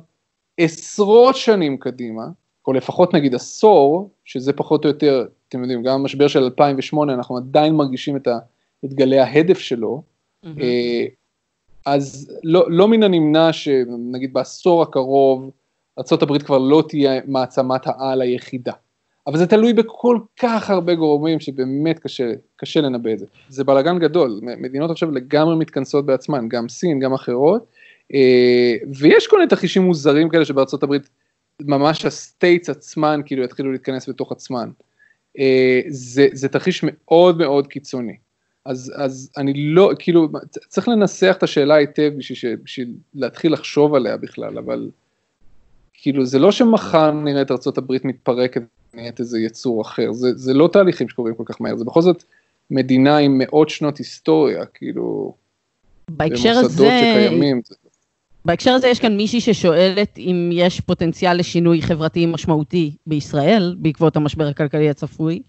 עשרות 0.59 1.37
שנים 1.37 1.77
קדימה, 1.77 2.25
או 2.67 2.73
לפחות 2.73 3.15
נגיד 3.15 3.35
עשור, 3.35 4.11
שזה 4.25 4.53
פחות 4.53 4.85
או 4.85 4.91
יותר, 4.91 5.27
אתם 5.49 5.63
יודעים, 5.63 5.83
גם 5.83 5.95
המשבר 5.95 6.29
של 6.29 6.43
2008, 6.43 7.15
אנחנו 7.15 7.37
עדיין 7.37 7.75
מרגישים 7.75 8.17
את, 8.17 8.27
ה... 8.27 8.39
את 8.85 8.95
גלי 8.95 9.19
ההדף 9.19 9.59
שלו, 9.59 10.03
mm-hmm. 10.45 10.49
אז 11.87 12.33
לא, 12.45 12.65
לא 12.69 12.89
מן 12.89 13.03
הנמנע 13.03 13.53
שנגיד 13.53 14.33
בעשור 14.33 14.83
הקרוב 14.83 15.51
ארה"ב 15.99 16.39
כבר 16.39 16.59
לא 16.59 16.85
תהיה 16.89 17.21
מעצמת 17.27 17.87
העל 17.87 18.23
היחידה. 18.23 18.73
אבל 19.27 19.39
זה 19.39 19.47
תלוי 19.47 19.73
בכל 19.73 20.19
כך 20.41 20.71
הרבה 20.71 20.95
גורמים 20.95 21.41
שבאמת 21.41 21.99
קשה, 21.99 22.33
קשה 22.57 22.81
לנבא 22.81 23.13
את 23.13 23.19
זה. 23.19 23.27
זה 23.49 23.65
בלאגן 23.65 23.99
גדול, 23.99 24.41
מדינות 24.43 24.91
עכשיו 24.91 25.11
לגמרי 25.11 25.57
מתכנסות 25.57 26.07
בעצמן, 26.07 26.49
גם 26.49 26.69
סין, 26.69 27.01
גם 27.01 27.15
אחרות, 27.15 27.67
אה, 28.15 28.75
ויש 28.95 29.27
כל 29.27 29.37
מיני 29.37 29.49
תרחישים 29.49 29.83
מוזרים 29.83 30.29
כאלה 30.29 30.45
שבארצות 30.45 30.83
הברית 30.83 31.09
ממש 31.63 32.05
ה 32.05 32.14
states 32.14 32.71
עצמן 32.71 33.21
כאילו 33.27 33.45
יתחילו 33.45 33.73
להתכנס 33.73 34.09
בתוך 34.09 34.33
עצמן. 34.33 34.71
אה, 35.39 35.81
זה, 35.89 36.29
זה 36.33 36.49
תרחיש 36.49 36.81
מאוד 36.85 37.39
מאוד 37.39 37.67
קיצוני. 37.67 38.17
אז, 38.65 38.93
אז 38.97 39.31
אני 39.37 39.53
לא, 39.55 39.91
כאילו, 39.99 40.29
צריך 40.69 40.89
לנסח 40.89 41.35
את 41.39 41.43
השאלה 41.43 41.75
היטב 41.75 42.13
בשביל, 42.17 42.57
בשביל 42.65 42.95
להתחיל 43.15 43.53
לחשוב 43.53 43.95
עליה 43.95 44.17
בכלל, 44.17 44.59
אבל 44.59 44.91
כאילו, 45.97 46.25
זה 46.25 46.39
לא 46.39 46.53
שמחר 46.53 47.11
נראה 47.11 47.43
את 47.43 47.51
ארה"ב 47.51 47.93
מתפרקת, 48.05 48.63
נהיית 48.95 49.21
איזה 49.21 49.41
יצור 49.41 49.83
אחר, 49.83 50.13
זה, 50.13 50.29
זה 50.35 50.55
לא 50.55 50.69
תהליכים 50.73 51.09
שקורים 51.09 51.35
כל 51.35 51.43
כך 51.47 51.61
מהר, 51.61 51.77
זה 51.77 51.85
בכל 51.85 52.03
זאת 52.03 52.25
מדינה 52.71 53.17
עם 53.17 53.39
מאות 53.39 53.69
שנות 53.69 53.99
היסטוריה, 53.99 54.65
כאילו, 54.67 55.35
בהקשר 56.11 56.51
הזה... 56.51 56.61
במוסדות 56.61 56.89
שקיימים. 57.01 57.61
בהקשר 58.45 58.71
הזה 58.71 58.89
יש 58.89 58.99
כאן 58.99 59.17
מישהי 59.17 59.41
ששואלת 59.41 60.19
אם 60.19 60.51
יש 60.53 60.81
פוטנציאל 60.81 61.37
לשינוי 61.37 61.83
חברתי 61.83 62.27
משמעותי 62.27 62.97
בישראל 63.07 63.75
בעקבות 63.79 64.17
המשבר 64.17 64.47
הכלכלי 64.49 64.91
הצפוי, 64.91 65.43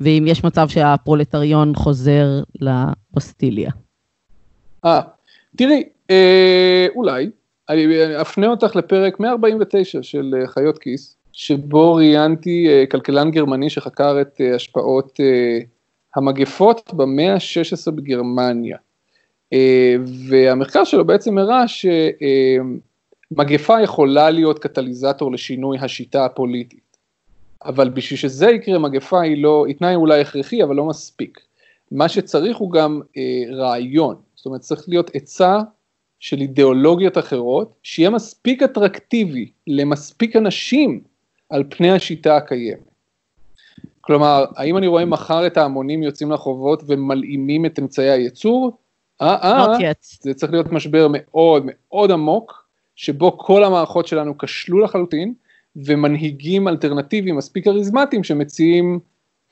ואם 0.00 0.24
יש 0.26 0.44
מצב 0.44 0.68
שהפרולטריון 0.68 1.74
חוזר 1.74 2.26
לבסטיליה. 2.60 3.70
אה, 4.84 5.00
תראי, 5.56 5.82
אה, 6.10 6.86
אולי, 6.94 7.30
אני 7.68 7.86
אפנה 8.20 8.46
אותך 8.46 8.76
לפרק 8.76 9.20
149 9.20 10.02
של 10.02 10.34
אה, 10.40 10.46
חיות 10.46 10.78
כיס, 10.78 11.16
שבו 11.32 11.94
ראיינתי 11.94 12.68
אה, 12.68 12.84
כלכלן 12.90 13.30
גרמני 13.30 13.70
שחקר 13.70 14.20
את 14.20 14.40
אה, 14.40 14.54
השפעות 14.54 15.20
המגפות 16.16 16.94
במאה 16.94 17.34
ה-16 17.34 17.90
בגרמניה. 17.90 18.76
והמחקר 20.28 20.84
שלו 20.84 21.04
בעצם 21.04 21.38
הראה 21.38 21.64
שמגפה 23.28 23.82
יכולה 23.82 24.30
להיות 24.30 24.58
קטליזטור 24.58 25.32
לשינוי 25.32 25.78
השיטה 25.78 26.24
הפוליטית. 26.24 26.86
אבל 27.64 27.88
בשביל 27.88 28.18
שזה 28.18 28.50
יקרה 28.50 28.78
מגפה 28.78 29.22
היא 29.22 29.42
לא, 29.42 29.64
היא 29.66 29.76
תנאי 29.76 29.94
אולי 29.94 30.20
הכרחי 30.20 30.62
אבל 30.62 30.76
לא 30.76 30.84
מספיק. 30.84 31.40
מה 31.90 32.08
שצריך 32.08 32.56
הוא 32.56 32.70
גם 32.72 33.00
אה, 33.16 33.56
רעיון, 33.56 34.16
זאת 34.34 34.46
אומרת 34.46 34.60
צריך 34.60 34.88
להיות 34.88 35.10
עצה 35.14 35.60
של 36.20 36.40
אידיאולוגיות 36.40 37.18
אחרות, 37.18 37.74
שיהיה 37.82 38.10
מספיק 38.10 38.62
אטרקטיבי 38.62 39.50
למספיק 39.66 40.36
אנשים 40.36 41.00
על 41.50 41.64
פני 41.68 41.90
השיטה 41.90 42.36
הקיימת. 42.36 42.80
כלומר, 44.00 44.44
האם 44.56 44.76
אני 44.76 44.86
רואה 44.86 45.04
מחר 45.04 45.46
את 45.46 45.56
ההמונים 45.56 46.02
יוצאים 46.02 46.30
לרחובות 46.30 46.82
ומלאימים 46.86 47.66
את 47.66 47.78
אמצעי 47.78 48.10
הייצור? 48.10 48.78
אה, 49.22 49.36
אה, 49.42 49.92
זה 50.20 50.34
צריך 50.34 50.52
להיות 50.52 50.72
משבר 50.72 51.06
מאוד 51.10 51.62
מאוד 51.66 52.10
עמוק, 52.10 52.66
שבו 52.96 53.38
כל 53.38 53.64
המערכות 53.64 54.06
שלנו 54.06 54.38
כשלו 54.38 54.80
לחלוטין, 54.80 55.34
ומנהיגים 55.76 56.68
אלטרנטיביים 56.68 57.36
מספיק 57.36 57.64
כריזמטיים 57.64 58.24
שמציעים 58.24 58.98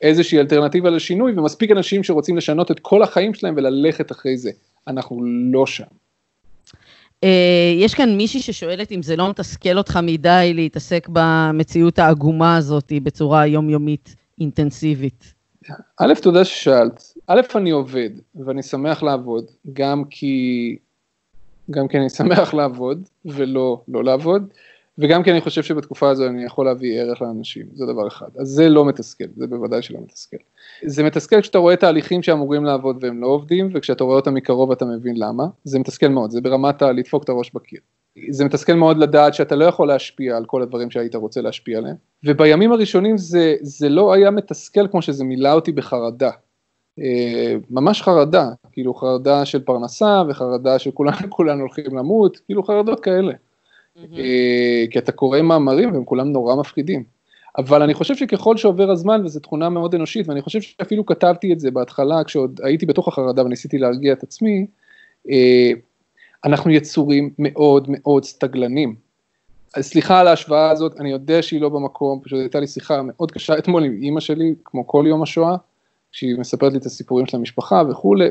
איזושהי 0.00 0.38
אלטרנטיבה 0.38 0.90
לשינוי, 0.90 1.32
ומספיק 1.36 1.70
אנשים 1.70 2.04
שרוצים 2.04 2.36
לשנות 2.36 2.70
את 2.70 2.80
כל 2.80 3.02
החיים 3.02 3.34
שלהם 3.34 3.54
וללכת 3.56 4.12
אחרי 4.12 4.36
זה. 4.36 4.50
אנחנו 4.88 5.20
לא 5.24 5.66
שם. 5.66 5.84
אה, 7.24 7.74
יש 7.76 7.94
כאן 7.94 8.16
מישהי 8.16 8.40
ששואלת 8.40 8.92
אם 8.92 9.02
זה 9.02 9.16
לא 9.16 9.30
מתסכל 9.30 9.78
אותך 9.78 9.98
מדי 10.02 10.52
להתעסק 10.54 11.08
במציאות 11.12 11.98
העגומה 11.98 12.56
הזאת 12.56 12.92
בצורה 13.02 13.46
יומיומית 13.46 14.16
אינטנסיבית. 14.40 15.34
א', 16.00 16.14
תודה 16.22 16.44
ששאלת. 16.44 17.14
א', 17.26 17.40
אני 17.54 17.70
עובד, 17.70 18.10
ואני 18.34 18.62
שמח 18.62 19.02
לעבוד, 19.02 19.44
גם 19.72 20.04
כי, 20.10 20.76
גם 21.70 21.88
כי 21.88 21.98
אני 21.98 22.10
שמח 22.10 22.54
לעבוד, 22.54 23.08
ולא 23.24 23.82
לא 23.88 24.04
לעבוד, 24.04 24.48
וגם 24.98 25.22
כי 25.22 25.30
אני 25.30 25.40
חושב 25.40 25.62
שבתקופה 25.62 26.10
הזו 26.10 26.26
אני 26.26 26.44
יכול 26.44 26.66
להביא 26.66 27.00
ערך 27.00 27.22
לאנשים, 27.22 27.66
זה 27.72 27.86
דבר 27.86 28.08
אחד. 28.08 28.28
אז 28.38 28.48
זה 28.48 28.68
לא 28.68 28.84
מתסכל, 28.84 29.24
זה 29.36 29.46
בוודאי 29.46 29.82
שלא 29.82 29.98
מתסכל. 30.00 30.36
זה 30.86 31.02
מתסכל 31.02 31.40
כשאתה 31.40 31.58
רואה 31.58 31.76
תהליכים 31.76 32.22
שאמורים 32.22 32.64
לעבוד 32.64 32.98
והם 33.00 33.20
לא 33.20 33.26
עובדים, 33.26 33.70
וכשאתה 33.74 34.04
רואה 34.04 34.16
אותם 34.16 34.34
מקרוב 34.34 34.72
אתה 34.72 34.84
מבין 34.84 35.16
למה, 35.16 35.44
זה 35.64 35.78
מתסכל 35.78 36.08
מאוד, 36.08 36.30
זה 36.30 36.40
ברמת 36.40 36.82
הלדפוק 36.82 37.24
את 37.24 37.28
הראש 37.28 37.50
בקיר. 37.54 37.80
זה 38.30 38.44
מתסכל 38.44 38.72
מאוד 38.72 38.98
לדעת 38.98 39.34
שאתה 39.34 39.56
לא 39.56 39.64
יכול 39.64 39.88
להשפיע 39.88 40.36
על 40.36 40.44
כל 40.44 40.62
הדברים 40.62 40.90
שהיית 40.90 41.14
רוצה 41.14 41.40
להשפיע 41.40 41.78
עליהם, 41.78 41.96
ובימים 42.24 42.72
הראשונים 42.72 43.18
זה, 43.18 43.54
זה 43.60 43.88
לא 43.88 44.12
היה 44.12 44.30
מתסכל 44.30 44.88
כמו 44.88 45.02
שזה 45.02 45.24
מילא 45.24 45.52
אותי 45.52 45.72
בחרדה. 45.72 46.30
אה, 46.98 47.54
ממש 47.70 48.02
חרדה, 48.02 48.48
כאילו 48.72 48.94
חרדה 48.94 49.44
של 49.44 49.60
פרנסה 49.60 50.22
וחרדה 50.28 50.78
שכולנו 50.78 51.60
הולכים 51.60 51.96
למות, 51.96 52.36
כאילו 52.36 52.62
חרדות 52.62 53.00
כאלה. 53.00 53.32
Mm-hmm. 53.96 54.90
כי 54.90 54.98
אתה 54.98 55.12
קורא 55.12 55.42
מאמרים 55.42 55.92
והם 55.92 56.04
כולם 56.04 56.32
נורא 56.32 56.54
מפחידים. 56.54 57.04
אבל 57.58 57.82
אני 57.82 57.94
חושב 57.94 58.16
שככל 58.16 58.56
שעובר 58.56 58.90
הזמן, 58.90 59.22
וזו 59.24 59.40
תכונה 59.40 59.68
מאוד 59.68 59.94
אנושית, 59.94 60.28
ואני 60.28 60.42
חושב 60.42 60.60
שאפילו 60.60 61.06
כתבתי 61.06 61.52
את 61.52 61.60
זה 61.60 61.70
בהתחלה, 61.70 62.24
כשעוד 62.24 62.60
הייתי 62.64 62.86
בתוך 62.86 63.08
החרדה 63.08 63.44
וניסיתי 63.44 63.78
להרגיע 63.78 64.12
את 64.12 64.22
עצמי, 64.22 64.66
אה, 65.30 65.70
אנחנו 66.44 66.70
יצורים 66.70 67.30
מאוד 67.38 67.86
מאוד 67.88 68.24
סטגלנים. 68.24 68.94
אז 69.76 69.84
סליחה 69.86 70.20
על 70.20 70.28
ההשוואה 70.28 70.70
הזאת, 70.70 71.00
אני 71.00 71.10
יודע 71.10 71.42
שהיא 71.42 71.60
לא 71.60 71.68
במקום, 71.68 72.20
פשוט 72.24 72.38
הייתה 72.38 72.60
לי 72.60 72.66
שיחה 72.66 73.00
מאוד 73.02 73.32
קשה 73.32 73.58
אתמול 73.58 73.84
עם 73.84 73.98
אימא 74.02 74.20
שלי, 74.20 74.54
כמו 74.64 74.86
כל 74.86 75.04
יום 75.08 75.22
השואה, 75.22 75.56
כשהיא 76.12 76.38
מספרת 76.38 76.72
לי 76.72 76.78
את 76.78 76.86
הסיפורים 76.86 77.26
של 77.26 77.36
המשפחה 77.36 77.82
וכולי, 77.90 78.28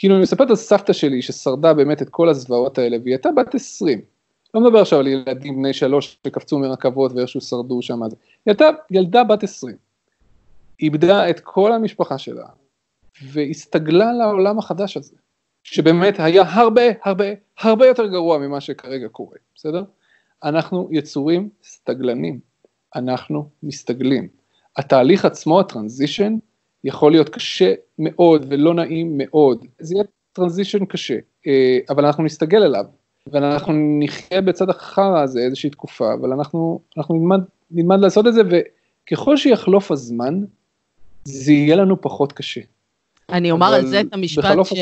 וכאילו 0.00 0.14
היא 0.14 0.22
מספרת 0.22 0.50
על 0.50 0.56
סבתא 0.56 0.92
שלי 0.92 1.22
ששרדה 1.22 1.74
באמת 1.74 2.02
את 2.02 2.08
כל 2.08 2.28
הזוועות 2.28 2.78
האלה, 2.78 2.96
והיא 3.02 3.14
הייתה 3.14 3.28
בת 3.36 3.54
20. 3.54 4.00
לא 4.54 4.60
מדבר 4.60 4.80
עכשיו 4.80 4.98
על 4.98 5.06
ילדים 5.06 5.56
בני 5.56 5.72
שלוש 5.72 6.18
שקפצו 6.26 6.58
מרכבות 6.58 7.12
ואיכשהו 7.12 7.40
שרדו 7.40 7.82
שם, 7.82 8.02
היא 8.02 8.10
הייתה 8.46 8.68
ילדה 8.90 9.24
בת 9.24 9.42
20. 9.42 9.76
איבדה 10.80 11.30
את 11.30 11.40
כל 11.40 11.72
המשפחה 11.72 12.18
שלה, 12.18 12.46
והסתגלה 13.22 14.12
לעולם 14.12 14.58
החדש 14.58 14.96
הזה. 14.96 15.16
שבאמת 15.64 16.14
היה 16.18 16.42
הרבה 16.46 16.82
הרבה 17.04 17.24
הרבה 17.58 17.86
יותר 17.86 18.06
גרוע 18.06 18.38
ממה 18.38 18.60
שכרגע 18.60 19.08
קורה, 19.08 19.36
בסדר? 19.54 19.84
אנחנו 20.44 20.88
יצורים 20.92 21.48
סטגלנים, 21.64 22.40
אנחנו 22.96 23.48
מסתגלים. 23.62 24.28
התהליך 24.76 25.24
עצמו, 25.24 25.60
הטרנזישן, 25.60 26.36
יכול 26.84 27.12
להיות 27.12 27.28
קשה 27.28 27.72
מאוד 27.98 28.46
ולא 28.48 28.74
נעים 28.74 29.18
מאוד, 29.18 29.64
זה 29.78 29.94
יהיה 29.94 30.04
טרנזישן 30.32 30.84
קשה, 30.84 31.16
אה, 31.46 31.78
אבל 31.90 32.06
אנחנו 32.06 32.24
נסתגל 32.24 32.62
אליו, 32.62 32.84
ואנחנו 33.26 33.72
נחיה 33.98 34.40
בצד 34.40 34.70
החרא 34.70 35.22
הזה 35.22 35.40
איזושהי 35.40 35.70
תקופה, 35.70 36.14
אבל 36.14 36.32
אנחנו, 36.32 36.80
אנחנו 36.96 37.14
נלמד, 37.14 37.40
נלמד 37.70 38.00
לעשות 38.00 38.26
את 38.26 38.34
זה, 38.34 38.42
וככל 38.50 39.36
שיחלוף 39.36 39.90
הזמן, 39.90 40.40
זה 41.24 41.52
יהיה 41.52 41.76
לנו 41.76 42.00
פחות 42.00 42.32
קשה. 42.32 42.60
אני 43.32 43.50
אומר 43.50 43.66
על 43.66 43.86
זה 43.86 44.00
את 44.00 44.06
המשפט 44.12 44.56
ש... 44.64 44.74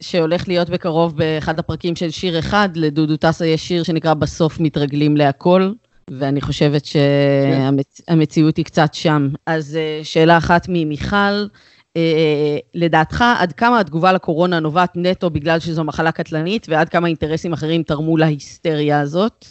שהולך 0.00 0.48
להיות 0.48 0.70
בקרוב 0.70 1.16
באחד 1.16 1.58
הפרקים 1.58 1.96
של 1.96 2.10
שיר 2.10 2.38
אחד, 2.38 2.68
לדודו 2.74 3.16
טסה 3.16 3.46
יש 3.46 3.68
שיר 3.68 3.82
שנקרא 3.82 4.14
בסוף 4.14 4.60
מתרגלים 4.60 5.16
להכל, 5.16 5.72
ואני 6.18 6.40
חושבת 6.40 6.84
שהמציאות 6.84 8.54
כן. 8.54 8.60
היא 8.60 8.64
קצת 8.64 8.94
שם. 8.94 9.28
אז 9.46 9.76
אה, 9.76 10.00
שאלה 10.02 10.38
אחת 10.38 10.66
ממיכל, 10.68 11.46
אה, 11.96 12.58
לדעתך, 12.74 13.24
עד 13.38 13.52
כמה 13.52 13.80
התגובה 13.80 14.12
לקורונה 14.12 14.60
נובעת 14.60 14.92
נטו 14.96 15.30
בגלל 15.30 15.58
שזו 15.58 15.84
מחלה 15.84 16.12
קטלנית, 16.12 16.66
ועד 16.68 16.88
כמה 16.88 17.08
אינטרסים 17.08 17.52
אחרים 17.52 17.82
תרמו 17.82 18.16
להיסטריה 18.16 19.00
הזאת? 19.00 19.44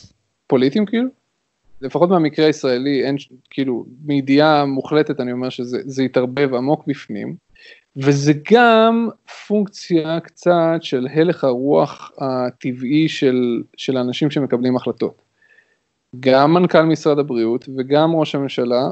פוליטיים 0.48 0.86
כאילו? 0.86 1.10
לפחות 1.82 2.10
מהמקרה 2.10 2.46
הישראלי, 2.46 3.04
אין, 3.04 3.16
כאילו, 3.50 3.86
מידיעה 4.06 4.66
מוחלטת 4.66 5.20
אני 5.20 5.32
אומר 5.32 5.50
שזה 5.50 6.02
התערבב 6.04 6.54
עמוק 6.54 6.84
בפנים. 6.88 7.36
וזה 7.98 8.34
גם 8.52 9.10
פונקציה 9.48 10.20
קצת 10.20 10.78
של 10.82 11.08
הלך 11.14 11.44
הרוח 11.44 12.12
הטבעי 12.18 13.10
של, 13.10 13.62
של 13.78 13.98
האנשים 13.98 14.32
שמקבלים 14.32 14.76
החלטות. 14.76 15.27
גם 16.20 16.54
מנכ"ל 16.54 16.82
משרד 16.82 17.20
הבריאות 17.20 17.66
וגם 17.78 18.16
ראש 18.16 18.36
הממשלה, 18.36 18.90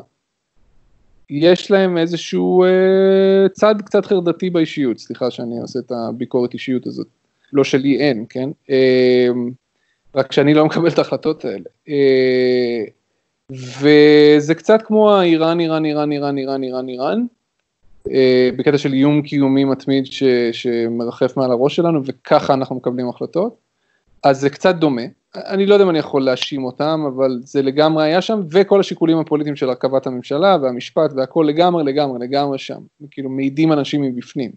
יש 1.29 1.71
להם 1.71 1.97
איזשהו 1.97 2.63
אה, 2.63 3.49
צד 3.51 3.75
קצת 3.85 4.05
חרדתי 4.05 4.49
באישיות, 4.49 4.97
סליחה 4.99 5.31
שאני 5.31 5.59
עושה 5.59 5.79
את 5.79 5.91
הביקורת 5.91 6.53
אישיות 6.53 6.87
הזאת, 6.87 7.07
לא 7.53 7.63
שלי 7.63 7.99
אין, 7.99 8.25
כן? 8.29 8.49
אה, 8.69 9.27
רק 10.15 10.31
שאני 10.31 10.53
לא 10.53 10.65
מקבל 10.65 10.87
את 10.89 10.97
ההחלטות 10.97 11.45
האלה. 11.45 11.69
אה, 11.89 12.83
וזה 13.51 14.55
קצת 14.55 14.81
כמו 14.81 15.11
האיראן, 15.11 15.59
איראן, 15.59 15.85
איראן, 15.85 16.11
איראן, 16.11 16.37
איראן, 16.37 16.63
איראן, 16.63 16.89
איראן, 16.89 17.25
אה, 18.11 18.49
בקטע 18.57 18.77
של 18.77 18.93
איום 18.93 19.21
קיומי 19.21 19.63
מתמיד 19.63 20.05
ש, 20.05 20.23
שמרחף 20.51 21.37
מעל 21.37 21.51
הראש 21.51 21.75
שלנו 21.75 22.01
וככה 22.05 22.53
אנחנו 22.53 22.75
מקבלים 22.75 23.09
החלטות, 23.09 23.57
אז 24.23 24.39
זה 24.39 24.49
קצת 24.49 24.75
דומה, 24.75 25.01
אני 25.37 25.65
לא 25.65 25.73
יודע 25.73 25.85
אם 25.85 25.89
אני 25.89 25.99
יכול 25.99 26.23
להאשים 26.23 26.65
אותם, 26.65 27.03
אבל 27.15 27.39
זה 27.43 27.61
לגמרי 27.61 28.03
היה 28.03 28.21
שם, 28.21 28.39
וכל 28.51 28.79
השיקולים 28.79 29.17
הפוליטיים 29.17 29.55
של 29.55 29.69
הרכבת 29.69 30.07
הממשלה 30.07 30.57
והמשפט 30.61 31.11
והכל 31.15 31.45
לגמרי 31.49 31.83
לגמרי 31.83 32.27
לגמרי 32.27 32.57
שם, 32.57 32.79
כאילו 33.11 33.29
מעידים 33.29 33.71
אנשים 33.71 34.01
מבפנים. 34.01 34.51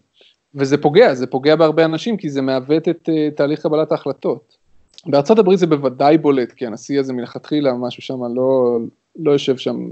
וזה 0.55 0.77
פוגע, 0.77 1.13
זה 1.13 1.27
פוגע 1.27 1.55
בהרבה 1.55 1.85
אנשים 1.85 2.17
כי 2.17 2.29
זה 2.29 2.41
מעוות 2.41 2.87
את 2.87 3.09
uh, 3.09 3.35
תהליך 3.35 3.61
קבלת 3.61 3.91
ההחלטות. 3.91 4.57
בארצות 5.05 5.39
הברית 5.39 5.59
זה 5.59 5.67
בוודאי 5.67 6.17
בולט, 6.17 6.51
כי 6.51 6.65
הנשיא 6.65 6.99
הזה 6.99 7.13
מלכתחילה, 7.13 7.73
משהו 7.73 8.03
שם 8.03 8.23
לא, 8.35 8.79
לא 9.15 9.31
יושב 9.31 9.57
שם 9.57 9.89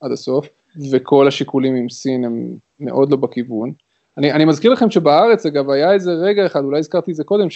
עד 0.00 0.12
הסוף. 0.12 0.48
וכל 0.90 1.28
השיקולים 1.28 1.74
עם 1.74 1.88
סין 1.88 2.24
הם 2.24 2.56
מאוד 2.80 3.10
לא 3.10 3.16
בכיוון. 3.16 3.72
אני, 4.18 4.32
אני 4.32 4.44
מזכיר 4.44 4.72
לכם 4.72 4.90
שבארץ 4.90 5.46
אגב 5.46 5.70
היה 5.70 5.92
איזה 5.92 6.12
רגע 6.12 6.46
אחד, 6.46 6.64
אולי 6.64 6.78
הזכרתי 6.78 7.10
את 7.10 7.16
זה 7.16 7.24
קודם, 7.24 7.50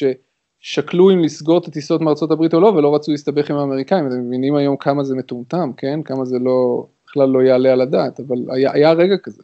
ששקלו 0.64 1.10
אם 1.10 1.20
לסגור 1.20 1.58
את 1.58 1.68
הטיסות 1.68 2.00
מארצות 2.00 2.30
הברית 2.30 2.54
או 2.54 2.60
לא, 2.60 2.66
ולא 2.66 2.94
רצו 2.94 3.10
להסתבך 3.10 3.50
עם 3.50 3.56
האמריקאים, 3.56 4.06
אתם 4.06 4.26
מבינים 4.26 4.56
היום 4.56 4.76
כמה 4.76 5.04
זה 5.04 5.14
מטומטם, 5.14 5.70
כן? 5.76 6.02
כמה 6.02 6.24
זה 6.24 6.38
לא, 6.38 6.86
בכלל 7.06 7.28
לא 7.28 7.42
יעלה 7.42 7.72
על 7.72 7.80
הדעת, 7.80 8.20
אבל 8.20 8.36
היה, 8.48 8.72
היה 8.72 8.92
רגע 8.92 9.16
כזה. 9.22 9.42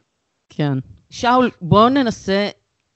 כן. 0.49 0.73
שאול, 1.11 1.51
בואו 1.61 1.89
ננסה 1.89 2.49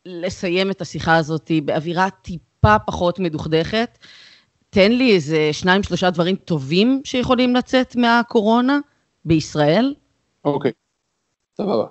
לסיים 0.06 0.70
את 0.70 0.80
השיחה 0.80 1.16
הזאת 1.16 1.50
באווירה 1.64 2.10
טיפה 2.10 2.78
פחות 2.86 3.18
מדוכדכת. 3.18 3.98
תן 4.70 4.92
לי 4.92 5.14
איזה 5.14 5.48
שניים, 5.52 5.82
שלושה 5.82 6.10
דברים 6.10 6.36
טובים 6.36 7.00
שיכולים 7.04 7.56
לצאת 7.56 7.96
מהקורונה 7.96 8.78
בישראל. 9.24 9.94
אוקיי, 10.44 10.72
סבבה. 11.56 11.86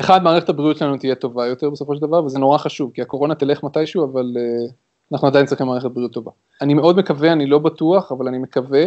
אחד, 0.00 0.22
מערכת 0.22 0.48
הבריאות 0.48 0.76
שלנו 0.76 0.96
תהיה 0.96 1.14
טובה 1.14 1.46
יותר 1.46 1.70
בסופו 1.70 1.94
של 1.94 2.00
דבר, 2.00 2.24
וזה 2.24 2.38
נורא 2.38 2.58
חשוב, 2.58 2.90
כי 2.94 3.02
הקורונה 3.02 3.34
תלך 3.34 3.62
מתישהו, 3.62 4.04
אבל 4.04 4.24
uh, 4.36 4.72
אנחנו 5.12 5.28
עדיין 5.28 5.46
צריכים 5.46 5.66
מערכת 5.66 5.90
בריאות 5.90 6.12
טובה. 6.12 6.30
אני 6.62 6.74
מאוד 6.74 6.96
מקווה, 6.96 7.32
אני 7.32 7.46
לא 7.46 7.58
בטוח, 7.58 8.12
אבל 8.12 8.28
אני 8.28 8.38
מקווה 8.38 8.84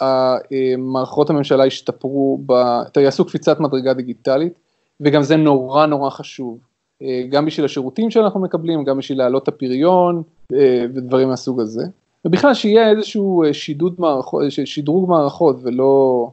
שמערכות 0.00 1.30
הממשלה 1.30 1.66
ישתפרו, 1.66 2.40
ב... 2.46 2.52
יעשו 3.00 3.24
קפיצת 3.24 3.60
מדרגה 3.60 3.94
דיגיטלית, 3.94 4.52
וגם 5.00 5.22
זה 5.22 5.36
נורא 5.36 5.86
נורא 5.86 6.10
חשוב, 6.10 6.58
גם 7.28 7.46
בשביל 7.46 7.64
השירותים 7.64 8.10
שאנחנו 8.10 8.40
מקבלים, 8.40 8.84
גם 8.84 8.98
בשביל 8.98 9.18
להעלות 9.18 9.42
את 9.42 9.48
הפריון 9.48 10.22
ודברים 10.94 11.28
מהסוג 11.28 11.60
הזה. 11.60 11.84
ובכלל 12.24 12.54
שיהיה 12.54 12.90
איזשהו 12.90 13.42
שידוד 13.52 13.94
מערכות, 13.98 14.42
שדרוג 14.50 15.08
מערכות 15.08 15.56
ולא... 15.62 16.30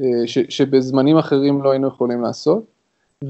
אה, 0.00 0.26
ש, 0.26 0.38
שבזמנים 0.48 1.16
אחרים 1.16 1.62
לא 1.62 1.70
היינו 1.70 1.88
יכולים 1.88 2.22
לעשות. 2.22 2.64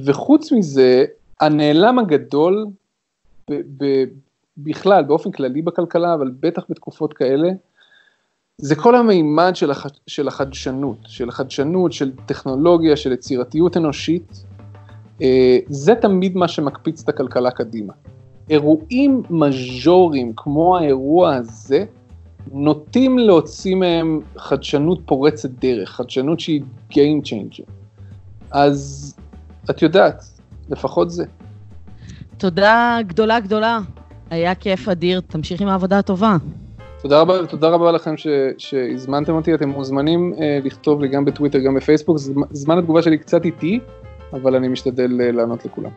וחוץ 0.05 0.53
מזה, 0.53 1.05
הנעלם 1.41 1.99
הגדול, 1.99 2.67
ב, 3.51 4.05
בכלל, 4.59 5.05
באופן 5.05 5.31
כללי 5.31 5.63
בכלכלה, 5.63 6.15
אבל 6.15 6.31
בטח 6.41 6.63
בתקופות 6.71 7.13
כאלה, 7.13 7.49
זה 8.59 8.75
כל 8.77 8.95
המימד 8.95 9.57
של, 9.57 9.71
הח, 9.71 9.87
של 10.07 10.29
החדשנות, 10.29 10.99
של 11.07 11.29
החדשנות, 11.29 11.93
של 11.93 12.13
טכנולוגיה, 12.27 12.97
של 12.97 13.13
יצירתיות 13.13 13.77
אנושית. 13.77 14.45
אה, 15.23 15.59
זה 15.69 15.95
תמיד 15.95 16.37
מה 16.37 16.49
שמקפיץ 16.49 17.03
את 17.03 17.09
הכלכלה 17.09 17.51
קדימה. 17.51 17.93
אירועים 18.51 19.23
מז'וריים 19.31 20.33
כמו 20.37 20.77
האירוע 20.77 21.35
הזה, 21.35 21.85
נוטים 22.53 23.19
להוציא 23.19 23.75
מהם 23.75 24.21
חדשנות 24.39 24.99
פורצת 25.07 25.51
דרך, 25.51 25.91
חדשנות 25.91 26.41
שהיא 26.41 26.63
Game 26.91 27.25
Changer. 27.25 27.71
אז 28.51 29.15
את 29.71 29.83
יודעת, 29.83 30.25
לפחות 30.71 31.11
זה. 31.11 31.25
תודה 32.39 32.99
גדולה 33.07 33.41
גדולה, 33.41 33.79
היה 34.31 34.55
כיף 34.55 34.89
אדיר, 34.89 35.21
תמשיך 35.21 35.61
עם 35.61 35.69
העבודה 35.69 35.99
הטובה. 35.99 36.37
תודה 37.03 37.21
רבה, 37.21 37.47
תודה 37.47 37.69
רבה 37.69 37.93
לכם 37.93 38.17
ש, 38.17 38.27
שהזמנתם 38.59 39.33
אותי, 39.33 39.55
אתם 39.55 39.69
מוזמנים 39.69 40.35
אה, 40.41 40.59
לכתוב 40.65 41.01
לי 41.01 41.09
גם 41.09 41.25
בטוויטר, 41.25 41.59
גם 41.59 41.75
בפייסבוק, 41.75 42.19
זמן 42.51 42.79
התגובה 42.79 43.03
שלי 43.03 43.19
קצת 43.19 43.45
איטי, 43.45 43.81
אבל 44.33 44.55
אני 44.55 44.69
משתדל 44.69 45.21
אה, 45.21 45.33
לענות 45.33 45.65
לכולם. 45.65 45.91